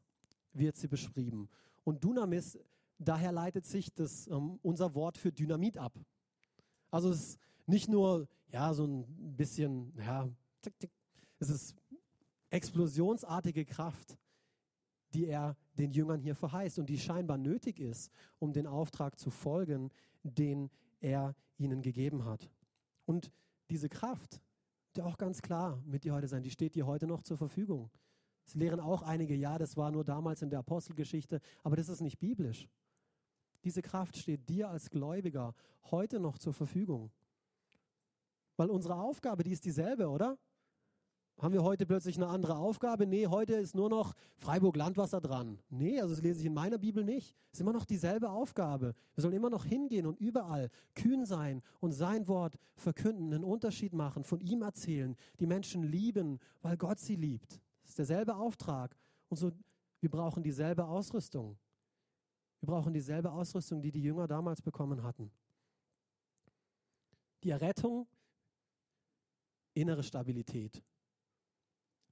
wird 0.53 0.77
sie 0.77 0.87
beschrieben. 0.87 1.49
Und 1.83 2.03
Dunamis, 2.03 2.57
daher 2.97 3.31
leitet 3.31 3.65
sich 3.65 3.93
das, 3.93 4.27
ähm, 4.27 4.59
unser 4.61 4.95
Wort 4.95 5.17
für 5.17 5.31
Dynamit 5.31 5.77
ab. 5.77 5.99
Also 6.91 7.09
es 7.09 7.29
ist 7.29 7.39
nicht 7.65 7.89
nur 7.89 8.27
ja, 8.51 8.73
so 8.73 8.85
ein 8.85 9.35
bisschen, 9.35 9.93
ja, 9.97 10.29
tick, 10.61 10.79
tick. 10.79 10.91
es 11.39 11.49
ist 11.49 11.75
explosionsartige 12.49 13.65
Kraft, 13.65 14.17
die 15.13 15.25
er 15.25 15.57
den 15.77 15.91
Jüngern 15.91 16.19
hier 16.19 16.35
verheißt 16.35 16.79
und 16.79 16.87
die 16.87 16.99
scheinbar 16.99 17.37
nötig 17.37 17.79
ist, 17.79 18.11
um 18.39 18.53
den 18.53 18.67
Auftrag 18.67 19.19
zu 19.19 19.31
folgen, 19.31 19.91
den 20.23 20.69
er 21.01 21.35
ihnen 21.57 21.81
gegeben 21.81 22.25
hat. 22.25 22.49
Und 23.05 23.31
diese 23.69 23.89
Kraft, 23.89 24.39
die 24.95 25.01
auch 25.01 25.17
ganz 25.17 25.41
klar 25.41 25.81
mit 25.85 26.03
dir 26.03 26.13
heute 26.13 26.27
sein, 26.27 26.43
die 26.43 26.51
steht 26.51 26.75
dir 26.75 26.85
heute 26.85 27.07
noch 27.07 27.23
zur 27.23 27.37
Verfügung. 27.37 27.89
Es 28.45 28.55
lehren 28.55 28.79
auch 28.79 29.01
einige, 29.01 29.35
ja, 29.35 29.57
das 29.57 29.77
war 29.77 29.91
nur 29.91 30.03
damals 30.03 30.41
in 30.41 30.49
der 30.49 30.59
Apostelgeschichte, 30.59 31.39
aber 31.63 31.75
das 31.75 31.89
ist 31.89 32.01
nicht 32.01 32.19
biblisch. 32.19 32.67
Diese 33.63 33.81
Kraft 33.81 34.17
steht 34.17 34.49
dir 34.49 34.69
als 34.69 34.89
Gläubiger 34.89 35.55
heute 35.89 36.19
noch 36.19 36.37
zur 36.37 36.53
Verfügung. 36.53 37.11
Weil 38.57 38.69
unsere 38.69 38.95
Aufgabe, 38.95 39.43
die 39.43 39.51
ist 39.51 39.65
dieselbe, 39.65 40.09
oder? 40.09 40.37
Haben 41.39 41.53
wir 41.53 41.63
heute 41.63 41.85
plötzlich 41.85 42.15
eine 42.15 42.27
andere 42.27 42.55
Aufgabe? 42.55 43.05
Nee, 43.05 43.27
heute 43.27 43.55
ist 43.55 43.75
nur 43.75 43.89
noch 43.89 44.13
Freiburg 44.37 44.77
Landwasser 44.77 45.19
dran. 45.19 45.59
Nee, 45.69 45.99
also 45.99 46.15
das 46.15 46.23
lese 46.23 46.39
ich 46.39 46.45
in 46.45 46.53
meiner 46.53 46.77
Bibel 46.77 47.03
nicht. 47.03 47.35
Es 47.51 47.57
ist 47.57 47.61
immer 47.61 47.73
noch 47.73 47.85
dieselbe 47.85 48.29
Aufgabe. 48.29 48.93
Wir 49.13 49.21
sollen 49.21 49.33
immer 49.33 49.49
noch 49.49 49.65
hingehen 49.65 50.05
und 50.05 50.19
überall 50.19 50.69
kühn 50.95 51.25
sein 51.25 51.61
und 51.81 51.91
sein 51.91 52.27
Wort 52.27 52.57
verkünden, 52.75 53.33
einen 53.33 53.43
Unterschied 53.43 53.93
machen, 53.93 54.23
von 54.23 54.39
ihm 54.39 54.61
erzählen, 54.61 55.15
die 55.39 55.47
Menschen 55.47 55.83
lieben, 55.83 56.39
weil 56.61 56.77
Gott 56.77 56.99
sie 56.99 57.15
liebt. 57.15 57.59
Das 57.81 57.89
ist 57.89 57.97
derselbe 57.97 58.35
Auftrag. 58.35 58.95
Und 59.27 59.37
so, 59.37 59.51
wir 59.99 60.09
brauchen 60.09 60.43
dieselbe 60.43 60.85
Ausrüstung. 60.85 61.57
Wir 62.61 62.67
brauchen 62.67 62.93
dieselbe 62.93 63.31
Ausrüstung, 63.31 63.81
die 63.81 63.91
die 63.91 64.01
Jünger 64.01 64.27
damals 64.27 64.61
bekommen 64.61 65.03
hatten. 65.03 65.29
Die 67.43 67.49
Errettung, 67.49 68.07
innere 69.73 70.03
Stabilität. 70.03 70.81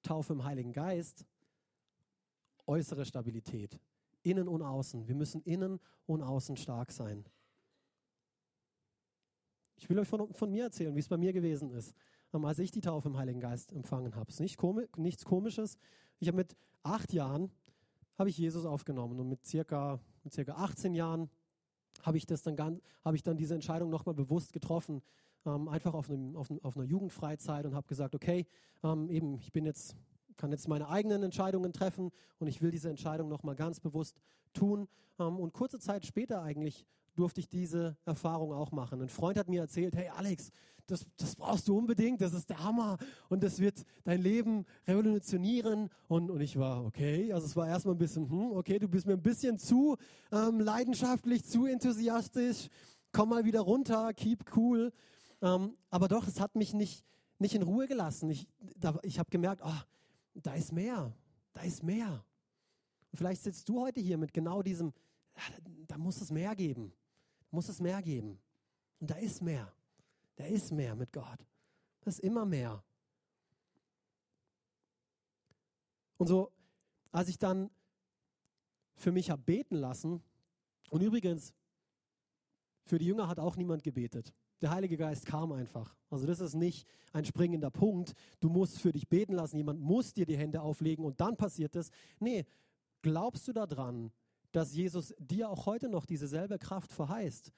Taufe 0.02 0.34
im 0.34 0.44
Heiligen 0.44 0.74
Geist, 0.74 1.26
äußere 2.68 3.06
Stabilität, 3.06 3.80
innen 4.24 4.48
und 4.48 4.62
außen. 4.62 5.08
Wir 5.08 5.16
müssen 5.16 5.42
innen 5.42 5.80
und 6.06 6.22
außen 6.22 6.58
stark 6.58 6.92
sein. 6.92 7.26
Ich 9.78 9.90
will 9.90 9.98
euch 9.98 10.08
von, 10.08 10.32
von 10.34 10.52
mir 10.52 10.66
erzählen, 10.66 10.96
wie 10.96 11.00
es 11.00 11.08
bei 11.08 11.18
mir 11.18 11.34
gewesen 11.34 11.72
ist, 11.72 11.96
ähm, 12.34 12.46
als 12.46 12.60
ich 12.60 12.72
die 12.72 12.82
Taufe 12.82 13.10
im 13.10 13.18
Heiligen 13.18 13.40
Geist 13.40 13.72
empfangen 13.72 14.16
habe. 14.16 14.32
Nicht 14.40 14.58
komi 14.58 14.86
nichts 14.96 15.26
Komisches. 15.26 15.78
Ich 16.20 16.28
habe 16.28 16.38
mit 16.38 16.56
acht 16.84 17.14
Jahren 17.14 17.52
habe 18.22 18.30
ich 18.30 18.38
Jesus 18.38 18.66
aufgenommen 18.66 19.20
und 19.20 19.30
mit 19.30 19.46
circa, 19.46 20.00
mit 20.24 20.34
circa 20.34 20.54
18 20.54 20.94
Jahren 20.94 21.30
habe 22.04 22.18
ich, 22.18 22.26
das 22.28 22.46
habe 22.46 23.16
ich 23.16 23.24
dann 23.24 23.38
diese 23.38 23.56
Entscheidung 23.56 23.90
nochmal 23.90 24.14
bewusst 24.14 24.54
getroffen, 24.54 25.02
ähm, 25.46 25.68
einfach 25.68 25.94
auf, 25.94 26.10
einem, 26.10 26.36
auf, 26.36 26.50
auf, 26.62 26.76
einer 26.76 26.86
Jugendfreizeit 26.86 27.66
und 27.66 27.76
habe 27.76 27.88
gesagt, 27.88 28.16
okay, 28.16 28.46
ähm, 28.84 29.10
eben, 29.10 29.36
ich 29.40 29.52
bin 29.52 29.66
jetzt, 29.66 29.96
kann 30.38 30.52
jetzt 30.52 30.68
meine 30.68 30.90
eigenen 30.90 31.24
Entscheidungen 31.24 31.74
treffen 31.74 32.12
und 32.40 32.48
ich 32.48 32.62
will 32.62 32.72
diese 32.72 32.90
Entscheidung 32.90 33.30
nochmal 33.30 33.56
ganz 33.56 33.80
bewusst 33.80 34.20
tun. 34.54 34.88
Ähm, 35.20 35.40
und 35.40 35.54
kurze 35.54 35.80
Zeit 35.80 36.06
später 36.06 36.42
eigentlich 36.42 36.86
durfte 37.16 37.42
ich 37.42 37.50
diese 37.50 37.98
Erfahrung 38.06 38.54
auch 38.54 38.72
machen. 38.72 39.02
Ein 39.02 39.10
Freund 39.10 39.38
hat 39.38 39.50
mir 39.50 39.62
erzählt, 39.62 39.96
hey 39.96 40.10
Alex, 40.10 40.52
das, 40.88 41.06
das 41.18 41.36
brauchst 41.36 41.68
du 41.68 41.78
unbedingt, 41.78 42.22
das 42.22 42.34
ist 42.34 42.50
der 42.50 42.64
Hammer 42.64 42.98
und 43.30 43.44
das 43.44 43.60
wird 43.60 43.84
dein 44.04 44.22
Leben 44.22 44.66
revolutionieren. 44.88 45.90
Und, 46.08 46.30
und 46.30 46.42
ich 46.42 46.58
war, 46.58 46.86
okay, 46.86 47.32
also 47.32 47.46
es 47.46 47.56
war 47.56 47.68
erstmal 47.68 47.96
ein 47.96 48.00
bisschen, 48.00 48.30
hm, 48.30 48.52
okay, 48.52 48.80
du 48.80 48.88
bist 48.88 49.06
mir 49.06 49.14
ein 49.14 49.22
bisschen 49.22 49.58
zu 49.58 49.98
ähm, 50.32 50.60
leidenschaftlich, 50.60 51.46
zu 51.46 51.66
enthusiastisch, 51.66 52.70
komm 53.12 53.30
mal 53.30 53.46
wieder 53.46 53.62
runter, 53.62 54.14
keep 54.14 54.56
cool. 54.56 54.92
Ähm, 55.42 55.78
aber 55.90 56.08
doch, 56.08 56.28
es 56.28 56.40
hat 56.40 56.56
mich 56.56 56.74
nicht, 56.74 57.04
nicht 57.40 57.56
in 57.56 57.64
Ruhe 57.64 57.88
gelassen. 57.88 58.30
Ich, 58.30 58.48
ich 59.04 59.20
habe 59.20 59.30
gemerkt, 59.30 59.62
oh, 59.66 59.82
da 60.36 60.54
ist 60.54 60.72
mehr, 60.72 61.14
da 61.54 61.62
ist 61.62 61.84
mehr. 61.84 62.24
Und 63.12 63.18
vielleicht 63.18 63.42
sitzt 63.42 63.68
du 63.68 63.82
heute 63.82 64.00
hier 64.00 64.18
mit 64.18 64.34
genau 64.34 64.62
diesem, 64.62 64.94
ja, 65.36 65.44
da 65.88 65.98
muss 65.98 66.22
es 66.22 66.32
mehr 66.32 66.56
geben, 66.56 66.94
muss 67.50 67.70
es 67.70 67.80
mehr 67.80 68.02
geben. 68.02 68.40
Und 69.00 69.10
da 69.10 69.16
ist 69.16 69.42
mehr, 69.42 69.74
da 70.36 70.46
ist 70.46 70.72
mehr 70.72 70.96
mit 70.96 71.12
Gott. 71.12 71.46
Das 72.02 72.16
ist 72.16 72.24
immer 72.24 72.46
mehr. 72.46 72.84
Und 76.18 76.28
so, 76.28 76.52
als 77.12 77.30
ich 77.30 77.40
dann 77.40 77.72
für 78.96 79.12
mich 79.12 79.32
habe 79.32 79.42
beten 79.42 79.76
lassen, 79.76 80.22
und 80.92 81.02
übrigens, 81.02 81.54
für 82.86 83.00
die 83.00 83.06
Jünger 83.06 83.28
hat 83.28 83.40
auch 83.40 83.56
niemand 83.56 83.82
gebetet. 83.82 84.34
Der 84.62 84.70
Heilige 84.70 84.96
Geist 84.96 85.26
kam 85.26 85.52
einfach. 85.52 85.96
Also 86.10 86.28
das 86.28 86.40
ist 86.40 86.54
nicht 86.54 86.88
ein 87.14 87.26
springender 87.26 87.72
Punkt. 87.72 88.14
Du 88.40 88.50
musst 88.50 88.80
für 88.80 88.92
dich 88.92 89.10
beten 89.10 89.34
lassen. 89.34 89.58
Jemand 89.58 89.82
muss 89.82 90.14
dir 90.14 90.26
die 90.26 90.38
Hände 90.38 90.62
auflegen 90.62 91.04
und 91.04 91.20
dann 91.20 91.36
passiert 91.36 91.76
es. 91.76 91.90
Nee, 92.20 92.46
glaubst 93.02 93.48
du 93.48 93.54
daran, 93.54 94.12
dass 94.52 94.76
Jesus 94.76 95.14
dir 95.18 95.50
auch 95.50 95.66
heute 95.66 95.90
noch 95.90 96.06
diese 96.06 96.28
selbe 96.28 96.60
Kraft 96.60 96.92
verheißt? 96.92 97.52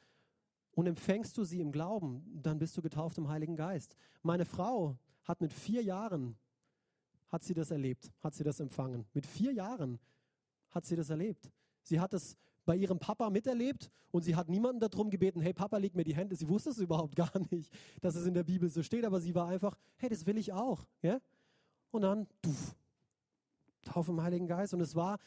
Und 0.76 0.88
empfängst 0.88 1.38
du 1.38 1.44
sie 1.44 1.60
im 1.60 1.72
Glauben, 1.72 2.24
dann 2.42 2.58
bist 2.58 2.76
du 2.78 2.82
getauft 2.82 3.18
im 3.18 3.28
Heiligen 3.28 3.56
Geist. 3.56 3.96
Meine 4.24 4.46
Frau 4.46 4.98
hat 5.24 5.42
mit 5.42 5.54
vier 5.54 5.84
Jahren, 5.84 6.36
hat 7.30 7.44
sie 7.44 7.54
das 7.54 7.70
erlebt, 7.70 8.12
hat 8.22 8.34
sie 8.34 8.44
das 8.44 8.60
empfangen. 8.60 9.06
Mit 9.14 9.26
vier 9.26 9.52
Jahren 9.54 10.00
hat 10.70 10.86
sie 10.86 10.96
das 10.96 11.10
erlebt. 11.10 11.52
Sie 11.84 12.00
hat 12.00 12.14
es 12.14 12.38
bei 12.66 12.76
ihrem 12.76 13.00
Papa 13.00 13.30
miterlebt 13.30 13.92
und 14.12 14.24
sie 14.24 14.36
hat 14.36 14.50
niemanden 14.50 14.80
darum 14.80 15.10
gebeten, 15.10 15.42
hey 15.42 15.54
Papa, 15.54 15.78
leg 15.78 15.96
mir 15.96 16.04
die 16.04 16.16
Hände. 16.16 16.36
Sie 16.36 16.48
wusste 16.48 16.70
es 16.70 16.78
überhaupt 16.78 17.16
gar 17.16 17.32
nicht, 17.52 17.72
dass 18.02 18.16
es 18.16 18.26
in 18.26 18.34
der 18.34 18.44
Bibel 18.44 18.70
so 18.70 18.84
steht, 18.84 19.06
aber 19.06 19.20
sie 19.20 19.36
war 19.36 19.48
einfach, 19.48 19.78
hey, 19.98 20.10
das 20.10 20.26
will 20.26 20.38
ich 20.38 20.54
auch. 20.54 20.86
Ja? 21.02 21.20
Und 21.92 22.02
dann, 22.04 22.28
tuff, 22.42 22.76
Taufe 23.84 24.12
im 24.12 24.22
Heiligen 24.22 24.48
Geist. 24.48 24.74
Und 24.74 24.82
es 24.82 24.96
war, 24.96 25.20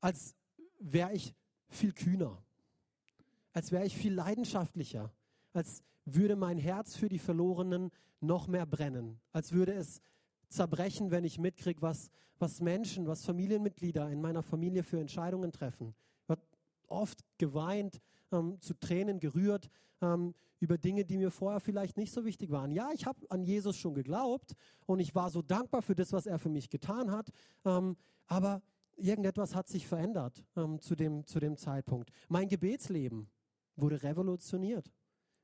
als 0.00 0.34
wäre 0.78 1.12
ich 1.12 1.34
viel 1.68 1.92
kühner, 1.92 2.42
als 3.52 3.72
wäre 3.72 3.86
ich 3.86 3.96
viel 3.96 4.12
leidenschaftlicher, 4.12 5.12
als 5.52 5.82
würde 6.04 6.36
mein 6.36 6.58
Herz 6.58 6.96
für 6.96 7.08
die 7.08 7.18
Verlorenen 7.18 7.90
noch 8.20 8.46
mehr 8.46 8.66
brennen, 8.66 9.18
als 9.32 9.52
würde 9.52 9.72
es 9.72 10.00
zerbrechen, 10.48 11.10
wenn 11.10 11.24
ich 11.24 11.38
mitkriege, 11.38 11.80
was, 11.80 12.10
was 12.38 12.60
Menschen, 12.60 13.06
was 13.06 13.24
Familienmitglieder 13.24 14.10
in 14.10 14.20
meiner 14.20 14.42
Familie 14.42 14.82
für 14.82 15.00
Entscheidungen 15.00 15.52
treffen 15.52 15.94
oft 16.94 17.24
geweint, 17.38 18.00
ähm, 18.32 18.60
zu 18.60 18.74
Tränen 18.74 19.20
gerührt 19.20 19.68
ähm, 20.00 20.34
über 20.60 20.78
Dinge, 20.78 21.04
die 21.04 21.18
mir 21.18 21.30
vorher 21.30 21.60
vielleicht 21.60 21.96
nicht 21.96 22.12
so 22.12 22.24
wichtig 22.24 22.50
waren. 22.50 22.70
Ja, 22.70 22.90
ich 22.92 23.06
habe 23.06 23.20
an 23.30 23.42
Jesus 23.42 23.76
schon 23.76 23.94
geglaubt 23.94 24.54
und 24.86 25.00
ich 25.00 25.14
war 25.14 25.30
so 25.30 25.42
dankbar 25.42 25.82
für 25.82 25.94
das, 25.94 26.12
was 26.12 26.26
er 26.26 26.38
für 26.38 26.48
mich 26.48 26.70
getan 26.70 27.10
hat, 27.10 27.30
ähm, 27.64 27.96
aber 28.26 28.62
irgendetwas 28.96 29.54
hat 29.54 29.68
sich 29.68 29.86
verändert 29.86 30.44
ähm, 30.56 30.80
zu, 30.80 30.94
dem, 30.94 31.26
zu 31.26 31.40
dem 31.40 31.56
Zeitpunkt. 31.56 32.10
Mein 32.28 32.48
Gebetsleben 32.48 33.28
wurde 33.76 34.02
revolutioniert. 34.02 34.90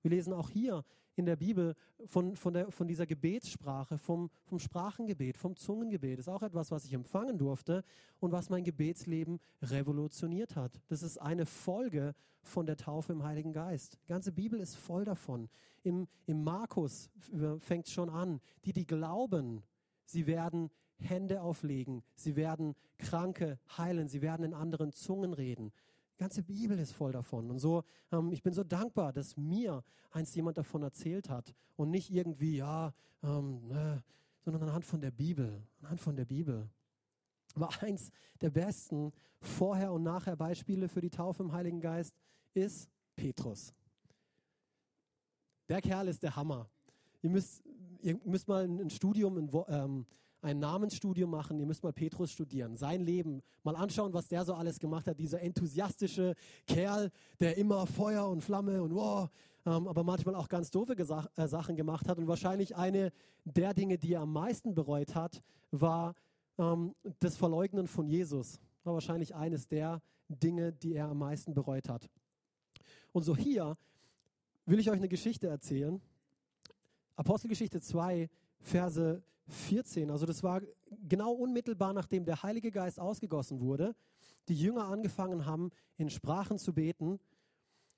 Wir 0.02 0.10
lesen 0.10 0.32
auch 0.32 0.50
hier 0.50 0.84
in 1.16 1.26
der 1.26 1.36
Bibel 1.36 1.74
von, 2.06 2.34
von, 2.36 2.54
der, 2.54 2.70
von 2.70 2.88
dieser 2.88 3.06
Gebetssprache, 3.06 3.98
vom, 3.98 4.30
vom 4.44 4.58
Sprachengebet, 4.58 5.36
vom 5.36 5.56
Zungengebet. 5.56 6.18
Das 6.18 6.26
ist 6.26 6.32
auch 6.32 6.42
etwas, 6.42 6.70
was 6.70 6.84
ich 6.84 6.92
empfangen 6.92 7.38
durfte 7.38 7.84
und 8.18 8.32
was 8.32 8.48
mein 8.48 8.64
Gebetsleben 8.64 9.38
revolutioniert 9.62 10.56
hat. 10.56 10.80
Das 10.88 11.02
ist 11.02 11.18
eine 11.18 11.46
Folge 11.46 12.14
von 12.42 12.66
der 12.66 12.76
Taufe 12.76 13.12
im 13.12 13.22
Heiligen 13.22 13.52
Geist. 13.52 13.98
Die 14.04 14.08
ganze 14.08 14.32
Bibel 14.32 14.60
ist 14.60 14.76
voll 14.76 15.04
davon. 15.04 15.48
Im, 15.82 16.08
im 16.26 16.42
Markus 16.42 17.10
fängt 17.58 17.86
es 17.86 17.92
schon 17.92 18.08
an. 18.08 18.40
Die, 18.64 18.72
die 18.72 18.86
glauben, 18.86 19.62
sie 20.06 20.26
werden 20.26 20.70
Hände 20.96 21.42
auflegen, 21.42 22.02
sie 22.14 22.36
werden 22.36 22.74
Kranke 22.98 23.58
heilen, 23.76 24.08
sie 24.08 24.20
werden 24.20 24.44
in 24.44 24.54
anderen 24.54 24.92
Zungen 24.92 25.32
reden 25.32 25.72
ganze 26.20 26.42
Bibel 26.42 26.78
ist 26.78 26.92
voll 26.92 27.12
davon. 27.12 27.50
Und 27.50 27.58
so, 27.58 27.82
ähm, 28.12 28.30
ich 28.30 28.42
bin 28.42 28.52
so 28.52 28.62
dankbar, 28.62 29.12
dass 29.12 29.36
mir 29.38 29.82
einst 30.10 30.36
jemand 30.36 30.58
davon 30.58 30.82
erzählt 30.82 31.30
hat 31.30 31.54
und 31.76 31.90
nicht 31.90 32.10
irgendwie, 32.10 32.58
ja, 32.58 32.92
ähm, 33.22 33.70
äh, 33.72 34.00
sondern 34.44 34.64
anhand 34.64 34.84
von 34.84 35.00
der 35.00 35.10
Bibel, 35.10 35.66
anhand 35.80 36.00
von 36.00 36.16
der 36.16 36.26
Bibel. 36.26 36.68
Aber 37.54 37.70
eins 37.82 38.10
der 38.40 38.50
besten 38.50 39.12
Vorher- 39.40 39.92
und 39.92 40.02
Nachher-Beispiele 40.02 40.88
für 40.88 41.00
die 41.00 41.10
Taufe 41.10 41.42
im 41.42 41.52
Heiligen 41.52 41.80
Geist 41.80 42.14
ist 42.52 42.90
Petrus. 43.16 43.74
Der 45.70 45.80
Kerl 45.80 46.08
ist 46.08 46.22
der 46.22 46.36
Hammer. 46.36 46.68
Ihr 47.22 47.30
müsst, 47.30 47.62
ihr 48.02 48.20
müsst 48.24 48.46
mal 48.46 48.64
ein 48.64 48.90
Studium 48.90 49.38
in, 49.38 49.50
ähm, 49.68 50.06
ein 50.42 50.58
Namensstudium 50.58 51.30
machen, 51.30 51.58
ihr 51.58 51.66
müsst 51.66 51.82
mal 51.82 51.92
Petrus 51.92 52.32
studieren, 52.32 52.76
sein 52.76 53.02
Leben, 53.02 53.42
mal 53.62 53.76
anschauen, 53.76 54.12
was 54.12 54.28
der 54.28 54.44
so 54.44 54.54
alles 54.54 54.78
gemacht 54.78 55.06
hat, 55.06 55.18
dieser 55.18 55.40
enthusiastische 55.40 56.34
Kerl, 56.66 57.10
der 57.40 57.56
immer 57.58 57.86
Feuer 57.86 58.28
und 58.28 58.42
Flamme 58.42 58.82
und 58.82 58.94
wow, 58.94 59.28
ähm, 59.66 59.86
aber 59.86 60.04
manchmal 60.04 60.34
auch 60.34 60.48
ganz 60.48 60.70
doofe 60.70 60.96
Gesach 60.96 61.26
äh, 61.36 61.46
Sachen 61.46 61.76
gemacht 61.76 62.08
hat. 62.08 62.18
Und 62.18 62.26
wahrscheinlich 62.26 62.76
eine 62.76 63.12
der 63.44 63.74
Dinge, 63.74 63.98
die 63.98 64.14
er 64.14 64.22
am 64.22 64.32
meisten 64.32 64.74
bereut 64.74 65.14
hat, 65.14 65.42
war 65.70 66.14
ähm, 66.58 66.94
das 67.18 67.36
Verleugnen 67.36 67.86
von 67.86 68.08
Jesus. 68.08 68.58
war 68.84 68.94
wahrscheinlich 68.94 69.34
eines 69.34 69.68
der 69.68 70.00
Dinge, 70.28 70.72
die 70.72 70.94
er 70.94 71.08
am 71.08 71.18
meisten 71.18 71.52
bereut 71.52 71.88
hat. 71.88 72.08
Und 73.12 73.24
so 73.24 73.36
hier 73.36 73.76
will 74.64 74.78
ich 74.78 74.90
euch 74.90 74.96
eine 74.96 75.08
Geschichte 75.08 75.48
erzählen. 75.48 76.00
Apostelgeschichte 77.16 77.80
2, 77.80 78.30
Verse 78.60 79.22
14. 79.50 80.10
Also 80.10 80.26
das 80.26 80.42
war 80.42 80.62
genau 81.08 81.32
unmittelbar, 81.32 81.92
nachdem 81.92 82.24
der 82.24 82.42
Heilige 82.42 82.70
Geist 82.70 82.98
ausgegossen 82.98 83.60
wurde, 83.60 83.94
die 84.48 84.54
Jünger 84.54 84.86
angefangen 84.86 85.46
haben, 85.46 85.70
in 85.96 86.10
Sprachen 86.10 86.58
zu 86.58 86.72
beten 86.72 87.18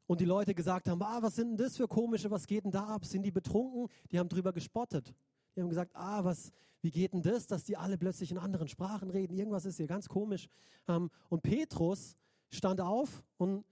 und 0.06 0.20
die 0.20 0.24
Leute 0.24 0.54
gesagt 0.54 0.88
haben, 0.88 1.02
ah, 1.02 1.22
was 1.22 1.36
sind 1.36 1.50
denn 1.50 1.56
das 1.56 1.76
für 1.76 1.88
komische, 1.88 2.30
was 2.30 2.46
geht 2.46 2.64
denn 2.64 2.70
da 2.70 2.86
ab? 2.86 3.04
Sind 3.04 3.22
die 3.22 3.30
betrunken? 3.30 3.88
Die 4.10 4.18
haben 4.18 4.28
drüber 4.28 4.52
gespottet. 4.52 5.14
Die 5.54 5.60
haben 5.60 5.68
gesagt, 5.68 5.92
ah, 5.94 6.24
was, 6.24 6.50
wie 6.80 6.90
geht 6.90 7.12
denn 7.12 7.22
das, 7.22 7.46
dass 7.46 7.64
die 7.64 7.76
alle 7.76 7.96
plötzlich 7.96 8.30
in 8.30 8.38
anderen 8.38 8.68
Sprachen 8.68 9.10
reden? 9.10 9.34
Irgendwas 9.34 9.64
ist 9.64 9.76
hier 9.76 9.86
ganz 9.86 10.08
komisch. 10.08 10.48
Ähm, 10.88 11.10
und 11.28 11.42
Petrus 11.42 12.16
stand 12.50 12.80
auf 12.80 13.22
und 13.38 13.64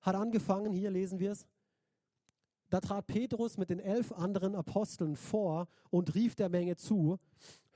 hat 0.00 0.14
angefangen, 0.14 0.72
hier 0.72 0.90
lesen 0.90 1.18
wir 1.18 1.32
es, 1.32 1.46
da 2.70 2.80
trat 2.80 3.06
Petrus 3.06 3.56
mit 3.56 3.70
den 3.70 3.80
elf 3.80 4.12
anderen 4.12 4.54
Aposteln 4.54 5.16
vor 5.16 5.68
und 5.90 6.14
rief 6.14 6.34
der 6.34 6.48
Menge 6.48 6.76
zu, 6.76 7.18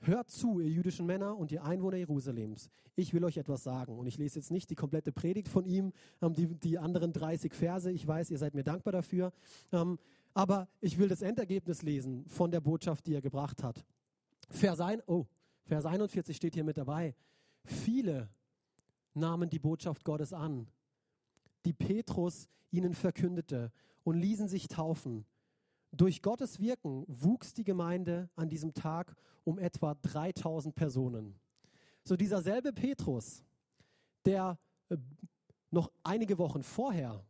hört 0.01 0.29
zu, 0.29 0.59
ihr 0.59 0.69
jüdischen 0.69 1.05
Männer 1.05 1.37
und 1.37 1.51
ihr 1.51 1.63
Einwohner 1.63 1.97
Jerusalems. 1.97 2.69
Ich 2.95 3.13
will 3.13 3.23
euch 3.23 3.37
etwas 3.37 3.63
sagen. 3.63 3.97
Und 3.97 4.05
ich 4.05 4.17
lese 4.17 4.37
jetzt 4.39 4.51
nicht 4.51 4.69
die 4.69 4.75
komplette 4.75 5.11
Predigt 5.11 5.47
von 5.47 5.65
ihm, 5.65 5.93
ähm, 6.21 6.33
die, 6.33 6.47
die 6.47 6.77
anderen 6.77 7.11
30 7.11 7.53
Verse. 7.53 7.91
Ich 7.91 8.05
weiß, 8.05 8.29
ihr 8.29 8.37
seid 8.37 8.53
mir 8.53 8.63
dankbar 8.63 8.91
dafür. 8.91 9.31
Ähm, 9.71 9.97
aber 10.33 10.67
ich 10.81 10.97
will 10.97 11.07
das 11.07 11.21
Endergebnis 11.21 11.81
lesen 11.81 12.25
von 12.27 12.51
der 12.51 12.61
Botschaft, 12.61 13.05
die 13.07 13.13
er 13.13 13.21
gebracht 13.21 13.63
hat. 13.63 13.83
Vers, 14.49 14.79
ein, 14.79 15.01
oh, 15.07 15.25
Vers 15.63 15.85
41 15.85 16.35
steht 16.35 16.53
hier 16.55 16.63
mit 16.63 16.77
dabei. 16.77 17.15
Viele 17.63 18.29
nahmen 19.13 19.49
die 19.49 19.59
Botschaft 19.59 20.03
Gottes 20.03 20.33
an, 20.33 20.67
die 21.65 21.73
Petrus 21.73 22.49
ihnen 22.71 22.93
verkündete 22.93 23.71
und 24.03 24.17
ließen 24.17 24.47
sich 24.47 24.67
taufen. 24.67 25.25
Durch 25.91 26.21
Gottes 26.21 26.59
Wirken 26.59 27.05
wuchs 27.07 27.53
die 27.53 27.63
Gemeinde 27.63 28.29
an 28.35 28.49
diesem 28.49 28.73
Tag 28.73 29.15
um 29.43 29.59
etwa 29.59 29.95
3000 29.95 30.73
Personen. 30.73 31.35
So 32.03 32.15
dieser 32.15 32.41
selbe 32.41 32.73
Petrus, 32.73 33.43
der 34.25 34.57
äh, 34.89 34.97
noch 35.69 35.91
einige 36.03 36.37
Wochen 36.37 36.63
vorher 36.63 37.23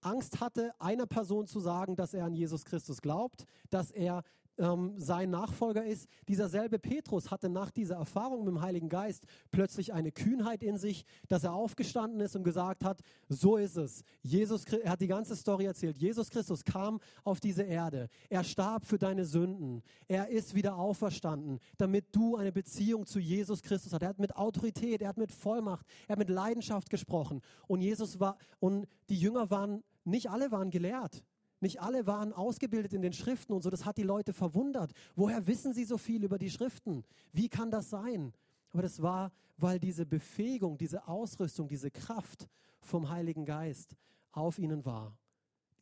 Angst 0.00 0.40
hatte, 0.40 0.72
einer 0.78 1.06
Person 1.06 1.46
zu 1.46 1.60
sagen, 1.60 1.96
dass 1.96 2.14
er 2.14 2.24
an 2.24 2.34
Jesus 2.34 2.64
Christus 2.64 3.02
glaubt, 3.02 3.44
dass 3.70 3.90
er 3.90 4.22
ähm, 4.58 4.94
sein 4.96 5.30
Nachfolger 5.30 5.84
ist. 5.84 6.08
Dieser 6.28 6.48
selbe 6.48 6.78
Petrus 6.78 7.30
hatte 7.30 7.48
nach 7.48 7.70
dieser 7.70 7.96
Erfahrung 7.96 8.44
mit 8.44 8.54
dem 8.54 8.60
Heiligen 8.60 8.88
Geist 8.88 9.24
plötzlich 9.50 9.92
eine 9.92 10.12
Kühnheit 10.12 10.62
in 10.62 10.78
sich, 10.78 11.04
dass 11.28 11.44
er 11.44 11.54
aufgestanden 11.54 12.20
ist 12.20 12.36
und 12.36 12.44
gesagt 12.44 12.84
hat, 12.84 13.00
so 13.28 13.56
ist 13.56 13.76
es. 13.76 14.02
Jesus, 14.22 14.64
er 14.64 14.92
hat 14.92 15.00
die 15.00 15.06
ganze 15.06 15.36
Story 15.36 15.66
erzählt. 15.66 15.98
Jesus 15.98 16.30
Christus 16.30 16.64
kam 16.64 17.00
auf 17.24 17.40
diese 17.40 17.62
Erde. 17.62 18.08
Er 18.28 18.44
starb 18.44 18.84
für 18.84 18.98
deine 18.98 19.24
Sünden. 19.24 19.82
Er 20.06 20.28
ist 20.28 20.54
wieder 20.54 20.76
auferstanden, 20.76 21.60
damit 21.76 22.14
du 22.14 22.36
eine 22.36 22.52
Beziehung 22.52 23.06
zu 23.06 23.18
Jesus 23.18 23.62
Christus 23.62 23.92
hast. 23.92 24.02
Er 24.02 24.08
hat 24.08 24.18
mit 24.18 24.36
Autorität, 24.36 25.02
er 25.02 25.08
hat 25.08 25.16
mit 25.16 25.32
Vollmacht, 25.32 25.86
er 26.06 26.12
hat 26.12 26.18
mit 26.18 26.30
Leidenschaft 26.30 26.90
gesprochen. 26.90 27.40
Und 27.66 27.80
Jesus 27.80 28.20
war, 28.20 28.36
und 28.60 28.86
die 29.08 29.18
Jünger 29.18 29.50
waren, 29.50 29.82
nicht 30.04 30.30
alle 30.30 30.50
waren 30.50 30.70
gelehrt. 30.70 31.22
Nicht 31.60 31.80
alle 31.80 32.06
waren 32.06 32.32
ausgebildet 32.32 32.92
in 32.92 33.02
den 33.02 33.12
Schriften 33.12 33.52
und 33.52 33.62
so. 33.62 33.70
Das 33.70 33.84
hat 33.84 33.96
die 33.96 34.04
Leute 34.04 34.32
verwundert. 34.32 34.92
Woher 35.16 35.46
wissen 35.46 35.72
sie 35.72 35.84
so 35.84 35.98
viel 35.98 36.24
über 36.24 36.38
die 36.38 36.50
Schriften? 36.50 37.04
Wie 37.32 37.48
kann 37.48 37.70
das 37.70 37.90
sein? 37.90 38.32
Aber 38.70 38.82
das 38.82 39.02
war, 39.02 39.32
weil 39.56 39.80
diese 39.80 40.06
Befähigung, 40.06 40.78
diese 40.78 41.08
Ausrüstung, 41.08 41.68
diese 41.68 41.90
Kraft 41.90 42.48
vom 42.80 43.08
Heiligen 43.08 43.44
Geist 43.44 43.96
auf 44.32 44.58
ihnen 44.58 44.84
war. 44.84 45.16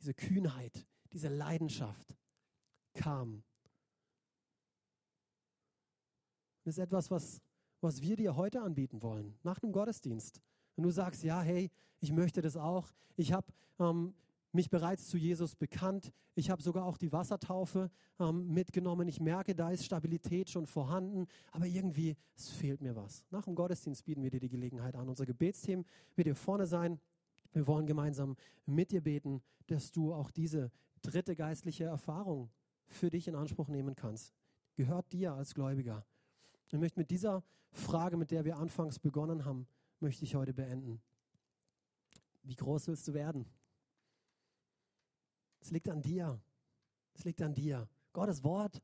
Diese 0.01 0.15
Kühnheit, 0.15 0.87
diese 1.13 1.29
Leidenschaft 1.29 2.17
kam. 2.95 3.43
Das 6.65 6.77
ist 6.77 6.83
etwas, 6.83 7.11
was, 7.11 7.41
was 7.81 8.01
wir 8.01 8.17
dir 8.17 8.35
heute 8.37 8.63
anbieten 8.63 9.03
wollen, 9.03 9.39
nach 9.43 9.59
dem 9.61 9.73
Gottesdienst. 9.73 10.41
Wenn 10.75 10.85
du 10.85 10.91
sagst, 10.91 11.23
ja, 11.23 11.41
hey, 11.41 11.71
ich 12.01 12.13
möchte 12.13 12.43
das 12.43 12.57
auch. 12.57 12.91
Ich 13.17 13.33
habe 13.33 13.47
ähm, 13.79 14.15
mich 14.57 14.71
bereits 14.71 15.09
zu 15.09 15.17
Jesus 15.17 15.55
bekannt. 15.55 16.13
Ich 16.35 16.51
habe 16.51 16.63
sogar 16.63 16.85
auch 16.85 16.99
die 16.99 17.13
Wassertaufe 17.13 17.91
ähm, 18.19 18.53
mitgenommen. 18.53 19.07
Ich 19.07 19.21
merke, 19.21 19.55
da 19.55 19.71
ist 19.71 19.85
Stabilität 19.85 20.51
schon 20.51 20.67
vorhanden, 20.67 21.27
aber 21.53 21.67
irgendwie, 21.67 22.17
es 22.35 22.51
fehlt 22.51 22.81
mir 22.81 22.97
was. 22.97 23.25
Nach 23.31 23.45
dem 23.45 23.55
Gottesdienst 23.55 24.05
bieten 24.05 24.23
wir 24.23 24.31
dir 24.31 24.41
die 24.41 24.49
Gelegenheit 24.49 24.97
an. 24.97 25.09
Unser 25.09 25.27
Gebetsteam 25.27 25.85
wird 26.17 26.27
hier 26.27 26.35
vorne 26.35 26.67
sein. 26.67 26.99
Wir 27.53 27.67
wollen 27.67 27.87
gemeinsam 27.87 28.37
mit 28.67 28.91
dir 28.91 29.01
beten, 29.01 29.43
dass 29.69 29.93
du 29.93 30.13
auch 30.13 30.31
diese 30.31 30.73
dritte 31.03 31.37
geistliche 31.37 31.85
Erfahrung 31.85 32.51
für 32.87 33.11
dich 33.11 33.29
in 33.29 33.35
Anspruch 33.35 33.69
nehmen 33.69 33.95
kannst. 33.95 34.35
Gehört 34.75 35.13
dir 35.13 35.35
als 35.35 35.55
Gläubiger. 35.55 36.05
Ich 36.67 36.79
möchte 36.79 36.99
mit 36.99 37.11
dieser 37.11 37.45
Frage, 37.71 38.17
mit 38.17 38.31
der 38.31 38.45
wir 38.45 38.57
anfangs 38.57 38.99
begonnen 38.99 39.45
haben, 39.45 39.67
möchte 40.01 40.25
ich 40.25 40.35
heute 40.35 40.53
beenden. 40.53 41.01
Wie 42.43 42.55
groß 42.55 42.89
willst 42.89 43.07
du 43.09 43.15
werden? 43.15 43.47
Es 45.67 45.73
liegt 45.73 45.89
an 45.89 46.01
dir. 46.01 46.41
Es 47.13 47.25
liegt 47.25 47.43
an 47.43 47.53
dir. 47.53 47.89
Gottes 48.13 48.45
Wort 48.45 48.81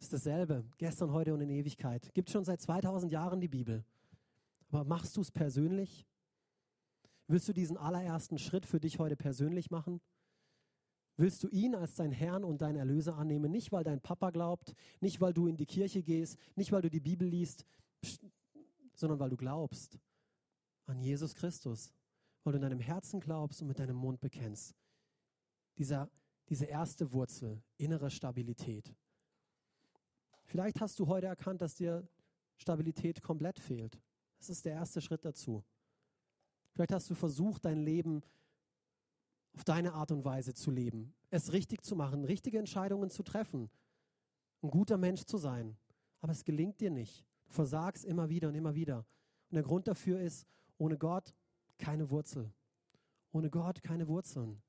ist 0.00 0.12
dasselbe, 0.12 0.66
gestern, 0.76 1.12
heute 1.12 1.32
und 1.32 1.40
in 1.40 1.48
Ewigkeit. 1.48 2.12
Gibt 2.12 2.28
schon 2.28 2.44
seit 2.44 2.60
2000 2.60 3.10
Jahren 3.10 3.40
die 3.40 3.48
Bibel. 3.48 3.82
Aber 4.68 4.84
machst 4.84 5.16
du 5.16 5.22
es 5.22 5.30
persönlich? 5.30 6.06
Willst 7.26 7.48
du 7.48 7.54
diesen 7.54 7.78
allerersten 7.78 8.36
Schritt 8.36 8.66
für 8.66 8.80
dich 8.80 8.98
heute 8.98 9.16
persönlich 9.16 9.70
machen? 9.70 10.02
Willst 11.16 11.42
du 11.42 11.48
ihn 11.48 11.74
als 11.74 11.94
dein 11.94 12.12
Herrn 12.12 12.44
und 12.44 12.60
dein 12.60 12.76
Erlöser 12.76 13.16
annehmen? 13.16 13.50
Nicht, 13.50 13.72
weil 13.72 13.82
dein 13.82 14.02
Papa 14.02 14.28
glaubt, 14.28 14.74
nicht, 15.00 15.22
weil 15.22 15.32
du 15.32 15.46
in 15.46 15.56
die 15.56 15.64
Kirche 15.64 16.02
gehst, 16.02 16.36
nicht, 16.54 16.70
weil 16.72 16.82
du 16.82 16.90
die 16.90 17.00
Bibel 17.00 17.26
liest, 17.26 17.64
sondern 18.94 19.18
weil 19.18 19.30
du 19.30 19.38
glaubst 19.38 19.98
an 20.84 21.00
Jesus 21.00 21.34
Christus, 21.34 21.94
weil 22.44 22.52
du 22.52 22.56
in 22.58 22.62
deinem 22.62 22.80
Herzen 22.80 23.20
glaubst 23.20 23.62
und 23.62 23.68
mit 23.68 23.78
deinem 23.78 23.96
Mund 23.96 24.20
bekennst 24.20 24.76
dieser, 25.78 26.10
diese 26.48 26.66
erste 26.66 27.12
Wurzel, 27.12 27.62
innere 27.78 28.10
Stabilität. 28.10 28.94
Vielleicht 30.44 30.80
hast 30.80 30.98
du 30.98 31.06
heute 31.06 31.26
erkannt, 31.26 31.62
dass 31.62 31.74
dir 31.74 32.06
Stabilität 32.56 33.22
komplett 33.22 33.58
fehlt. 33.58 34.00
Das 34.38 34.50
ist 34.50 34.64
der 34.64 34.74
erste 34.74 35.00
Schritt 35.00 35.24
dazu. 35.24 35.64
Vielleicht 36.72 36.92
hast 36.92 37.08
du 37.10 37.14
versucht, 37.14 37.64
dein 37.64 37.78
Leben 37.78 38.22
auf 39.54 39.64
deine 39.64 39.92
Art 39.92 40.10
und 40.10 40.24
Weise 40.24 40.54
zu 40.54 40.70
leben, 40.70 41.14
es 41.30 41.52
richtig 41.52 41.84
zu 41.84 41.94
machen, 41.94 42.24
richtige 42.24 42.58
Entscheidungen 42.58 43.10
zu 43.10 43.22
treffen, 43.22 43.70
ein 44.62 44.70
guter 44.70 44.96
Mensch 44.96 45.24
zu 45.24 45.36
sein. 45.36 45.76
Aber 46.20 46.32
es 46.32 46.44
gelingt 46.44 46.80
dir 46.80 46.90
nicht. 46.90 47.26
Du 47.46 47.52
versagst 47.52 48.04
immer 48.04 48.30
wieder 48.30 48.48
und 48.48 48.54
immer 48.54 48.74
wieder. 48.74 49.04
Und 49.50 49.56
der 49.56 49.62
Grund 49.62 49.88
dafür 49.88 50.20
ist, 50.20 50.46
ohne 50.78 50.96
Gott 50.96 51.34
keine 51.78 52.10
Wurzel. 52.10 52.52
Ohne 53.32 53.50
Gott 53.50 53.82
keine 53.82 54.08
Wurzeln. 54.08 54.62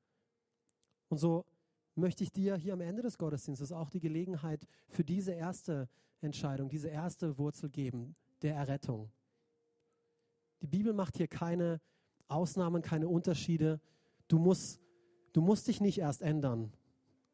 Und 1.13 1.19
so 1.19 1.45
möchte 1.93 2.23
ich 2.23 2.31
dir 2.31 2.55
hier 2.55 2.73
am 2.73 2.81
Ende 2.81 3.03
des 3.03 3.19
Gottesdienstes 3.19 3.71
auch 3.71 3.91
die 3.91 3.99
Gelegenheit 3.99 4.65
für 4.89 5.03
diese 5.03 5.31
erste 5.31 5.87
Entscheidung, 6.21 6.69
diese 6.69 6.87
erste 6.87 7.37
Wurzel 7.37 7.69
geben, 7.69 8.15
der 8.41 8.55
Errettung. 8.55 9.11
Die 10.61 10.65
Bibel 10.65 10.91
macht 10.91 11.17
hier 11.17 11.27
keine 11.27 11.79
Ausnahmen, 12.27 12.81
keine 12.81 13.07
Unterschiede. 13.07 13.79
Du 14.27 14.39
musst, 14.39 14.81
du 15.33 15.41
musst 15.41 15.67
dich 15.67 15.81
nicht 15.81 15.99
erst 15.99 16.23
ändern. 16.23 16.73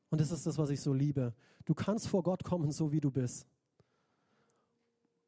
Und 0.09 0.19
das 0.19 0.32
ist 0.32 0.45
das, 0.45 0.57
was 0.57 0.71
ich 0.71 0.82
so 0.82 0.93
liebe. 0.93 1.34
Du 1.63 1.73
kannst 1.73 2.09
vor 2.09 2.21
Gott 2.21 2.43
kommen, 2.43 2.73
so 2.73 2.91
wie 2.91 2.99
du 2.99 3.11
bist. 3.11 3.47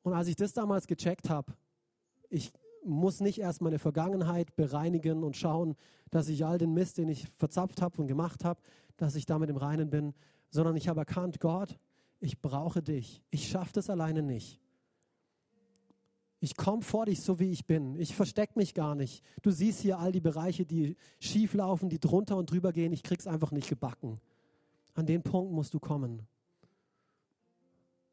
Und 0.01 0.11
als 0.11 0.27
ich 0.27 0.35
das 0.35 0.51
damals 0.51 0.87
gecheckt 0.87 1.29
habe, 1.29 1.53
ich 2.29 2.51
muss 2.84 3.19
nicht 3.19 3.39
erst 3.39 3.61
meine 3.61 3.79
Vergangenheit 3.79 4.55
bereinigen 4.55 5.23
und 5.23 5.38
schauen, 5.38 5.75
dass 6.09 6.27
ich 6.27 6.45
all 6.45 6.57
den 6.57 6.73
Mist, 6.73 6.97
den 6.97 7.09
ich 7.09 7.27
verzapft 7.38 7.82
habe 7.82 8.01
und 8.01 8.07
gemacht 8.07 8.43
habe, 8.43 8.61
dass 8.97 9.15
ich 9.15 9.25
damit 9.25 9.49
im 9.49 9.57
Reinen 9.57 9.89
bin, 9.89 10.13
sondern 10.49 10.75
ich 10.75 10.88
habe 10.88 11.01
erkannt, 11.01 11.39
Gott, 11.39 11.79
ich 12.19 12.39
brauche 12.41 12.82
dich. 12.82 13.23
Ich 13.29 13.49
schaffe 13.49 13.73
das 13.73 13.89
alleine 13.89 14.21
nicht. 14.21 14.59
Ich 16.39 16.55
komme 16.57 16.82
vor 16.82 17.05
dich, 17.05 17.21
so 17.21 17.39
wie 17.39 17.51
ich 17.51 17.65
bin. 17.67 17.95
Ich 17.95 18.15
verstecke 18.15 18.57
mich 18.57 18.73
gar 18.73 18.95
nicht. 18.95 19.23
Du 19.43 19.51
siehst 19.51 19.82
hier 19.82 19.99
all 19.99 20.11
die 20.11 20.21
Bereiche, 20.21 20.65
die 20.65 20.97
schief 21.19 21.53
laufen, 21.53 21.88
die 21.88 21.99
drunter 21.99 22.36
und 22.36 22.49
drüber 22.49 22.73
gehen. 22.73 22.93
Ich 22.93 23.03
krieg's 23.03 23.27
einfach 23.27 23.51
nicht 23.51 23.69
gebacken. 23.69 24.19
An 24.95 25.05
den 25.05 25.21
Punkt 25.21 25.53
musst 25.53 25.73
du 25.73 25.79
kommen. 25.79 26.27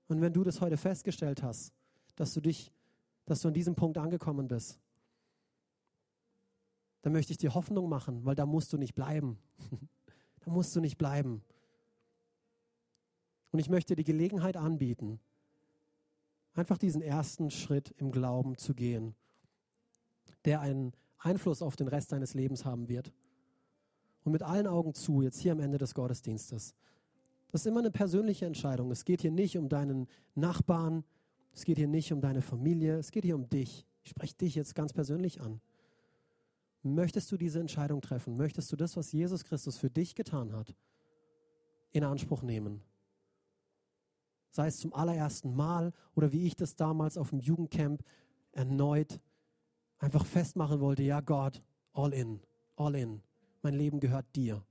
Und 0.09 0.21
wenn 0.21 0.33
du 0.33 0.45
das 0.45 0.61
heute 0.61 0.77
festgestellt 0.77 1.43
hast, 1.43 1.73
dass 2.17 2.35
du 2.35 2.41
dich 2.41 2.71
dass 3.29 3.43
du 3.43 3.49
an 3.49 3.55
diesem 3.55 3.75
Punkt 3.75 3.99
angekommen 3.99 4.49
bist, 4.49 4.81
dann 7.03 7.13
möchte 7.13 7.33
ich 7.33 7.39
dir 7.39 7.55
Hoffnung 7.55 7.89
machen, 7.89 8.25
weil 8.25 8.35
da 8.35 8.45
musst 8.45 8.73
du 8.73 8.77
nicht 8.77 8.95
bleiben. 8.95 9.39
da 10.41 10.51
musst 10.51 10.75
du 10.75 10.81
nicht 10.81 10.99
bleiben. 10.99 11.43
Und 13.53 13.61
ich 13.61 13.69
möchte 13.69 13.95
dir 13.95 14.03
die 14.03 14.11
Gelegenheit 14.11 14.57
anbieten, 14.57 15.21
einfach 16.55 16.77
diesen 16.77 17.01
ersten 17.01 17.51
Schritt 17.51 17.95
im 17.99 18.11
Glauben 18.11 18.57
zu 18.57 18.75
gehen 18.75 19.15
der 20.45 20.61
einen 20.61 20.93
Einfluss 21.19 21.63
auf 21.63 21.77
den 21.77 21.89
Rest 21.89 22.13
deines 22.13 22.35
Lebens 22.35 22.65
haben 22.65 22.89
wird. 22.89 23.13
Und 24.25 24.33
mit 24.33 24.43
allen 24.43 24.67
Augen 24.67 24.95
zu, 24.95 25.23
jetzt 25.23 25.41
hier 25.41 25.53
am 25.53 25.61
Ende 25.61 25.79
des 25.79 25.95
Gottesdienstes. 25.95 26.75
Das 27.51 27.63
ist 27.63 27.67
immer 27.67 27.81
eine 27.81 27.91
persönliche 27.91 28.47
Entscheidung. 28.47 28.91
Es 28.91 29.05
geht 29.05 29.23
hier 29.23 29.31
nicht 29.31 29.57
um 29.57 29.69
deinen 29.69 30.07
Nachbarn, 30.35 31.05
es 31.53 31.65
geht 31.65 31.79
hier 31.79 31.89
nicht 31.89 32.13
um 32.13 32.21
deine 32.21 32.43
Familie, 32.43 32.97
es 32.99 33.11
geht 33.11 33.25
hier 33.25 33.35
um 33.35 33.49
dich. 33.49 33.87
Ich 34.03 34.11
spreche 34.11 34.35
dich 34.37 34.55
jetzt 34.55 34.75
ganz 34.75 34.93
persönlich 34.93 35.41
an. 35.41 35.61
Möchtest 36.83 37.31
du 37.33 37.37
diese 37.37 37.61
Entscheidung 37.61 38.01
treffen? 38.01 38.37
Möchtest 38.37 38.71
du 38.73 38.77
das, 38.77 38.97
was 38.97 39.13
Jesus 39.13 39.45
Christus 39.45 39.77
für 39.77 39.91
dich 39.91 40.15
getan 40.15 40.53
hat, 40.53 40.75
in 41.91 42.05
Anspruch 42.05 42.43
nehmen? 42.43 42.83
Sei 44.51 44.69
es 44.69 44.79
zum 44.79 44.95
allerersten 44.95 45.55
Mal 45.55 45.93
oder 46.15 46.33
wie 46.33 46.47
ich 46.47 46.57
das 46.57 46.77
damals 46.77 47.19
auf 47.19 47.31
dem 47.31 47.41
Jugendcamp 47.41 48.03
erneut 48.53 49.21
einfach 49.99 50.25
festmachen 50.25 50.81
wollte, 50.81 51.03
ja 51.03 51.21
Gott, 51.21 51.63
all 51.93 52.13
in, 52.13 52.41
all 52.77 52.95
in. 52.95 53.23
Mein 53.63 53.75
Leben 53.75 54.01
gehört 54.01 54.27
dir. 54.35 54.65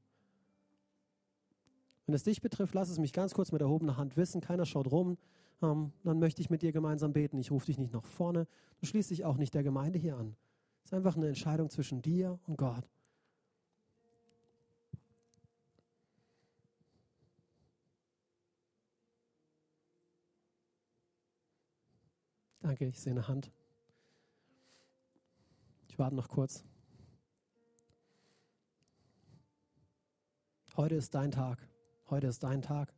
Wenn 2.06 2.16
es 2.16 2.24
dich 2.24 2.42
betrifft, 2.42 2.74
lass 2.74 2.90
es 2.90 3.00
mich 3.00 3.12
ganz 3.12 3.34
kurz 3.34 3.52
mit 3.52 3.62
erhobener 3.62 3.98
Hand 3.98 4.16
wissen. 4.16 4.40
Keiner 4.40 4.66
schaut 4.66 4.90
rum. 4.92 5.18
Ähm, 5.62 5.92
dann 6.04 6.20
möchte 6.20 6.42
ich 6.42 6.50
mit 6.50 6.62
dir 6.62 6.72
gemeinsam 6.72 7.14
beten. 7.14 7.38
Ich 7.38 7.52
rufe 7.52 7.66
dich 7.66 7.78
nicht 7.78 7.94
nach 7.94 8.06
vorne. 8.06 8.48
Du 8.80 8.86
schließt 8.86 9.10
dich 9.10 9.26
auch 9.26 9.38
nicht 9.38 9.54
der 9.54 9.64
Gemeinde 9.64 9.98
hier 9.98 10.18
an. 10.18 10.36
Es 10.84 10.92
ist 10.92 10.94
einfach 10.94 11.16
eine 11.16 11.28
Entscheidung 11.28 11.70
zwischen 11.70 12.02
dir 12.02 12.40
und 12.46 12.58
Gott. 12.58 12.88
Danke, 22.62 22.86
ich 22.86 23.00
sehe 23.00 23.14
eine 23.14 23.28
Hand. 23.28 23.52
Ich 25.88 25.98
warte 25.98 26.16
noch 26.16 26.28
kurz. 26.28 26.66
Heute 30.76 30.96
ist 30.96 31.16
dein 31.16 31.32
Tag. 31.32 31.68
Heute 32.10 32.28
ist 32.28 32.44
dein 32.44 32.62
Tag. 32.62 32.97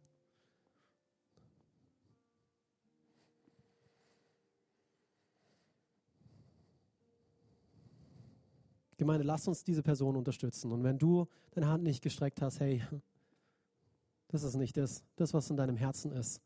Gemeinde, 8.99 9.25
lass 9.25 9.47
uns 9.47 9.63
diese 9.63 9.81
Person 9.81 10.15
unterstützen. 10.15 10.71
Und 10.71 10.83
wenn 10.83 10.99
du 10.99 11.27
deine 11.51 11.67
Hand 11.67 11.83
nicht 11.83 12.03
gestreckt 12.03 12.41
hast, 12.41 12.59
hey, 12.59 12.83
das 14.27 14.43
ist 14.43 14.55
nicht 14.55 14.77
das, 14.77 15.03
das, 15.15 15.33
was 15.33 15.49
in 15.49 15.57
deinem 15.57 15.77
Herzen 15.77 16.11
ist. 16.11 16.41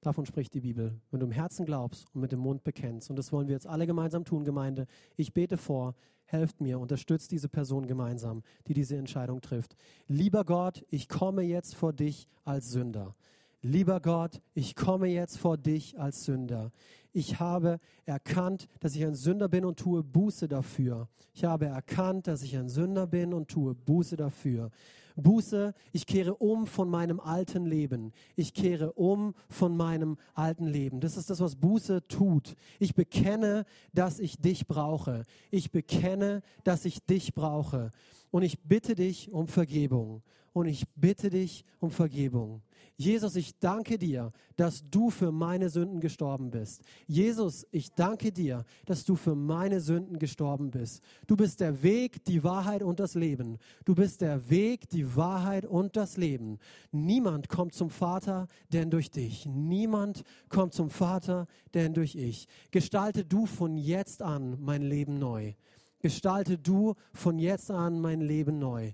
Davon 0.00 0.26
spricht 0.26 0.54
die 0.54 0.60
Bibel. 0.60 1.00
Wenn 1.10 1.20
du 1.20 1.26
im 1.26 1.32
Herzen 1.32 1.64
glaubst 1.64 2.06
und 2.14 2.20
mit 2.20 2.32
dem 2.32 2.40
Mund 2.40 2.64
bekennst, 2.64 3.10
und 3.10 3.16
das 3.16 3.32
wollen 3.32 3.48
wir 3.48 3.54
jetzt 3.54 3.66
alle 3.66 3.86
gemeinsam 3.86 4.24
tun, 4.24 4.44
Gemeinde, 4.44 4.86
ich 5.16 5.32
bete 5.32 5.56
vor, 5.56 5.94
helft 6.24 6.60
mir, 6.60 6.78
unterstützt 6.78 7.30
diese 7.30 7.48
Person 7.48 7.86
gemeinsam, 7.86 8.42
die 8.66 8.74
diese 8.74 8.96
Entscheidung 8.96 9.40
trifft. 9.40 9.76
Lieber 10.08 10.44
Gott, 10.44 10.84
ich 10.90 11.08
komme 11.08 11.42
jetzt 11.42 11.74
vor 11.74 11.92
dich 11.92 12.28
als 12.44 12.70
Sünder. 12.70 13.16
Lieber 13.62 14.00
Gott, 14.00 14.40
ich 14.54 14.76
komme 14.76 15.08
jetzt 15.08 15.36
vor 15.36 15.56
dich 15.56 15.98
als 15.98 16.24
Sünder. 16.24 16.70
Ich 17.12 17.40
habe 17.40 17.80
erkannt, 18.04 18.68
dass 18.78 18.94
ich 18.94 19.04
ein 19.04 19.16
Sünder 19.16 19.48
bin 19.48 19.64
und 19.64 19.80
tue 19.80 20.04
Buße 20.04 20.46
dafür. 20.46 21.08
Ich 21.34 21.44
habe 21.44 21.66
erkannt, 21.66 22.28
dass 22.28 22.42
ich 22.42 22.56
ein 22.56 22.68
Sünder 22.68 23.08
bin 23.08 23.34
und 23.34 23.48
tue 23.48 23.74
Buße 23.74 24.16
dafür. 24.16 24.70
Buße, 25.16 25.74
ich 25.90 26.06
kehre 26.06 26.36
um 26.36 26.66
von 26.66 26.88
meinem 26.88 27.18
alten 27.18 27.66
Leben. 27.66 28.12
Ich 28.36 28.54
kehre 28.54 28.92
um 28.92 29.34
von 29.48 29.76
meinem 29.76 30.18
alten 30.34 30.66
Leben. 30.66 31.00
Das 31.00 31.16
ist 31.16 31.28
das, 31.28 31.40
was 31.40 31.56
Buße 31.56 32.06
tut. 32.06 32.54
Ich 32.78 32.94
bekenne, 32.94 33.64
dass 33.92 34.20
ich 34.20 34.38
dich 34.38 34.68
brauche. 34.68 35.24
Ich 35.50 35.72
bekenne, 35.72 36.42
dass 36.62 36.84
ich 36.84 37.04
dich 37.04 37.34
brauche. 37.34 37.90
Und 38.30 38.42
ich 38.42 38.60
bitte 38.62 38.94
dich 38.94 39.32
um 39.32 39.48
Vergebung. 39.48 40.22
Und 40.58 40.66
ich 40.66 40.88
bitte 40.96 41.30
dich 41.30 41.64
um 41.78 41.92
Vergebung. 41.92 42.62
Jesus, 42.96 43.36
ich 43.36 43.56
danke 43.60 43.96
dir, 43.96 44.32
dass 44.56 44.82
du 44.90 45.08
für 45.08 45.30
meine 45.30 45.68
Sünden 45.68 46.00
gestorben 46.00 46.50
bist. 46.50 46.82
Jesus, 47.06 47.64
ich 47.70 47.92
danke 47.94 48.32
dir, 48.32 48.64
dass 48.84 49.04
du 49.04 49.14
für 49.14 49.36
meine 49.36 49.80
Sünden 49.80 50.18
gestorben 50.18 50.72
bist. 50.72 51.00
Du 51.28 51.36
bist 51.36 51.60
der 51.60 51.84
Weg, 51.84 52.24
die 52.24 52.42
Wahrheit 52.42 52.82
und 52.82 52.98
das 52.98 53.14
Leben. 53.14 53.58
Du 53.84 53.94
bist 53.94 54.20
der 54.20 54.50
Weg, 54.50 54.88
die 54.88 55.14
Wahrheit 55.14 55.64
und 55.64 55.94
das 55.94 56.16
Leben. 56.16 56.58
Niemand 56.90 57.48
kommt 57.48 57.72
zum 57.72 57.88
Vater, 57.88 58.48
denn 58.72 58.90
durch 58.90 59.12
dich. 59.12 59.46
Niemand 59.46 60.24
kommt 60.48 60.74
zum 60.74 60.90
Vater, 60.90 61.46
denn 61.72 61.94
durch 61.94 62.16
ich. 62.16 62.48
Gestalte 62.72 63.24
du 63.24 63.46
von 63.46 63.76
jetzt 63.76 64.22
an 64.22 64.56
mein 64.60 64.82
Leben 64.82 65.20
neu. 65.20 65.54
Gestalte 66.00 66.58
du 66.58 66.96
von 67.12 67.38
jetzt 67.38 67.70
an 67.70 68.00
mein 68.00 68.20
Leben 68.20 68.58
neu. 68.58 68.90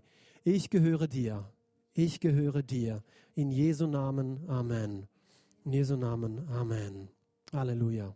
Ich 0.47 0.69
gehöre 0.69 1.09
dir. 1.09 1.54
Ich 1.97 2.19
gehöre 2.19 2.65
dir. 2.65 3.05
In 3.37 3.53
Jesu 3.53 3.87
Namen, 3.87 4.49
Amen. 4.49 5.07
In 5.65 5.73
Jesu 5.73 5.97
Namen, 5.97 6.49
Amen. 6.49 7.09
Halleluja. 7.53 8.13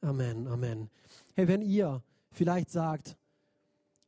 Amen, 0.00 0.46
Amen. 0.46 0.88
Hey, 1.34 1.48
wenn 1.48 1.62
ihr 1.62 2.00
vielleicht 2.30 2.70
sagt, 2.70 3.16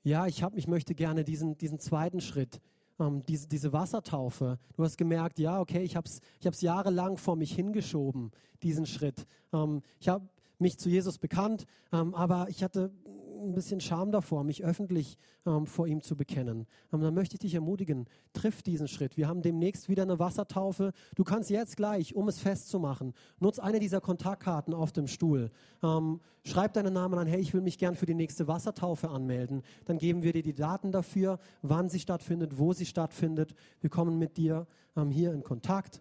ja, 0.05 0.28
ich, 0.28 0.44
hab, 0.44 0.57
ich 0.57 0.68
möchte 0.68 0.94
gerne 0.94 1.24
diesen, 1.24 1.59
diesen 1.59 1.80
zweiten 1.80 2.20
Schritt, 2.20 2.61
ähm, 3.01 3.24
diese, 3.26 3.49
diese 3.49 3.72
Wassertaufe. 3.72 4.61
Du 4.76 4.84
hast 4.84 4.97
gemerkt, 4.97 5.40
ja, 5.40 5.61
okay, 5.61 5.82
ich 5.82 5.97
habe 5.97 6.07
es 6.07 6.20
ich 6.38 6.47
hab's 6.47 6.61
jahrelang 6.61 7.16
vor 7.16 7.34
mich 7.34 7.53
hingeschoben, 7.53 8.30
diesen 8.62 8.86
Schritt. 8.86 9.26
Ähm, 9.53 9.82
ich 9.99 10.09
habe 10.09 10.28
mich 10.61 10.78
zu 10.78 10.88
Jesus 10.88 11.18
bekannt, 11.18 11.66
ähm, 11.92 12.14
aber 12.14 12.49
ich 12.49 12.62
hatte 12.62 12.92
ein 13.37 13.55
bisschen 13.55 13.80
Scham 13.80 14.11
davor, 14.12 14.45
mich 14.45 14.64
öffentlich 14.64 15.18
ähm, 15.47 15.66
vor 15.66 15.87
ihm 15.87 16.01
zu 16.01 16.16
bekennen. 16.16 16.66
Ähm, 16.93 17.01
dann 17.01 17.14
möchte 17.14 17.34
ich 17.34 17.41
dich 17.41 17.55
ermutigen, 17.55 18.07
triff 18.32 18.62
diesen 18.62 18.89
Schritt. 18.89 19.16
Wir 19.16 19.28
haben 19.28 19.43
demnächst 19.43 19.89
wieder 19.89 20.03
eine 20.03 20.18
Wassertaufe. 20.18 20.93
Du 21.14 21.24
kannst 21.24 21.51
jetzt 21.51 21.76
gleich, 21.76 22.14
um 22.14 22.28
es 22.28 22.39
festzumachen, 22.39 23.14
nutz 23.39 23.59
eine 23.59 23.80
dieser 23.80 24.01
Kontaktkarten 24.01 24.74
auf 24.74 24.93
dem 24.93 25.07
Stuhl. 25.07 25.51
Ähm, 25.82 26.20
schreib 26.45 26.72
deinen 26.72 26.93
Namen 26.93 27.18
an, 27.18 27.26
hey, 27.26 27.41
ich 27.41 27.55
will 27.55 27.61
mich 27.61 27.78
gern 27.78 27.95
für 27.95 28.07
die 28.07 28.14
nächste 28.14 28.49
Wassertaufe 28.49 29.09
anmelden. 29.09 29.62
Dann 29.84 29.99
geben 29.99 30.22
wir 30.22 30.32
dir 30.32 30.43
die 30.43 30.55
Daten 30.55 30.93
dafür, 30.93 31.39
wann 31.62 31.89
sie 31.89 32.01
stattfindet, 32.01 32.59
wo 32.59 32.72
sie 32.72 32.87
stattfindet. 32.87 33.55
Wir 33.80 33.91
kommen 33.91 34.18
mit 34.18 34.37
dir 34.37 34.66
ähm, 34.97 35.11
hier 35.11 35.32
in 35.32 35.43
Kontakt. 35.43 36.01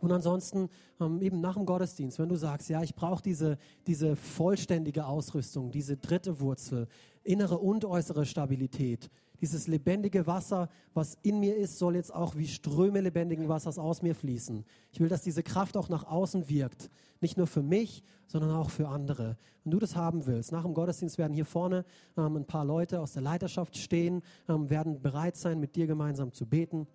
Und 0.00 0.12
ansonsten 0.12 0.68
ähm, 1.00 1.20
eben 1.20 1.40
nach 1.40 1.54
dem 1.54 1.66
Gottesdienst, 1.66 2.18
wenn 2.18 2.28
du 2.28 2.36
sagst, 2.36 2.68
ja, 2.68 2.82
ich 2.82 2.94
brauche 2.94 3.22
diese, 3.22 3.58
diese 3.86 4.16
vollständige 4.16 5.06
Ausrüstung, 5.06 5.70
diese 5.70 5.96
dritte 5.96 6.40
Wurzel, 6.40 6.88
innere 7.22 7.58
und 7.58 7.84
äußere 7.84 8.24
Stabilität, 8.24 9.10
dieses 9.40 9.66
lebendige 9.68 10.26
Wasser, 10.26 10.68
was 10.92 11.16
in 11.22 11.40
mir 11.40 11.56
ist, 11.56 11.78
soll 11.78 11.96
jetzt 11.96 12.14
auch 12.14 12.36
wie 12.36 12.46
Ströme 12.46 13.00
lebendigen 13.00 13.48
Wassers 13.48 13.78
aus 13.78 14.02
mir 14.02 14.14
fließen. 14.14 14.64
Ich 14.92 15.00
will, 15.00 15.08
dass 15.08 15.22
diese 15.22 15.42
Kraft 15.42 15.76
auch 15.76 15.88
nach 15.88 16.04
außen 16.04 16.48
wirkt. 16.48 16.90
Nicht 17.20 17.38
nur 17.38 17.46
für 17.46 17.62
mich, 17.62 18.02
sondern 18.26 18.50
auch 18.50 18.70
für 18.70 18.88
andere. 18.88 19.36
Wenn 19.64 19.72
du 19.72 19.78
das 19.78 19.96
haben 19.96 20.26
willst, 20.26 20.52
nach 20.52 20.64
dem 20.64 20.74
Gottesdienst 20.74 21.16
werden 21.18 21.32
hier 21.32 21.46
vorne 21.46 21.84
ähm, 22.16 22.36
ein 22.36 22.46
paar 22.46 22.64
Leute 22.64 23.00
aus 23.00 23.12
der 23.12 23.22
Leiterschaft 23.22 23.76
stehen, 23.76 24.22
ähm, 24.48 24.68
werden 24.68 25.00
bereit 25.00 25.36
sein, 25.36 25.58
mit 25.58 25.74
dir 25.74 25.86
gemeinsam 25.86 26.32
zu 26.32 26.46
beten 26.46 26.86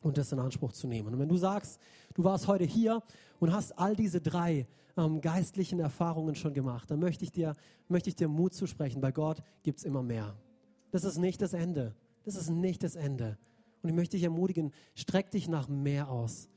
und 0.00 0.18
das 0.18 0.32
in 0.32 0.38
Anspruch 0.38 0.72
zu 0.72 0.86
nehmen. 0.86 1.14
Und 1.14 1.20
wenn 1.20 1.28
du 1.28 1.36
sagst, 1.36 1.78
du 2.14 2.24
warst 2.24 2.46
heute 2.46 2.64
hier 2.64 3.02
und 3.40 3.52
hast 3.52 3.78
all 3.78 3.96
diese 3.96 4.20
drei 4.20 4.66
ähm, 4.96 5.20
geistlichen 5.20 5.80
Erfahrungen 5.80 6.34
schon 6.34 6.54
gemacht, 6.54 6.90
dann 6.90 7.00
möchte 7.00 7.24
ich 7.24 7.32
dir, 7.32 7.54
möchte 7.88 8.10
ich 8.10 8.16
dir 8.16 8.28
Mut 8.28 8.54
zu 8.54 8.66
sprechen. 8.66 9.00
Bei 9.00 9.12
Gott 9.12 9.42
gibt 9.62 9.78
es 9.78 9.84
immer 9.84 10.02
mehr. 10.02 10.36
Das 10.90 11.04
ist 11.04 11.18
nicht 11.18 11.42
das 11.42 11.52
Ende. 11.52 11.94
Das 12.24 12.36
ist 12.36 12.50
nicht 12.50 12.82
das 12.82 12.96
Ende. 12.96 13.38
Und 13.82 13.90
ich 13.90 13.94
möchte 13.94 14.16
dich 14.16 14.24
ermutigen, 14.24 14.72
streck 14.94 15.30
dich 15.30 15.48
nach 15.48 15.68
mehr 15.68 16.10
aus. 16.10 16.48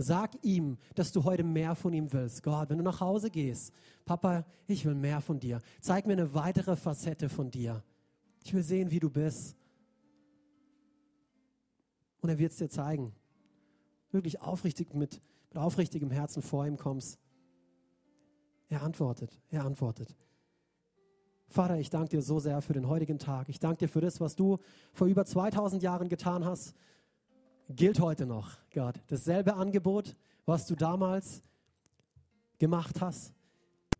Sag 0.00 0.30
ihm, 0.44 0.78
dass 0.94 1.10
du 1.10 1.24
heute 1.24 1.42
mehr 1.42 1.74
von 1.74 1.92
ihm 1.92 2.12
willst. 2.12 2.44
Gott, 2.44 2.70
wenn 2.70 2.78
du 2.78 2.84
nach 2.84 3.00
Hause 3.00 3.30
gehst, 3.30 3.72
Papa, 4.04 4.44
ich 4.68 4.84
will 4.84 4.94
mehr 4.94 5.20
von 5.20 5.40
dir. 5.40 5.60
Zeig 5.80 6.06
mir 6.06 6.12
eine 6.12 6.32
weitere 6.34 6.76
Facette 6.76 7.28
von 7.28 7.50
dir. 7.50 7.82
Ich 8.44 8.54
will 8.54 8.62
sehen, 8.62 8.92
wie 8.92 9.00
du 9.00 9.10
bist. 9.10 9.56
Und 12.20 12.28
er 12.28 12.38
wird 12.38 12.52
es 12.52 12.58
dir 12.58 12.68
zeigen. 12.68 13.14
Wirklich 14.10 14.40
aufrichtig 14.40 14.94
mit, 14.94 15.20
mit 15.48 15.58
aufrichtigem 15.58 16.10
Herzen 16.10 16.42
vor 16.42 16.66
ihm 16.66 16.76
kommst. 16.76 17.18
Er 18.68 18.82
antwortet, 18.82 19.40
er 19.50 19.64
antwortet. 19.64 20.16
Vater, 21.48 21.78
ich 21.78 21.88
danke 21.88 22.10
dir 22.10 22.22
so 22.22 22.38
sehr 22.38 22.60
für 22.60 22.74
den 22.74 22.88
heutigen 22.88 23.18
Tag. 23.18 23.48
Ich 23.48 23.58
danke 23.58 23.78
dir 23.78 23.88
für 23.88 24.02
das, 24.02 24.20
was 24.20 24.36
du 24.36 24.58
vor 24.92 25.06
über 25.06 25.24
2000 25.24 25.82
Jahren 25.82 26.08
getan 26.08 26.44
hast. 26.44 26.74
Gilt 27.70 28.00
heute 28.00 28.26
noch, 28.26 28.58
Gott. 28.72 28.96
Dasselbe 29.08 29.54
Angebot, 29.54 30.16
was 30.44 30.66
du 30.66 30.74
damals 30.74 31.42
gemacht 32.58 33.00
hast, 33.00 33.32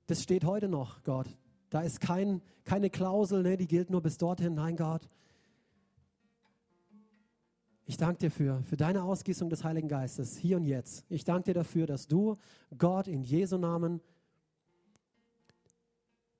das 0.07 0.23
steht 0.23 0.45
heute 0.45 0.69
noch, 0.69 1.03
Gott. 1.05 1.29
Da 1.71 1.83
ist 1.83 2.01
kein, 2.01 2.41
keine 2.65 2.89
Klausel, 2.89 3.43
ne, 3.43 3.57
die 3.57 3.67
gilt 3.67 3.91
nur 3.91 4.01
bis 4.01 4.17
dorthin. 4.17 4.55
Nein, 4.55 4.77
Gott. 4.77 5.09
Ich 7.89 7.97
danke 7.97 8.19
dir 8.19 8.31
für, 8.31 8.63
für 8.65 8.77
deine 8.77 9.03
Ausgießung 9.03 9.49
des 9.49 9.65
Heiligen 9.65 9.89
Geistes 9.89 10.37
hier 10.37 10.59
und 10.59 10.67
jetzt. 10.67 11.07
Ich 11.09 11.25
danke 11.25 11.45
dir 11.45 11.55
dafür, 11.55 11.87
dass 11.87 12.07
du, 12.07 12.37
Gott, 12.77 13.09
in 13.09 13.23
Jesu 13.23 13.57
Namen 13.57 14.03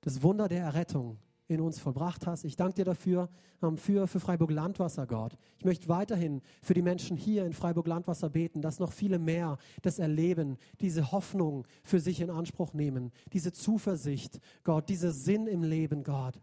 das 0.01 0.21
Wunder 0.21 0.47
der 0.47 0.61
Errettung 0.61 1.17
in 1.47 1.59
uns 1.59 1.79
vollbracht 1.79 2.27
hast. 2.27 2.43
Ich 2.43 2.55
danke 2.55 2.75
dir 2.75 2.85
dafür, 2.85 3.29
ähm, 3.63 3.77
für, 3.77 4.05
für 4.05 4.19
Freiburg 4.19 4.51
Landwasser, 4.51 5.07
Gott. 5.07 5.39
Ich 5.57 5.65
möchte 5.65 5.89
weiterhin 5.89 6.43
für 6.61 6.75
die 6.75 6.83
Menschen 6.83 7.17
hier 7.17 7.47
in 7.47 7.53
Freiburg 7.53 7.87
Landwasser 7.87 8.29
beten, 8.29 8.61
dass 8.61 8.77
noch 8.77 8.91
viele 8.91 9.17
mehr 9.17 9.57
das 9.81 9.97
erleben, 9.97 10.55
diese 10.81 11.11
Hoffnung 11.11 11.65
für 11.81 11.99
sich 11.99 12.21
in 12.21 12.29
Anspruch 12.29 12.75
nehmen, 12.75 13.11
diese 13.33 13.51
Zuversicht, 13.51 14.39
Gott, 14.63 14.87
dieser 14.87 15.11
Sinn 15.11 15.47
im 15.47 15.63
Leben, 15.63 16.03
Gott. 16.03 16.39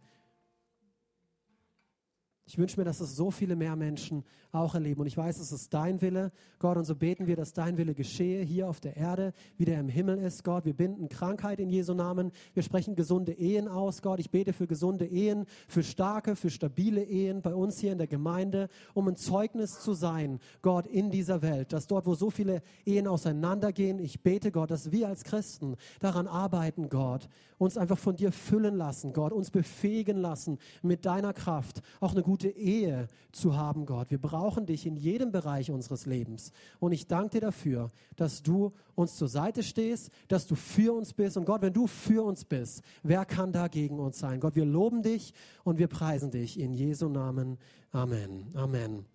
Ich 2.48 2.58
wünsche 2.58 2.78
mir, 2.78 2.84
dass 2.84 3.00
es 3.00 3.16
so 3.16 3.32
viele 3.32 3.56
mehr 3.56 3.74
Menschen 3.74 4.22
auch 4.52 4.74
erleben. 4.74 5.00
Und 5.00 5.08
ich 5.08 5.16
weiß, 5.16 5.40
es 5.40 5.50
ist 5.50 5.74
dein 5.74 6.00
Wille, 6.00 6.30
Gott. 6.60 6.76
Und 6.76 6.84
so 6.84 6.94
beten 6.94 7.26
wir, 7.26 7.34
dass 7.34 7.52
dein 7.52 7.76
Wille 7.76 7.92
geschehe 7.92 8.42
hier 8.44 8.68
auf 8.68 8.78
der 8.78 8.96
Erde, 8.96 9.34
wie 9.58 9.64
der 9.64 9.80
im 9.80 9.88
Himmel 9.88 10.18
ist, 10.18 10.44
Gott. 10.44 10.64
Wir 10.64 10.72
binden 10.72 11.08
Krankheit 11.08 11.58
in 11.58 11.70
Jesu 11.70 11.92
Namen. 11.92 12.30
Wir 12.54 12.62
sprechen 12.62 12.94
gesunde 12.94 13.32
Ehen 13.32 13.66
aus, 13.66 14.00
Gott. 14.00 14.20
Ich 14.20 14.30
bete 14.30 14.52
für 14.52 14.68
gesunde 14.68 15.06
Ehen, 15.06 15.44
für 15.66 15.82
starke, 15.82 16.36
für 16.36 16.48
stabile 16.48 17.02
Ehen 17.02 17.42
bei 17.42 17.52
uns 17.52 17.80
hier 17.80 17.90
in 17.90 17.98
der 17.98 18.06
Gemeinde, 18.06 18.68
um 18.94 19.08
ein 19.08 19.16
Zeugnis 19.16 19.80
zu 19.80 19.94
sein, 19.94 20.38
Gott, 20.62 20.86
in 20.86 21.10
dieser 21.10 21.42
Welt. 21.42 21.72
Dass 21.72 21.88
dort, 21.88 22.06
wo 22.06 22.14
so 22.14 22.30
viele 22.30 22.62
Ehen 22.84 23.08
auseinandergehen, 23.08 23.98
ich 23.98 24.22
bete, 24.22 24.52
Gott, 24.52 24.70
dass 24.70 24.92
wir 24.92 25.08
als 25.08 25.24
Christen 25.24 25.76
daran 25.98 26.28
arbeiten, 26.28 26.88
Gott, 26.90 27.28
uns 27.58 27.76
einfach 27.76 27.98
von 27.98 28.16
dir 28.16 28.30
füllen 28.32 28.76
lassen, 28.76 29.12
Gott, 29.12 29.32
uns 29.32 29.50
befähigen 29.50 30.18
lassen, 30.18 30.58
mit 30.82 31.06
deiner 31.06 31.32
Kraft 31.32 31.82
auch 32.00 32.12
eine 32.12 32.22
gute 32.22 32.35
gute 32.36 32.50
Ehe 32.50 33.08
zu 33.32 33.56
haben, 33.56 33.86
Gott. 33.86 34.10
Wir 34.10 34.20
brauchen 34.20 34.66
dich 34.66 34.84
in 34.84 34.94
jedem 34.94 35.32
Bereich 35.32 35.70
unseres 35.70 36.04
Lebens. 36.04 36.52
Und 36.80 36.92
ich 36.92 37.06
danke 37.06 37.30
dir 37.30 37.40
dafür, 37.40 37.90
dass 38.14 38.42
du 38.42 38.74
uns 38.94 39.16
zur 39.16 39.28
Seite 39.28 39.62
stehst, 39.62 40.10
dass 40.28 40.46
du 40.46 40.54
für 40.54 40.94
uns 40.94 41.14
bist. 41.14 41.38
Und 41.38 41.46
Gott, 41.46 41.62
wenn 41.62 41.72
du 41.72 41.86
für 41.86 42.22
uns 42.22 42.44
bist, 42.44 42.82
wer 43.02 43.24
kann 43.24 43.52
da 43.52 43.68
gegen 43.68 43.98
uns 43.98 44.18
sein? 44.18 44.38
Gott, 44.38 44.54
wir 44.54 44.66
loben 44.66 45.02
dich 45.02 45.32
und 45.64 45.78
wir 45.78 45.88
preisen 45.88 46.30
dich 46.30 46.60
in 46.60 46.74
Jesu 46.74 47.08
Namen. 47.08 47.56
Amen. 47.90 48.48
Amen. 48.52 49.06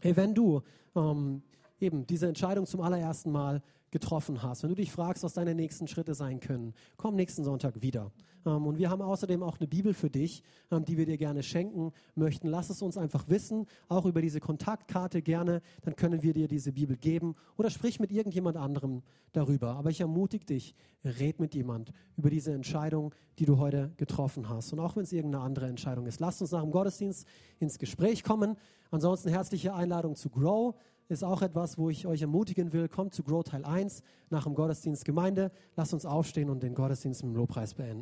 Hey, 0.00 0.16
wenn 0.16 0.32
du 0.32 0.62
ähm, 0.94 1.42
eben 1.80 2.06
diese 2.06 2.28
Entscheidung 2.28 2.66
zum 2.66 2.80
allerersten 2.80 3.32
Mal 3.32 3.60
getroffen 3.92 4.42
hast, 4.42 4.62
wenn 4.62 4.70
du 4.70 4.76
dich 4.76 4.90
fragst, 4.90 5.22
was 5.22 5.34
deine 5.34 5.54
nächsten 5.54 5.86
Schritte 5.86 6.14
sein 6.14 6.40
können, 6.40 6.74
komm 6.96 7.14
nächsten 7.14 7.44
Sonntag 7.44 7.82
wieder. 7.82 8.10
Ähm, 8.44 8.66
und 8.66 8.78
wir 8.78 8.90
haben 8.90 9.02
außerdem 9.02 9.42
auch 9.42 9.60
eine 9.60 9.68
Bibel 9.68 9.94
für 9.94 10.10
dich, 10.10 10.42
ähm, 10.70 10.84
die 10.84 10.96
wir 10.96 11.06
dir 11.06 11.18
gerne 11.18 11.42
schenken 11.42 11.92
möchten. 12.14 12.48
Lass 12.48 12.70
es 12.70 12.82
uns 12.82 12.96
einfach 12.96 13.28
wissen, 13.28 13.66
auch 13.88 14.06
über 14.06 14.20
diese 14.20 14.40
Kontaktkarte 14.40 15.22
gerne, 15.22 15.62
dann 15.82 15.94
können 15.94 16.22
wir 16.22 16.32
dir 16.32 16.48
diese 16.48 16.72
Bibel 16.72 16.96
geben 16.96 17.36
oder 17.56 17.70
sprich 17.70 18.00
mit 18.00 18.10
irgendjemand 18.10 18.56
anderem 18.56 19.02
darüber. 19.32 19.76
Aber 19.76 19.90
ich 19.90 20.00
ermutige 20.00 20.46
dich, 20.46 20.74
red 21.04 21.38
mit 21.38 21.54
jemand 21.54 21.92
über 22.16 22.30
diese 22.30 22.52
Entscheidung, 22.52 23.14
die 23.38 23.44
du 23.44 23.58
heute 23.58 23.92
getroffen 23.98 24.48
hast. 24.48 24.72
Und 24.72 24.80
auch 24.80 24.96
wenn 24.96 25.04
es 25.04 25.12
irgendeine 25.12 25.44
andere 25.44 25.66
Entscheidung 25.66 26.06
ist, 26.06 26.18
lasst 26.20 26.40
uns 26.40 26.52
nach 26.52 26.62
dem 26.62 26.70
Gottesdienst 26.70 27.26
ins 27.58 27.78
Gespräch 27.78 28.24
kommen. 28.24 28.56
Ansonsten 28.90 29.30
herzliche 29.30 29.74
Einladung 29.74 30.16
zu 30.16 30.28
Grow 30.28 30.74
ist 31.12 31.22
auch 31.22 31.42
etwas, 31.42 31.78
wo 31.78 31.90
ich 31.90 32.06
euch 32.06 32.22
ermutigen 32.22 32.72
will. 32.72 32.88
Kommt 32.88 33.14
zu 33.14 33.22
Grow 33.22 33.44
Teil 33.44 33.64
1 33.64 34.02
nach 34.30 34.44
dem 34.44 34.54
Gottesdienst 34.54 35.04
Gemeinde. 35.04 35.52
Lasst 35.76 35.92
uns 35.92 36.06
aufstehen 36.06 36.50
und 36.50 36.62
den 36.62 36.74
Gottesdienst 36.74 37.22
mit 37.22 37.34
dem 37.34 37.36
Lobpreis 37.36 37.74
beenden. 37.74 37.90